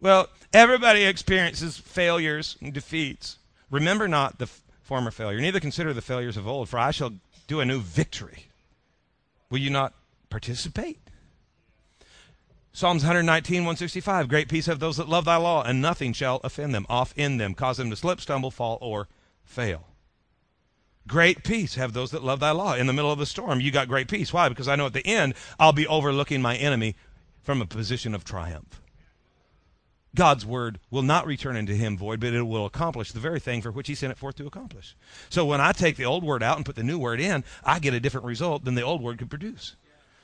Well, 0.00 0.28
everybody 0.54 1.04
experiences 1.04 1.76
failures 1.76 2.56
and 2.62 2.72
defeats. 2.72 3.36
Remember 3.70 4.08
not 4.08 4.38
the 4.38 4.48
former 4.84 5.10
failure, 5.10 5.40
neither 5.40 5.60
consider 5.60 5.92
the 5.92 6.00
failures 6.00 6.38
of 6.38 6.48
old, 6.48 6.70
for 6.70 6.78
I 6.78 6.92
shall 6.92 7.12
do 7.46 7.60
a 7.60 7.64
new 7.64 7.80
victory. 7.80 8.46
Will 9.50 9.58
you 9.58 9.70
not 9.70 9.94
participate? 10.30 10.98
Psalms 12.72 13.02
119, 13.02 13.62
165. 13.62 14.28
Great 14.28 14.48
peace 14.48 14.66
have 14.66 14.80
those 14.80 14.98
that 14.98 15.08
love 15.08 15.24
thy 15.24 15.36
law, 15.36 15.62
and 15.62 15.80
nothing 15.80 16.12
shall 16.12 16.40
offend 16.44 16.74
them, 16.74 16.84
off 16.90 17.14
in 17.16 17.38
them, 17.38 17.54
cause 17.54 17.78
them 17.78 17.88
to 17.88 17.96
slip, 17.96 18.20
stumble, 18.20 18.50
fall, 18.50 18.76
or 18.82 19.08
fail. 19.44 19.86
Great 21.06 21.44
peace 21.44 21.76
have 21.76 21.92
those 21.92 22.10
that 22.10 22.24
love 22.24 22.40
thy 22.40 22.50
law. 22.50 22.74
In 22.74 22.86
the 22.86 22.92
middle 22.92 23.12
of 23.12 23.18
the 23.18 23.26
storm, 23.26 23.60
you 23.60 23.70
got 23.70 23.88
great 23.88 24.08
peace. 24.08 24.32
Why? 24.32 24.48
Because 24.48 24.68
I 24.68 24.76
know 24.76 24.86
at 24.86 24.92
the 24.92 25.06
end, 25.06 25.34
I'll 25.58 25.72
be 25.72 25.86
overlooking 25.86 26.42
my 26.42 26.56
enemy 26.56 26.96
from 27.42 27.62
a 27.62 27.66
position 27.66 28.14
of 28.14 28.24
triumph. 28.24 28.82
God's 30.16 30.44
word 30.44 30.80
will 30.90 31.02
not 31.02 31.26
return 31.26 31.56
unto 31.56 31.74
him 31.74 31.96
void, 31.96 32.18
but 32.18 32.32
it 32.32 32.42
will 32.42 32.66
accomplish 32.66 33.12
the 33.12 33.20
very 33.20 33.38
thing 33.38 33.62
for 33.62 33.70
which 33.70 33.86
he 33.86 33.94
sent 33.94 34.10
it 34.10 34.18
forth 34.18 34.34
to 34.36 34.46
accomplish. 34.46 34.96
So 35.30 35.44
when 35.44 35.60
I 35.60 35.70
take 35.70 35.96
the 35.96 36.06
old 36.06 36.24
word 36.24 36.42
out 36.42 36.56
and 36.56 36.66
put 36.66 36.74
the 36.74 36.82
new 36.82 36.98
word 36.98 37.20
in, 37.20 37.44
I 37.62 37.78
get 37.78 37.94
a 37.94 38.00
different 38.00 38.26
result 38.26 38.64
than 38.64 38.74
the 38.74 38.82
old 38.82 39.02
word 39.02 39.18
could 39.18 39.30
produce. 39.30 39.76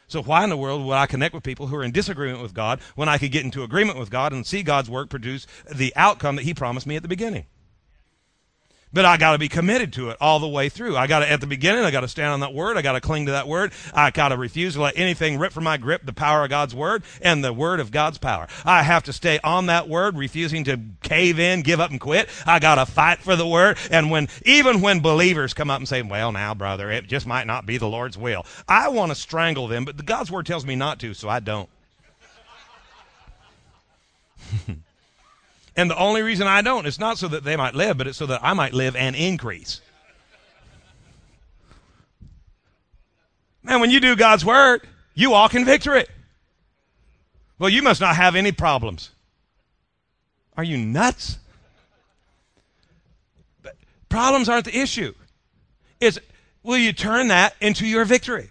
So 0.08 0.22
why 0.22 0.44
in 0.44 0.50
the 0.50 0.56
world 0.56 0.84
would 0.84 0.94
I 0.94 1.06
connect 1.06 1.34
with 1.34 1.44
people 1.44 1.68
who 1.68 1.76
are 1.76 1.84
in 1.84 1.92
disagreement 1.92 2.42
with 2.42 2.52
God 2.52 2.80
when 2.96 3.08
I 3.08 3.18
could 3.18 3.32
get 3.32 3.44
into 3.44 3.62
agreement 3.62 3.98
with 3.98 4.10
God 4.10 4.32
and 4.32 4.46
see 4.46 4.62
God's 4.62 4.90
work 4.90 5.08
produce 5.08 5.46
the 5.72 5.92
outcome 5.94 6.36
that 6.36 6.42
he 6.42 6.52
promised 6.52 6.86
me 6.86 6.96
at 6.96 7.02
the 7.02 7.08
beginning? 7.08 7.46
But 8.92 9.06
I 9.06 9.16
got 9.16 9.32
to 9.32 9.38
be 9.38 9.48
committed 9.48 9.92
to 9.94 10.10
it 10.10 10.18
all 10.20 10.38
the 10.38 10.48
way 10.48 10.68
through. 10.68 10.96
I 10.96 11.06
got 11.06 11.20
to, 11.20 11.30
at 11.30 11.40
the 11.40 11.46
beginning, 11.46 11.84
I 11.84 11.90
got 11.90 12.02
to 12.02 12.08
stand 12.08 12.28
on 12.28 12.40
that 12.40 12.52
word. 12.52 12.76
I 12.76 12.82
got 12.82 12.92
to 12.92 13.00
cling 13.00 13.26
to 13.26 13.32
that 13.32 13.48
word. 13.48 13.72
I 13.94 14.10
got 14.10 14.28
to 14.28 14.36
refuse 14.36 14.74
to 14.74 14.82
let 14.82 14.98
anything 14.98 15.38
rip 15.38 15.52
from 15.52 15.64
my 15.64 15.78
grip 15.78 16.04
the 16.04 16.12
power 16.12 16.44
of 16.44 16.50
God's 16.50 16.74
word 16.74 17.02
and 17.22 17.42
the 17.42 17.52
word 17.52 17.80
of 17.80 17.90
God's 17.90 18.18
power. 18.18 18.48
I 18.64 18.82
have 18.82 19.04
to 19.04 19.12
stay 19.12 19.40
on 19.42 19.66
that 19.66 19.88
word, 19.88 20.16
refusing 20.16 20.64
to 20.64 20.78
cave 21.02 21.38
in, 21.38 21.62
give 21.62 21.80
up 21.80 21.90
and 21.90 22.00
quit. 22.00 22.28
I 22.46 22.58
got 22.58 22.74
to 22.74 22.86
fight 22.86 23.20
for 23.20 23.34
the 23.34 23.46
word. 23.46 23.78
And 23.90 24.10
when, 24.10 24.28
even 24.44 24.82
when 24.82 25.00
believers 25.00 25.54
come 25.54 25.70
up 25.70 25.78
and 25.78 25.88
say, 25.88 26.02
well, 26.02 26.32
now, 26.32 26.52
brother, 26.54 26.90
it 26.90 27.06
just 27.06 27.26
might 27.26 27.46
not 27.46 27.64
be 27.64 27.78
the 27.78 27.88
Lord's 27.88 28.18
will. 28.18 28.44
I 28.68 28.88
want 28.88 29.10
to 29.10 29.14
strangle 29.14 29.68
them, 29.68 29.86
but 29.86 30.04
God's 30.04 30.30
word 30.30 30.44
tells 30.46 30.66
me 30.66 30.76
not 30.76 31.00
to, 31.00 31.14
so 31.14 31.28
I 31.28 31.40
don't. 31.40 31.68
And 35.76 35.90
the 35.90 35.96
only 35.96 36.22
reason 36.22 36.46
I 36.46 36.62
don't 36.62 36.86
is 36.86 36.98
not 36.98 37.18
so 37.18 37.28
that 37.28 37.44
they 37.44 37.56
might 37.56 37.74
live, 37.74 37.96
but 37.96 38.06
it's 38.06 38.18
so 38.18 38.26
that 38.26 38.40
I 38.42 38.52
might 38.52 38.74
live 38.74 38.94
and 38.94 39.16
increase. 39.16 39.80
Man, 43.62 43.80
when 43.80 43.90
you 43.90 44.00
do 44.00 44.16
God's 44.16 44.44
word, 44.44 44.82
you 45.14 45.30
walk 45.30 45.54
in 45.54 45.64
victory. 45.64 46.04
Well, 47.58 47.70
you 47.70 47.82
must 47.82 48.00
not 48.00 48.16
have 48.16 48.34
any 48.34 48.52
problems. 48.52 49.10
Are 50.56 50.64
you 50.64 50.76
nuts? 50.76 51.38
But 53.62 53.76
problems 54.08 54.48
aren't 54.48 54.66
the 54.66 54.76
issue. 54.76 55.14
It's 56.00 56.18
will 56.62 56.76
you 56.76 56.92
turn 56.92 57.28
that 57.28 57.54
into 57.60 57.86
your 57.86 58.04
victory? 58.04 58.50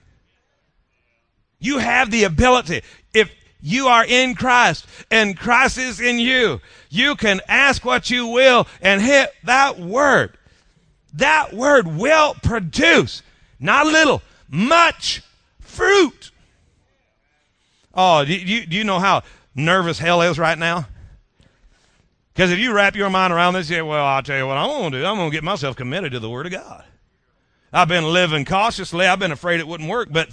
You 1.60 1.78
have 1.78 2.10
the 2.10 2.24
ability. 2.24 2.82
If 3.14 3.30
you 3.62 3.88
are 3.88 4.06
in 4.06 4.36
Christ 4.36 4.86
and 5.10 5.38
Christ 5.38 5.78
is 5.78 6.00
in 6.00 6.20
you. 6.20 6.62
You 6.90 7.16
can 7.16 7.42
ask 7.48 7.86
what 7.86 8.10
you 8.10 8.28
will 8.28 8.68
and 8.82 9.02
hit 9.02 9.34
that 9.44 9.80
word. 9.80 10.38
That 11.14 11.54
word 11.54 11.88
will 11.88 12.36
produce 12.42 13.22
not 13.60 13.86
little, 13.86 14.22
much 14.50 15.22
fruit. 15.60 16.32
Oh, 17.94 18.26
do 18.26 18.34
you, 18.34 18.66
do 18.66 18.76
you 18.76 18.84
know 18.84 19.00
how 19.00 19.24
nervous 19.54 20.00
hell 20.00 20.22
is 20.22 20.40
right 20.40 20.58
now? 20.58 20.88
Because 22.34 22.52
if 22.52 22.60
you 22.60 22.74
wrap 22.74 22.96
your 22.96 23.10
mind 23.10 23.34
around 23.34 23.54
this, 23.54 23.70
you 23.70 23.76
say, 23.78 23.82
well, 23.82 24.06
I'll 24.06 24.24
tell 24.24 24.38
you 24.38 24.48
what 24.48 24.58
I'm 24.58 24.70
going 24.70 24.92
to 24.94 25.00
do. 25.00 25.06
I'm 25.06 25.18
going 25.18 25.30
to 25.30 25.36
get 25.36 25.44
myself 25.44 25.76
committed 25.76 26.14
to 26.14 26.20
the 26.20 26.30
Word 26.30 26.46
of 26.46 26.54
God. 26.54 26.86
I've 27.74 27.88
been 27.88 28.06
living 28.06 28.46
cautiously. 28.46 29.06
I've 29.06 29.20
been 29.20 29.32
afraid 29.32 29.60
it 29.60 29.68
wouldn't 29.68 29.90
work, 29.90 30.10
but 30.12 30.30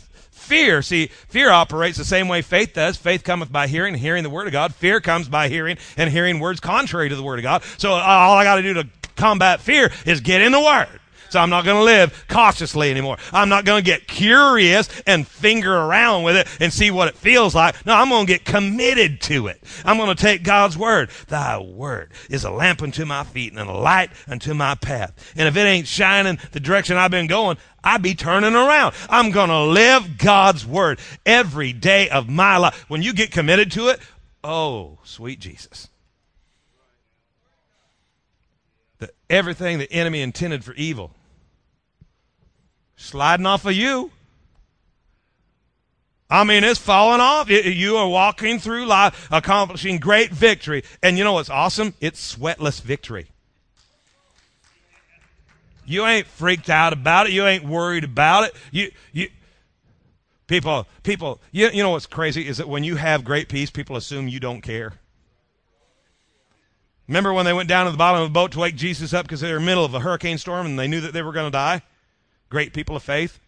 fear. 0.49 0.83
See, 0.83 1.07
fear 1.07 1.51
operates 1.51 1.99
the 1.99 2.05
same 2.05 2.27
way 2.27 2.43
faith 2.43 2.75
does. 2.75 2.97
Faith 2.97 3.23
cometh 3.23 3.53
by 3.53 3.69
hearing, 3.69 3.95
and 3.95 4.03
hearing 4.03 4.25
the 4.25 4.31
word 4.31 4.47
of 4.47 4.53
God. 4.53 4.75
Fear 4.75 5.01
comes 5.01 5.29
by 5.29 5.49
hearing, 5.49 5.77
and 5.97 6.11
hearing 6.11 6.41
words 6.41 6.59
contrary 6.59 7.09
to 7.09 7.17
the 7.17 7.23
word 7.23 7.39
of 7.39 7.43
God. 7.43 7.63
So 7.77 7.93
uh, 7.93 8.01
all 8.01 8.37
I 8.37 8.45
got 8.45 8.57
to 8.57 8.63
do 8.63 8.75
to 8.75 8.89
combat 9.17 9.61
fear 9.61 9.93
is 10.07 10.21
get 10.21 10.43
in 10.43 10.53
the 10.53 10.61
word. 10.61 11.01
So 11.31 11.41
I'm 11.41 11.51
not 11.51 11.65
going 11.65 11.77
to 11.77 11.85
live 11.85 12.27
cautiously 12.29 12.91
anymore. 12.91 13.19
I'm 13.33 13.49
not 13.49 13.65
going 13.65 13.83
to 13.83 13.91
get 13.91 14.09
curious 14.09 14.89
and 15.07 15.27
finger 15.27 15.75
around 15.75 16.23
with 16.23 16.37
it 16.37 16.49
and 16.61 16.73
see 16.73 16.91
what 16.91 17.09
it 17.09 17.17
feels 17.17 17.55
like. 17.55 17.85
No, 17.85 17.95
I'm 17.95 18.09
going 18.09 18.27
to 18.27 18.33
get 18.33 18.45
committed 18.45 19.21
to 19.23 19.49
it. 19.49 19.63
I'm 19.85 19.99
going 19.99 20.15
to 20.15 20.21
take 20.21 20.43
God's 20.43 20.77
word. 20.77 21.11
Thy 21.29 21.59
word 21.59 22.13
is 22.31 22.45
a 22.45 22.51
lamp 22.51 22.83
unto 22.83 23.05
my 23.05 23.25
feet 23.25 23.53
and 23.53 23.69
a 23.69 23.73
light 23.73 24.11
unto 24.27 24.55
my 24.55 24.75
path. 24.75 25.35
And 25.37 25.47
if 25.47 25.57
it 25.57 25.61
ain't 25.61 25.87
shining 25.87 26.39
the 26.53 26.61
direction 26.61 26.97
I've 26.97 27.11
been 27.11 27.27
going, 27.27 27.59
I'd 27.85 28.03
be 28.03 28.15
turning 28.15 28.55
around. 28.55 28.95
I'm 29.09 29.31
going 29.31 29.51
to 29.51 29.63
live 29.63 30.19
God's 30.19 30.67
word 30.67 30.99
every 31.27 31.73
day 31.73 32.09
of 32.09 32.29
my 32.29 32.57
life. 32.57 32.85
When 32.89 33.03
you 33.03 33.13
get 33.13 33.31
committed 33.31 33.71
to 33.73 33.89
it, 33.89 34.01
oh, 34.43 34.99
sweet 35.05 35.41
Jesus. 35.41 35.89
The, 38.99 39.11
everything 39.31 39.79
the 39.79 39.93
enemy 39.93 40.23
intended 40.23 40.65
for 40.65 40.73
evil 40.75 41.15
sliding 42.99 43.47
off 43.47 43.65
of 43.65 43.73
you. 43.73 44.11
I 46.29 46.45
mean, 46.45 46.63
it's 46.63 46.79
falling 46.79 47.23
off. 47.23 47.49
You 47.49 47.97
are 47.97 48.09
walking 48.09 48.59
through 48.59 48.85
life, 48.85 49.29
accomplishing 49.31 49.99
great 49.99 50.31
victory. 50.31 50.83
And 51.03 51.17
you 51.17 51.25
know 51.25 51.33
what's 51.33 51.49
awesome? 51.49 51.95
It's 52.03 52.37
sweatless 52.37 52.83
victory. 52.83 53.29
You 55.87 56.05
ain't 56.05 56.27
freaked 56.27 56.69
out 56.69 56.93
about 56.93 57.29
it. 57.29 57.33
You 57.33 57.47
ain't 57.47 57.65
worried 57.65 58.05
about 58.05 58.45
it. 58.45 58.55
You, 58.71 58.91
you, 59.15 59.31
people, 60.47 60.87
people, 61.03 61.41
you, 61.51 61.71
you 61.71 61.83
know 61.83 61.91
what's 61.91 62.05
crazy 62.05 62.47
is 62.47 62.59
that 62.59 62.69
when 62.69 62.85
you 62.85 62.97
have 62.97 63.25
great 63.25 63.49
peace, 63.49 63.71
people 63.71 63.97
assume 63.97 64.29
you 64.29 64.39
don't 64.39 64.61
care. 64.61 64.93
Remember 67.07 67.33
when 67.33 67.47
they 67.47 67.55
went 67.55 67.71
down 67.71 67.87
to 67.87 67.93
the 67.93 67.97
bottom 67.97 68.21
of 68.21 68.29
the 68.29 68.35
boat 68.35 68.53
to 68.53 68.59
wake 68.59 68.77
Jesus 68.77 69.15
up 69.15 69.25
because 69.25 69.41
they 69.41 69.51
were 69.51 69.57
in 69.57 69.63
the 69.63 69.67
middle 69.67 69.85
of 69.87 69.95
a 69.95 70.01
hurricane 70.01 70.37
storm 70.37 70.67
and 70.67 70.79
they 70.79 70.89
knew 70.89 71.01
that 71.01 71.15
they 71.15 71.23
were 71.23 71.33
going 71.33 71.47
to 71.47 71.51
die? 71.51 71.81
Great 72.49 72.73
people 72.73 72.97
of 72.97 73.03
faith. 73.03 73.41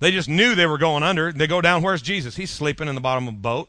They 0.00 0.10
just 0.10 0.28
knew 0.28 0.54
they 0.54 0.66
were 0.66 0.78
going 0.78 1.02
under. 1.02 1.32
They 1.32 1.46
go 1.46 1.60
down, 1.60 1.82
where's 1.82 2.02
Jesus? 2.02 2.36
He's 2.36 2.50
sleeping 2.50 2.88
in 2.88 2.94
the 2.94 3.00
bottom 3.00 3.28
of 3.28 3.34
a 3.34 3.36
boat. 3.38 3.68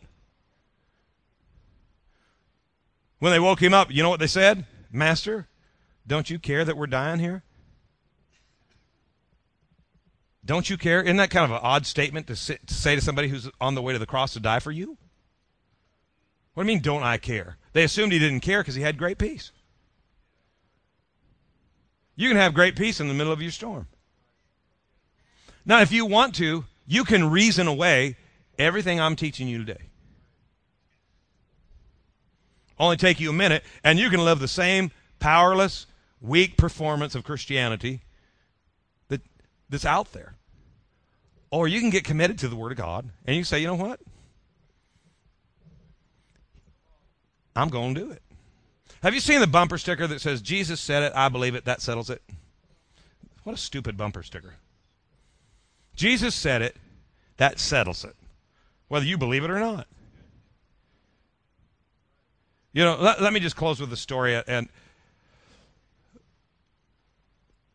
When 3.19 3.31
they 3.31 3.39
woke 3.39 3.61
him 3.61 3.73
up, 3.73 3.91
you 3.91 4.03
know 4.03 4.09
what 4.09 4.19
they 4.19 4.27
said? 4.27 4.65
Master, 4.91 5.47
don't 6.07 6.29
you 6.29 6.39
care 6.39 6.63
that 6.63 6.77
we're 6.77 6.87
dying 6.87 7.19
here? 7.19 7.43
Don't 10.45 10.69
you 10.69 10.77
care? 10.77 11.01
Isn't 11.01 11.17
that 11.17 11.29
kind 11.29 11.45
of 11.45 11.51
an 11.51 11.59
odd 11.61 11.85
statement 11.85 12.27
to, 12.27 12.35
sit, 12.35 12.65
to 12.67 12.73
say 12.73 12.95
to 12.95 13.01
somebody 13.01 13.27
who's 13.27 13.49
on 13.59 13.75
the 13.75 13.81
way 13.81 13.93
to 13.93 13.99
the 13.99 14.05
cross 14.05 14.33
to 14.33 14.39
die 14.39 14.59
for 14.59 14.71
you? 14.71 14.97
What 16.53 16.63
do 16.63 16.69
you 16.69 16.75
mean, 16.75 16.81
don't 16.81 17.03
I 17.03 17.17
care? 17.17 17.57
They 17.73 17.83
assumed 17.83 18.13
he 18.13 18.19
didn't 18.19 18.39
care 18.39 18.61
because 18.61 18.75
he 18.75 18.81
had 18.81 18.97
great 18.97 19.17
peace. 19.17 19.51
You 22.19 22.27
can 22.27 22.35
have 22.35 22.53
great 22.53 22.75
peace 22.75 22.99
in 22.99 23.07
the 23.07 23.13
middle 23.13 23.31
of 23.31 23.41
your 23.41 23.49
storm. 23.49 23.87
Now, 25.65 25.79
if 25.79 25.93
you 25.93 26.05
want 26.05 26.35
to, 26.35 26.65
you 26.85 27.05
can 27.05 27.29
reason 27.29 27.65
away 27.65 28.17
everything 28.57 28.99
I'm 28.99 29.15
teaching 29.15 29.47
you 29.47 29.57
today. 29.57 29.83
Only 32.77 32.97
take 32.97 33.21
you 33.21 33.29
a 33.29 33.33
minute, 33.33 33.63
and 33.85 33.97
you 33.97 34.09
can 34.09 34.19
live 34.19 34.39
the 34.39 34.49
same 34.49 34.91
powerless, 35.19 35.85
weak 36.19 36.57
performance 36.57 37.15
of 37.15 37.23
Christianity 37.23 38.01
that, 39.07 39.21
that's 39.69 39.85
out 39.85 40.11
there. 40.11 40.35
Or 41.51 41.69
you 41.69 41.79
can 41.79 41.89
get 41.89 42.03
committed 42.03 42.37
to 42.39 42.49
the 42.49 42.57
Word 42.57 42.73
of 42.73 42.77
God 42.77 43.09
and 43.25 43.37
you 43.37 43.45
say, 43.45 43.61
you 43.61 43.67
know 43.67 43.75
what? 43.75 44.01
I'm 47.55 47.69
going 47.69 47.95
to 47.95 48.01
do 48.01 48.11
it. 48.11 48.21
Have 49.01 49.13
you 49.13 49.19
seen 49.21 49.39
the 49.39 49.47
bumper 49.47 49.77
sticker 49.77 50.07
that 50.07 50.19
says, 50.19 50.41
Jesus 50.41 50.79
said 50.79 51.03
it, 51.03 51.13
I 51.15 51.29
believe 51.29 51.55
it, 51.55 51.65
that 51.65 51.81
settles 51.81 52.09
it? 52.09 52.21
What 53.43 53.53
a 53.53 53.57
stupid 53.57 53.95
bumper 53.95 54.23
sticker. 54.23 54.55
Jesus 55.95 56.35
said 56.35 56.61
it, 56.61 56.75
that 57.37 57.59
settles 57.59 58.03
it, 58.03 58.15
whether 58.89 59.05
you 59.05 59.17
believe 59.17 59.43
it 59.43 59.49
or 59.49 59.59
not. 59.59 59.87
You 62.73 62.83
know, 62.83 62.97
let, 62.99 63.21
let 63.21 63.33
me 63.33 63.39
just 63.39 63.55
close 63.55 63.79
with 63.79 63.91
a 63.93 63.97
story. 63.97 64.35
And 64.47 64.67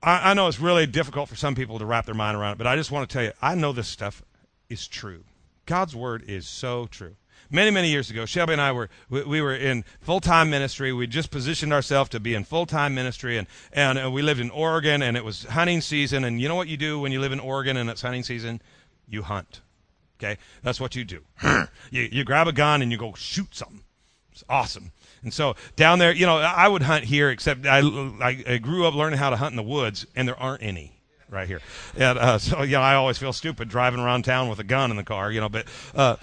I, 0.02 0.30
I 0.30 0.34
know 0.34 0.46
it's 0.46 0.60
really 0.60 0.86
difficult 0.86 1.28
for 1.28 1.36
some 1.36 1.54
people 1.54 1.78
to 1.78 1.86
wrap 1.86 2.04
their 2.04 2.14
mind 2.14 2.36
around 2.36 2.52
it, 2.52 2.58
but 2.58 2.66
I 2.66 2.76
just 2.76 2.90
want 2.90 3.08
to 3.08 3.12
tell 3.12 3.24
you, 3.24 3.32
I 3.40 3.54
know 3.54 3.72
this 3.72 3.88
stuff 3.88 4.22
is 4.68 4.86
true. 4.86 5.24
God's 5.66 5.96
word 5.96 6.22
is 6.26 6.46
so 6.46 6.86
true 6.86 7.16
many 7.51 7.70
many 7.70 7.90
years 7.90 8.11
ago 8.11 8.24
shelby 8.26 8.53
and 8.53 8.62
i 8.62 8.72
were 8.72 8.88
we, 9.09 9.22
we 9.22 9.40
were 9.40 9.55
in 9.55 9.84
full-time 10.01 10.51
ministry. 10.51 10.92
We 10.92 11.07
just 11.07 11.30
positioned 11.30 11.72
ourselves 11.72 12.11
to 12.11 12.20
be 12.20 12.34
in 12.34 12.45
full-time 12.45 12.95
ministry 12.95 13.38
and 13.38 13.47
and 13.72 14.12
we 14.12 14.22
lived 14.22 14.40
in 14.40 14.51
oregon 14.51 15.03
and 15.03 15.16
it 15.16 15.24
was 15.24 15.45
hunting 15.45 15.80
season. 15.80 16.24
And 16.24 16.40
you 16.40 16.49
know 16.49 16.55
what 16.55 16.68
you 16.68 16.76
do 16.76 16.99
when 16.99 17.12
you 17.12 17.20
live 17.20 17.32
in 17.32 17.40
oregon 17.40 17.76
and 17.76 17.88
it's 17.90 18.03
hunting 18.03 18.22
season? 18.22 18.61
You 19.09 19.22
hunt 19.22 19.61
okay? 20.18 20.38
That's 20.62 20.80
what 20.80 20.95
you 20.95 21.05
do. 21.05 21.22
You, 21.90 22.09
you 22.11 22.24
grab 22.24 22.49
a 22.49 22.53
gun 22.53 22.82
and 22.82 22.90
you 22.90 22.97
go 22.97 23.12
shoot 23.12 23.55
something. 23.55 23.84
It's 24.32 24.42
awesome. 24.49 24.90
And 25.22 25.32
so 25.32 25.55
down 25.76 25.99
there 25.99 26.12
you 26.12 26.26
know 26.26 26.38
i 26.38 26.66
would 26.66 26.82
hunt 26.82 27.05
here 27.05 27.30
except 27.30 27.66
i, 27.66 27.78
I 28.20 28.59
grew 28.59 28.86
up 28.86 28.95
learning 28.95 29.18
how 29.18 29.30
to 29.30 29.36
hunt 29.36 29.53
in 29.53 29.57
the 29.57 29.62
woods 29.62 30.07
and 30.16 30.26
there 30.26 30.38
aren't 30.38 30.62
any 30.62 30.92
right 31.30 31.49
here. 31.49 31.61
And 31.97 32.18
uh, 32.18 32.38
so 32.38 32.62
you 32.62 32.72
know 32.72 32.80
i 32.80 32.95
always 32.95 33.18
feel 33.18 33.32
stupid 33.32 33.68
driving 33.68 34.01
around 34.01 34.24
town 34.24 34.49
with 34.49 34.59
a 34.59 34.64
gun 34.64 34.90
in 34.90 34.97
the 34.97 35.05
car 35.05 35.30
you 35.30 35.40
know 35.40 35.49
but 35.49 35.66
uh, 35.95 36.16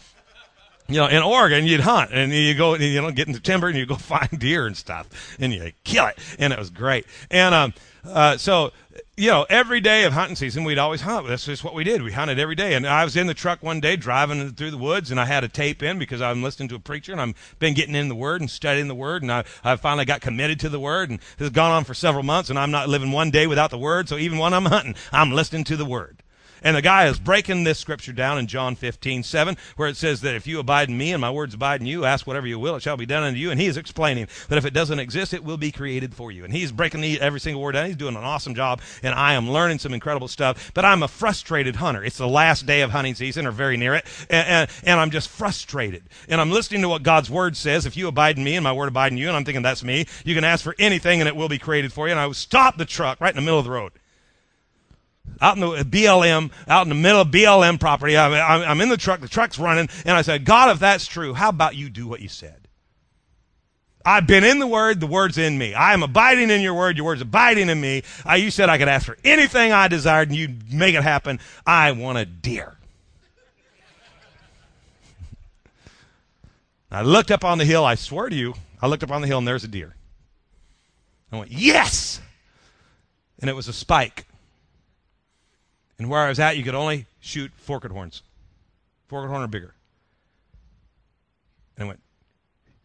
you 0.88 0.98
know, 0.98 1.08
in 1.08 1.22
Oregon, 1.24 1.66
you'd 1.66 1.82
hunt 1.82 2.12
and 2.12 2.34
you 2.34 2.54
go, 2.54 2.76
you 2.76 3.02
know, 3.02 3.12
get 3.12 3.28
into 3.28 3.40
timber 3.40 3.68
and 3.68 3.78
you 3.78 3.86
go 3.86 3.96
find 3.98 4.30
deer 4.38 4.68
and 4.68 4.76
stuff 4.76 5.38
and 5.40 5.54
you 5.54 5.72
kill 5.84 6.08
it. 6.08 6.18
And 6.40 6.52
it 6.54 6.60
was 6.60 6.70
great. 6.70 7.06
And, 7.30 7.56
um, 7.56 7.74
uh, 8.04 8.36
so, 8.38 8.72
you 9.16 9.30
know, 9.30 9.46
every 9.50 9.80
day 9.80 10.06
of 10.06 10.14
hunting 10.14 10.36
season, 10.36 10.64
we'd 10.64 10.80
always 10.80 11.02
hunt. 11.02 11.28
That's 11.28 11.46
just 11.46 11.64
what 11.64 11.76
we 11.76 11.84
did. 11.84 12.02
We 12.02 12.12
hunted 12.12 12.40
every 12.40 12.56
day. 12.56 12.74
And 12.74 12.88
I 12.88 13.04
was 13.04 13.16
in 13.16 13.28
the 13.28 13.34
truck 13.34 13.62
one 13.62 13.80
day 13.80 13.96
driving 13.96 14.52
through 14.54 14.72
the 14.72 14.78
woods 14.78 15.12
and 15.12 15.20
I 15.20 15.26
had 15.26 15.44
a 15.44 15.48
tape 15.48 15.84
in 15.84 16.00
because 16.00 16.22
I'm 16.22 16.42
listening 16.42 16.70
to 16.70 16.76
a 16.76 16.80
preacher 16.80 17.12
and 17.12 17.22
I've 17.22 17.56
been 17.60 17.74
getting 17.74 17.96
in 17.96 18.10
the 18.10 18.16
word 18.16 18.42
and 18.42 18.50
studying 18.50 18.88
the 18.88 18.96
word. 18.96 19.22
And 19.22 19.32
I, 19.32 19.44
I 19.64 19.76
finally 19.76 20.06
got 20.06 20.22
committed 20.22 20.60
to 20.62 20.70
the 20.70 20.80
word 20.80 21.12
and 21.12 21.20
it 21.20 21.40
has 21.40 21.50
gone 21.52 21.72
on 21.72 21.84
for 21.84 21.94
several 21.94 22.24
months 22.24 22.50
and 22.50 22.58
I'm 22.58 22.72
not 22.72 22.90
living 22.90 23.12
one 23.12 23.30
day 23.30 23.46
without 23.46 23.70
the 23.70 23.78
word. 23.78 24.10
So 24.10 24.18
even 24.18 24.40
when 24.40 24.54
I'm 24.54 24.66
hunting, 24.66 24.96
I'm 25.12 25.32
listening 25.32 25.64
to 25.66 25.78
the 25.78 25.86
word. 25.86 26.21
And 26.62 26.76
the 26.76 26.82
guy 26.82 27.08
is 27.08 27.20
breaking 27.20 27.64
this 27.64 27.80
scripture 27.80 28.14
down 28.14 28.38
in 28.38 28.46
John 28.46 28.76
15, 28.76 29.24
7, 29.24 29.58
where 29.78 29.90
it 29.90 29.98
says 29.98 30.22
that 30.22 30.36
if 30.36 30.46
you 30.46 30.60
abide 30.60 30.90
in 30.90 30.98
me 30.98 31.12
and 31.12 31.20
my 31.20 31.32
words 31.32 31.56
abide 31.56 31.82
in 31.82 31.88
you, 31.88 32.06
ask 32.06 32.28
whatever 32.28 32.46
you 32.46 32.60
will, 32.60 32.76
it 32.76 32.84
shall 32.84 32.98
be 32.98 33.06
done 33.08 33.24
unto 33.24 33.40
you. 33.40 33.50
And 33.50 33.60
he 33.60 33.66
is 33.66 33.78
explaining 33.78 34.28
that 34.48 34.58
if 34.58 34.66
it 34.66 34.74
doesn't 34.74 35.00
exist, 35.00 35.34
it 35.34 35.44
will 35.44 35.58
be 35.58 35.72
created 35.72 36.14
for 36.14 36.32
you. 36.32 36.44
And 36.44 36.54
he's 36.54 36.72
breaking 36.72 37.02
the, 37.02 37.20
every 37.20 37.40
single 37.40 37.62
word 37.62 37.72
down. 37.72 37.88
He's 37.88 37.96
doing 37.96 38.16
an 38.16 38.24
awesome 38.24 38.54
job. 38.54 38.82
And 39.02 39.16
I 39.16 39.34
am 39.34 39.50
learning 39.50 39.80
some 39.80 39.94
incredible 39.94 40.28
stuff. 40.28 40.72
But 40.76 40.86
I'm 40.86 41.02
a 41.02 41.08
frustrated 41.08 41.78
hunter. 41.78 42.04
It's 42.04 42.18
the 42.18 42.28
last 42.28 42.68
day 42.68 42.82
of 42.82 42.92
hunting 42.92 43.16
season 43.16 43.48
or 43.48 43.52
very 43.52 43.78
near 43.78 43.96
it. 43.96 44.06
And, 44.30 44.48
and, 44.48 44.72
and 44.84 45.00
I'm 45.00 45.10
just 45.10 45.30
frustrated. 45.30 46.04
And 46.30 46.40
I'm 46.40 46.52
listening 46.52 46.82
to 46.84 46.90
what 46.90 47.02
God's 47.02 47.32
word 47.32 47.58
says. 47.58 47.88
If 47.88 47.98
you 47.98 48.08
abide 48.08 48.38
in 48.38 48.44
me 48.44 48.56
and 48.56 48.64
my 48.64 48.74
word 48.74 48.90
abide 48.90 49.12
in 49.12 49.18
you, 49.18 49.28
and 49.28 49.36
I'm 49.36 49.46
thinking 49.46 49.64
that's 49.64 49.84
me, 49.84 50.06
you 50.26 50.36
can 50.36 50.44
ask 50.44 50.64
for 50.64 50.76
anything 50.78 51.22
and 51.22 51.28
it 51.28 51.36
will 51.36 51.50
be 51.50 51.58
created 51.58 51.92
for 51.92 52.08
you. 52.08 52.12
And 52.12 52.20
I 52.20 52.32
stop 52.34 52.78
the 52.78 52.86
truck 52.86 53.20
right 53.20 53.32
in 53.32 53.36
the 53.36 53.42
middle 53.42 53.60
of 53.60 53.66
the 53.66 53.72
road 53.72 53.94
out 55.42 55.56
in 55.56 55.62
the 55.62 55.84
BLM, 55.84 56.52
out 56.68 56.84
in 56.84 56.90
the 56.90 56.96
middle 56.96 57.22
of 57.22 57.30
BLM 57.30 57.80
property. 57.80 58.16
I'm, 58.16 58.34
I'm, 58.34 58.82
in 58.82 58.90
the 58.90 58.98
truck, 58.98 59.22
the 59.22 59.28
truck's 59.28 59.58
running, 59.58 59.90
and 60.06 60.16
I 60.16 60.22
said, 60.22 60.46
God, 60.46 60.72
if 60.72 60.80
that's 60.80 61.08
true, 61.08 61.34
how 61.34 61.50
about 61.50 61.76
you 61.76 61.90
do 61.90 62.08
what 62.08 62.22
you 62.22 62.30
said? 62.30 62.68
I've 64.06 64.26
been 64.26 64.44
in 64.44 64.60
the 64.60 64.68
Word, 64.68 65.00
the 65.00 65.08
Word's 65.08 65.38
in 65.38 65.58
me. 65.58 65.74
I 65.74 65.94
am 65.94 66.04
abiding 66.04 66.50
in 66.50 66.62
your 66.62 66.74
Word, 66.74 66.98
your 66.98 67.06
Word's 67.06 67.22
abiding 67.22 67.70
in 67.70 67.80
me. 67.80 68.04
Uh, 68.28 68.34
you 68.34 68.50
said 68.50 68.70
I 68.70 68.78
could 68.78 68.88
ask 68.88 69.06
for 69.06 69.18
anything 69.24 69.72
I 69.72 69.88
desired, 69.88 70.30
and 70.30 70.38
you'd 70.38 70.74
make 70.74 70.96
it 70.96 71.04
happen. 71.04 71.40
I 71.66 71.92
want 71.92 72.18
a 72.18 72.26
deer. 72.26 72.78
I 76.92 77.04
looked 77.04 77.32
up 77.32 77.46
on 77.46 77.58
the 77.58 77.66
hill, 77.66 77.86
I 77.86 77.96
swear 77.96 78.28
to 78.28 78.36
you, 78.36 78.54
I 78.82 78.88
looked 78.88 79.04
up 79.04 79.12
on 79.12 79.22
the 79.22 79.28
hill, 79.28 79.38
and 79.38 79.48
there's 79.48 79.64
a 79.64 79.68
deer. 79.68 79.96
I 81.32 81.38
went, 81.38 81.52
Yes! 81.52 82.20
And 83.40 83.50
it 83.50 83.54
was 83.54 83.68
a 83.68 83.74
spike. 83.74 84.26
And 86.02 86.10
where 86.10 86.22
I 86.22 86.30
was 86.30 86.40
at, 86.40 86.58
you 86.58 86.64
could 86.64 86.74
only 86.74 87.06
shoot 87.20 87.52
forked 87.56 87.86
horns. 87.86 88.24
Forked 89.08 89.30
horn 89.30 89.44
or 89.44 89.48
bigger. 89.48 89.76
And 91.78 91.84
I 91.84 91.88
went, 91.90 92.00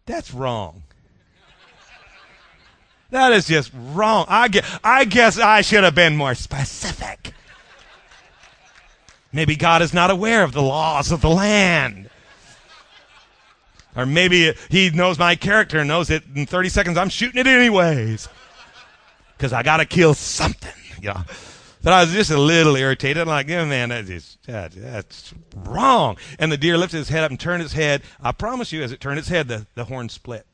that's 0.04 0.34
wrong. 0.34 0.82
That 3.08 3.32
is 3.32 3.46
just 3.46 3.72
wrong. 3.74 4.26
I 4.28 4.48
guess, 4.48 4.78
I 4.84 5.06
guess 5.06 5.38
I 5.38 5.62
should 5.62 5.82
have 5.82 5.94
been 5.94 6.14
more 6.14 6.34
specific. 6.34 7.32
Maybe 9.32 9.56
God 9.56 9.80
is 9.80 9.94
not 9.94 10.10
aware 10.10 10.42
of 10.42 10.52
the 10.52 10.60
laws 10.60 11.10
of 11.10 11.22
the 11.22 11.30
land. 11.30 12.10
Or 13.96 14.04
maybe 14.04 14.52
he 14.68 14.90
knows 14.90 15.18
my 15.18 15.36
character 15.36 15.78
and 15.78 15.88
knows 15.88 16.08
that 16.08 16.24
in 16.34 16.44
30 16.44 16.68
seconds 16.68 16.98
I'm 16.98 17.08
shooting 17.08 17.40
it 17.40 17.46
anyways. 17.46 18.28
Because 19.38 19.54
I 19.54 19.62
got 19.62 19.78
to 19.78 19.86
kill 19.86 20.12
something. 20.12 20.74
You 21.00 21.14
know? 21.14 21.22
But 21.86 21.92
I 21.92 22.00
was 22.02 22.12
just 22.12 22.32
a 22.32 22.36
little 22.36 22.74
irritated. 22.74 23.20
I'm 23.20 23.28
like, 23.28 23.46
yeah, 23.46 23.64
man, 23.64 23.90
that 23.90 24.10
is, 24.10 24.38
that, 24.46 24.72
that's 24.72 25.32
wrong. 25.54 26.16
And 26.36 26.50
the 26.50 26.56
deer 26.56 26.76
lifted 26.76 26.96
his 26.96 27.10
head 27.10 27.22
up 27.22 27.30
and 27.30 27.38
turned 27.38 27.62
its 27.62 27.74
head. 27.74 28.02
I 28.20 28.32
promise 28.32 28.72
you, 28.72 28.82
as 28.82 28.90
it 28.90 28.98
turned 28.98 29.20
its 29.20 29.28
head, 29.28 29.46
the, 29.46 29.68
the 29.76 29.84
horn 29.84 30.08
split. 30.08 30.44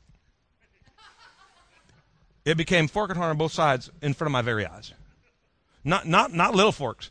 It 2.45 2.55
became 2.55 2.87
forked 2.87 3.15
horn 3.17 3.31
on 3.31 3.37
both 3.39 3.51
sides 3.51 3.89
in 4.03 4.13
front 4.13 4.27
of 4.27 4.31
my 4.31 4.43
very 4.43 4.67
eyes. 4.67 4.93
Not, 5.83 6.05
not, 6.05 6.31
not 6.31 6.53
little 6.53 6.71
forks. 6.71 7.09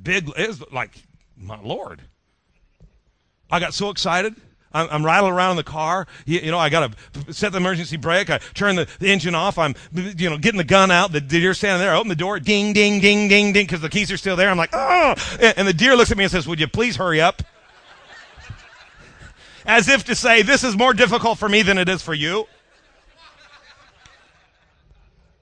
Big, 0.00 0.30
it 0.38 0.46
was 0.46 0.62
like, 0.70 0.92
my 1.36 1.60
Lord. 1.60 2.00
I 3.50 3.58
got 3.58 3.74
so 3.74 3.90
excited. 3.90 4.36
I'm, 4.74 4.88
I'm 4.90 5.06
rattling 5.06 5.32
around 5.32 5.52
in 5.52 5.56
the 5.56 5.64
car. 5.64 6.06
You, 6.26 6.40
you 6.40 6.50
know, 6.50 6.58
I 6.58 6.68
got 6.68 6.92
to 7.12 7.32
set 7.32 7.52
the 7.52 7.58
emergency 7.58 7.96
brake. 7.96 8.28
I 8.28 8.38
turn 8.54 8.74
the, 8.74 8.88
the, 8.98 9.10
engine 9.10 9.34
off. 9.34 9.56
I'm, 9.56 9.74
you 9.94 10.28
know, 10.28 10.36
getting 10.36 10.58
the 10.58 10.64
gun 10.64 10.90
out. 10.90 11.12
The 11.12 11.20
deer 11.20 11.54
standing 11.54 11.80
there. 11.80 11.94
I 11.94 11.96
open 11.96 12.08
the 12.08 12.16
door. 12.16 12.40
Ding, 12.40 12.72
ding, 12.72 13.00
ding, 13.00 13.28
ding, 13.28 13.52
ding, 13.52 13.66
because 13.66 13.80
the 13.80 13.88
keys 13.88 14.10
are 14.10 14.16
still 14.16 14.34
there. 14.34 14.50
I'm 14.50 14.58
like, 14.58 14.74
ah! 14.74 15.14
oh! 15.16 15.36
And, 15.40 15.58
and 15.58 15.68
the 15.68 15.72
deer 15.72 15.96
looks 15.96 16.10
at 16.10 16.18
me 16.18 16.24
and 16.24 16.30
says, 16.30 16.48
would 16.48 16.58
you 16.58 16.66
please 16.66 16.96
hurry 16.96 17.20
up? 17.20 17.42
As 19.64 19.88
if 19.88 20.04
to 20.04 20.14
say, 20.14 20.42
this 20.42 20.64
is 20.64 20.76
more 20.76 20.92
difficult 20.92 21.38
for 21.38 21.48
me 21.48 21.62
than 21.62 21.78
it 21.78 21.88
is 21.88 22.02
for 22.02 22.12
you. 22.12 22.46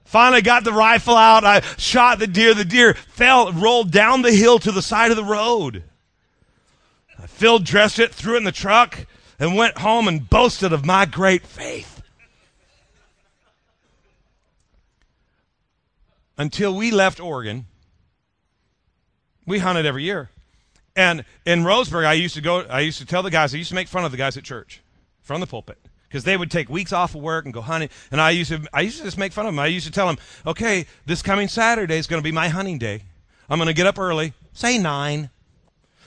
Finally 0.04 0.42
got 0.42 0.62
the 0.62 0.72
rifle 0.72 1.16
out. 1.16 1.42
I 1.42 1.62
shot 1.78 2.18
the 2.18 2.26
deer. 2.26 2.52
The 2.52 2.66
deer 2.66 2.92
fell, 2.92 3.50
rolled 3.50 3.90
down 3.90 4.20
the 4.20 4.30
hill 4.30 4.58
to 4.58 4.70
the 4.70 4.82
side 4.82 5.10
of 5.10 5.16
the 5.16 5.24
road. 5.24 5.84
I 7.18 7.26
filled, 7.26 7.64
dressed 7.64 7.98
it, 7.98 8.12
threw 8.12 8.34
it 8.34 8.38
in 8.38 8.44
the 8.44 8.52
truck 8.52 9.06
and 9.43 9.57
went 9.57 9.76
home 9.78 10.07
and 10.07 10.30
boasted 10.30 10.72
of 10.72 10.86
my 10.86 11.05
great 11.05 11.45
faith. 11.45 12.01
Until 16.38 16.76
we 16.76 16.93
left 16.93 17.18
Oregon, 17.18 17.66
we 19.45 19.59
hunted 19.59 19.84
every 19.84 20.05
year. 20.05 20.30
And 20.95 21.24
in 21.45 21.64
Roseburg, 21.64 22.07
I 22.07 22.12
used 22.12 22.36
to 22.36 22.40
go, 22.40 22.61
I 22.61 22.80
used 22.80 22.99
to 22.99 23.05
tell 23.05 23.24
the 23.24 23.32
guys, 23.32 23.53
I 23.53 23.59
used 23.59 23.70
to 23.70 23.74
make 23.74 23.88
fun 23.88 24.05
of 24.05 24.12
the 24.12 24.16
guys 24.16 24.36
at 24.36 24.45
church 24.45 24.80
from 25.22 25.40
the 25.40 25.47
pulpit 25.49 25.78
because 26.09 26.22
they 26.22 26.36
would 26.36 26.51
take 26.51 26.68
weeks 26.68 26.93
off 26.93 27.16
of 27.16 27.20
work 27.20 27.45
and 27.45 27.53
go 27.53 27.62
hunting. 27.62 27.90
And 28.12 28.20
I 28.20 28.30
used 28.30 28.53
to, 28.53 28.64
I 28.72 28.82
used 28.82 28.99
to 28.99 29.05
just 29.05 29.18
make 29.18 29.32
fun 29.32 29.47
of 29.47 29.53
them. 29.53 29.59
I 29.59 29.66
used 29.66 29.86
to 29.86 29.93
tell 29.93 30.07
them, 30.07 30.18
okay, 30.47 30.86
this 31.05 31.20
coming 31.20 31.49
Saturday 31.49 31.97
is 31.97 32.07
going 32.07 32.22
to 32.22 32.24
be 32.24 32.30
my 32.30 32.47
hunting 32.47 32.78
day. 32.78 33.03
I'm 33.51 33.59
going 33.59 33.66
to 33.66 33.74
get 33.74 33.88
up 33.88 33.99
early, 33.99 34.34
say 34.53 34.78
nine. 34.78 35.30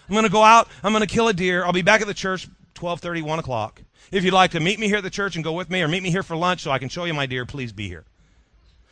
I'm 0.08 0.14
going 0.14 0.24
to 0.24 0.32
go 0.32 0.44
out. 0.44 0.70
I'm 0.86 0.94
going 0.94 1.06
to 1.06 1.14
kill 1.14 1.28
a 1.28 1.34
deer. 1.34 1.66
I'll 1.66 1.74
be 1.74 1.82
back 1.82 2.00
at 2.00 2.08
the 2.08 2.14
church 2.14 2.48
12:30, 2.76 3.24
1 3.24 3.40
o'clock. 3.40 3.82
If 4.12 4.24
you'd 4.24 4.34
like 4.34 4.52
to 4.52 4.60
meet 4.60 4.80
me 4.80 4.88
here 4.88 4.98
at 4.98 5.04
the 5.04 5.10
church 5.10 5.36
and 5.36 5.44
go 5.44 5.54
with 5.54 5.70
me, 5.70 5.82
or 5.82 5.88
meet 5.88 6.04
me 6.04 6.12
here 6.12 6.24
for 6.24 6.36
lunch 6.36 6.62
so 6.62 6.72
I 6.72 6.80
can 6.80 6.90
show 6.90 7.06
you 7.06 7.14
my 7.14 7.26
deer, 7.26 7.46
please 7.46 7.72
be 7.72 7.88
here. 7.88 8.06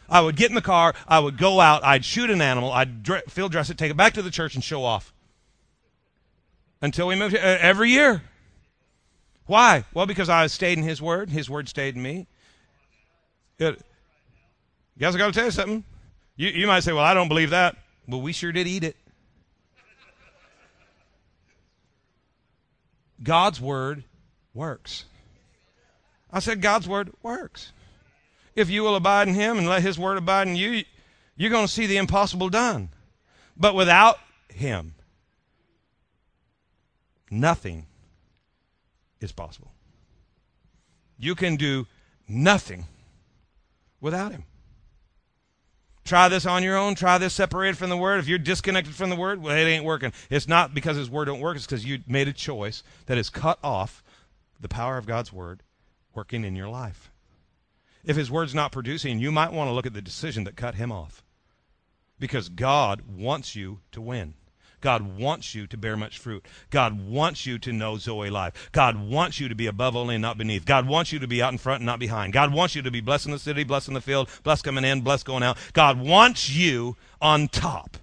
I 0.10 0.22
would 0.22 0.36
get 0.36 0.50
in 0.50 0.56
the 0.56 0.62
car, 0.62 0.94
I 1.08 1.20
would 1.20 1.38
go 1.38 1.60
out, 1.60 1.84
I'd 1.84 2.06
shoot 2.06 2.30
an 2.30 2.42
animal, 2.42 2.72
I'd 2.72 3.04
dre- 3.04 3.22
field 3.28 3.52
dress 3.52 3.70
it, 3.70 3.78
take 3.78 3.92
it 3.92 3.98
back 3.98 4.14
to 4.14 4.22
the 4.22 4.32
church, 4.32 4.56
and 4.56 4.64
show 4.64 4.84
off. 4.84 5.14
Until 6.82 7.08
we 7.08 7.16
moved 7.16 7.36
here, 7.36 7.42
every 7.62 7.90
year. 7.90 8.24
Why? 9.46 9.86
Well, 9.94 10.06
because 10.06 10.30
I 10.30 10.48
stayed 10.48 10.78
in 10.78 10.84
His 10.84 11.02
Word, 11.02 11.30
His 11.30 11.50
Word 11.50 11.70
stayed 11.70 11.96
in 11.96 12.02
me. 12.02 12.28
It, 13.60 13.82
guys, 14.98 15.16
I 15.16 15.18
got 15.18 15.28
to 15.28 15.34
tell 15.34 15.46
you 15.46 15.52
something. 15.52 15.84
You, 16.36 16.50
you 16.50 16.68
might 16.68 16.82
say, 16.82 16.94
well, 16.94 17.04
I 17.04 17.14
don't 17.14 17.28
believe 17.28 17.52
that. 17.52 17.78
Well, 18.08 18.22
we 18.22 18.34
sure 18.34 18.52
did 18.52 18.68
eat 18.68 18.84
it. 18.84 18.98
God's 23.24 23.60
word 23.60 24.04
works. 24.54 25.06
I 26.32 26.40
said, 26.40 26.62
God's 26.62 26.88
word 26.88 27.12
works. 27.22 27.72
If 28.56 28.70
you 28.70 28.84
will 28.84 28.96
abide 28.96 29.28
in 29.28 29.34
him 29.34 29.58
and 29.58 29.68
let 29.68 29.82
his 29.82 29.98
word 29.98 30.18
abide 30.18 30.48
in 30.48 30.56
you, 30.56 30.84
you're 31.36 31.50
going 31.50 31.66
to 31.66 31.72
see 31.72 31.88
the 31.88 31.98
impossible 31.98 32.50
done. 32.50 32.90
But 33.58 33.76
without 33.76 34.18
him, 34.50 34.96
nothing 37.32 37.88
is 39.20 39.32
possible. 39.32 39.72
You 41.18 41.36
can 41.36 41.56
do 41.56 41.88
nothing 42.28 42.86
without 44.02 44.32
him. 44.32 44.44
Try 46.06 46.28
this 46.28 46.46
on 46.46 46.64
your 46.64 46.78
own. 46.78 46.96
Try 46.96 47.18
this 47.18 47.34
separated 47.34 47.78
from 47.78 47.90
the 47.90 47.98
word. 47.98 48.20
If 48.20 48.28
you're 48.28 48.38
disconnected 48.38 48.94
from 48.94 49.10
the 49.10 49.16
word, 49.16 49.42
well, 49.42 49.56
it 49.56 49.62
ain't 49.62 49.86
working. 49.86 50.12
It's 50.30 50.48
not 50.48 50.74
because 50.74 50.98
his 50.98 51.10
word 51.10 51.26
don't 51.26 51.40
work. 51.40 51.56
It's 51.56 51.66
because 51.66 51.86
you 51.86 52.00
made 52.08 52.28
a 52.28 52.34
choice 52.34 52.84
that 53.06 53.18
has 53.18 53.30
cut 53.30 53.58
off 53.64 54.04
the 54.60 54.68
power 54.68 54.98
of 54.98 55.06
God's 55.06 55.32
word 55.32 55.64
working 56.14 56.44
in 56.44 56.56
your 56.56 56.70
life. 56.70 57.10
If 58.04 58.18
his 58.18 58.30
word's 58.30 58.54
not 58.54 58.74
producing, 58.74 59.20
you 59.20 59.32
might 59.32 59.54
want 59.54 59.70
to 59.70 59.74
look 59.74 59.86
at 59.86 59.94
the 59.94 60.02
decision 60.02 60.44
that 60.44 60.58
cut 60.58 60.76
him 60.76 60.92
off. 60.92 61.24
Because 62.20 62.50
God 62.50 63.04
wants 63.08 63.56
you 63.56 63.80
to 63.94 64.02
win. 64.02 64.34
God 64.84 65.18
wants 65.18 65.56
you 65.56 65.66
to 65.68 65.78
bear 65.78 65.96
much 65.96 66.20
fruit. 66.20 66.46
God 66.70 67.08
wants 67.08 67.46
you 67.46 67.58
to 67.58 67.72
know 67.72 67.98
Zoe 67.98 68.30
life. 68.30 68.70
God 68.74 69.00
wants 69.00 69.40
you 69.40 69.48
to 69.48 69.56
be 69.56 69.68
above 69.68 69.96
only 69.96 70.16
and 70.16 70.22
not 70.22 70.38
beneath. 70.38 70.66
God 70.66 70.90
wants 70.90 71.14
you 71.14 71.20
to 71.20 71.28
be 71.28 71.42
out 71.42 71.54
in 71.54 71.58
front 71.58 71.80
and 71.80 71.86
not 71.86 72.00
behind. 72.00 72.34
God 72.34 72.54
wants 72.54 72.76
you 72.76 72.82
to 72.82 72.92
be 72.92 73.00
blessing 73.00 73.32
the 73.32 73.40
city, 73.40 73.64
blessing 73.64 73.94
the 73.94 74.02
field, 74.02 74.28
blessed 74.44 74.66
coming 74.66 74.84
in, 74.84 75.00
blessed 75.00 75.26
going 75.26 75.42
out. 75.42 75.58
God 75.72 76.02
wants 76.02 76.50
you 76.50 76.98
on 77.22 77.48
top. 77.48 77.96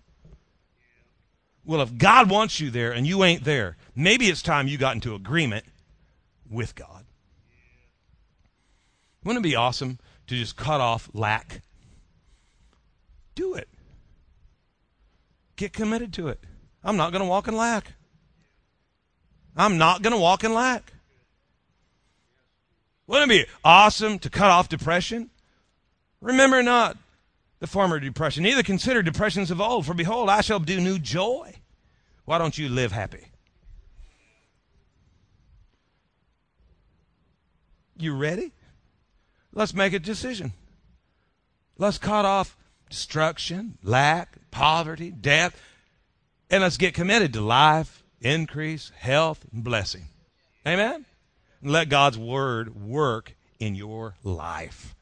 Well, 1.66 1.82
if 1.82 1.98
God 1.98 2.30
wants 2.30 2.60
you 2.60 2.70
there 2.70 2.92
and 2.92 3.06
you 3.06 3.24
ain't 3.24 3.44
there, 3.44 3.76
maybe 3.94 4.30
it's 4.30 4.40
time 4.40 4.66
you 4.66 4.78
got 4.78 4.94
into 4.94 5.14
agreement 5.14 5.66
with 6.50 6.74
God. 6.74 7.04
Wouldn't 9.22 9.44
it 9.44 9.48
be 9.48 9.54
awesome 9.54 9.98
to 10.28 10.34
just 10.34 10.56
cut 10.56 10.80
off 10.80 11.10
lack? 11.12 11.60
Do 13.34 13.52
it. 13.52 13.68
Get 15.56 15.74
committed 15.74 16.14
to 16.14 16.28
it. 16.28 16.42
I'm 16.82 16.96
not 16.96 17.12
going 17.12 17.22
to 17.22 17.28
walk 17.28 17.48
in 17.48 17.56
lack. 17.56 17.92
I'm 19.56 19.78
not 19.78 20.02
going 20.02 20.12
to 20.14 20.18
walk 20.20 20.44
in 20.44 20.54
lack. 20.54 20.92
Wouldn't 23.06 23.30
it 23.30 23.46
be 23.46 23.52
awesome 23.64 24.18
to 24.20 24.30
cut 24.30 24.50
off 24.50 24.68
depression? 24.68 25.30
Remember 26.20 26.62
not 26.62 26.96
the 27.58 27.66
former 27.66 28.00
depression, 28.00 28.42
neither 28.42 28.62
consider 28.62 29.02
depressions 29.02 29.50
of 29.50 29.60
old, 29.60 29.84
for 29.84 29.94
behold, 29.94 30.30
I 30.30 30.40
shall 30.40 30.60
do 30.60 30.80
new 30.80 30.98
joy. 30.98 31.54
Why 32.24 32.38
don't 32.38 32.56
you 32.56 32.68
live 32.68 32.92
happy? 32.92 33.26
You 37.98 38.16
ready? 38.16 38.52
Let's 39.52 39.74
make 39.74 39.92
a 39.92 39.98
decision. 39.98 40.52
Let's 41.76 41.98
cut 41.98 42.24
off 42.24 42.56
destruction, 42.88 43.76
lack, 43.82 44.36
poverty, 44.50 45.10
death 45.10 45.60
and 46.50 46.62
let's 46.62 46.76
get 46.76 46.94
committed 46.94 47.32
to 47.34 47.40
life, 47.40 48.02
increase, 48.20 48.90
health, 48.98 49.46
and 49.52 49.62
blessing. 49.62 50.04
Amen? 50.66 51.06
And 51.62 51.70
let 51.70 51.88
God's 51.88 52.18
word 52.18 52.74
work 52.74 53.34
in 53.58 53.74
your 53.74 54.14
life. 54.24 54.94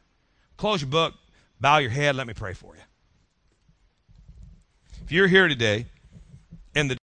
Close 0.57 0.83
your 0.83 0.91
book, 0.91 1.15
bow 1.61 1.79
your 1.79 1.91
head, 1.91 2.17
let 2.17 2.27
me 2.27 2.35
pray 2.35 2.53
for 2.53 2.75
you. 2.75 2.83
If 5.05 5.13
you're 5.13 5.29
here 5.29 5.49
today 5.49 5.87
and 6.75 6.91
the 6.91 6.99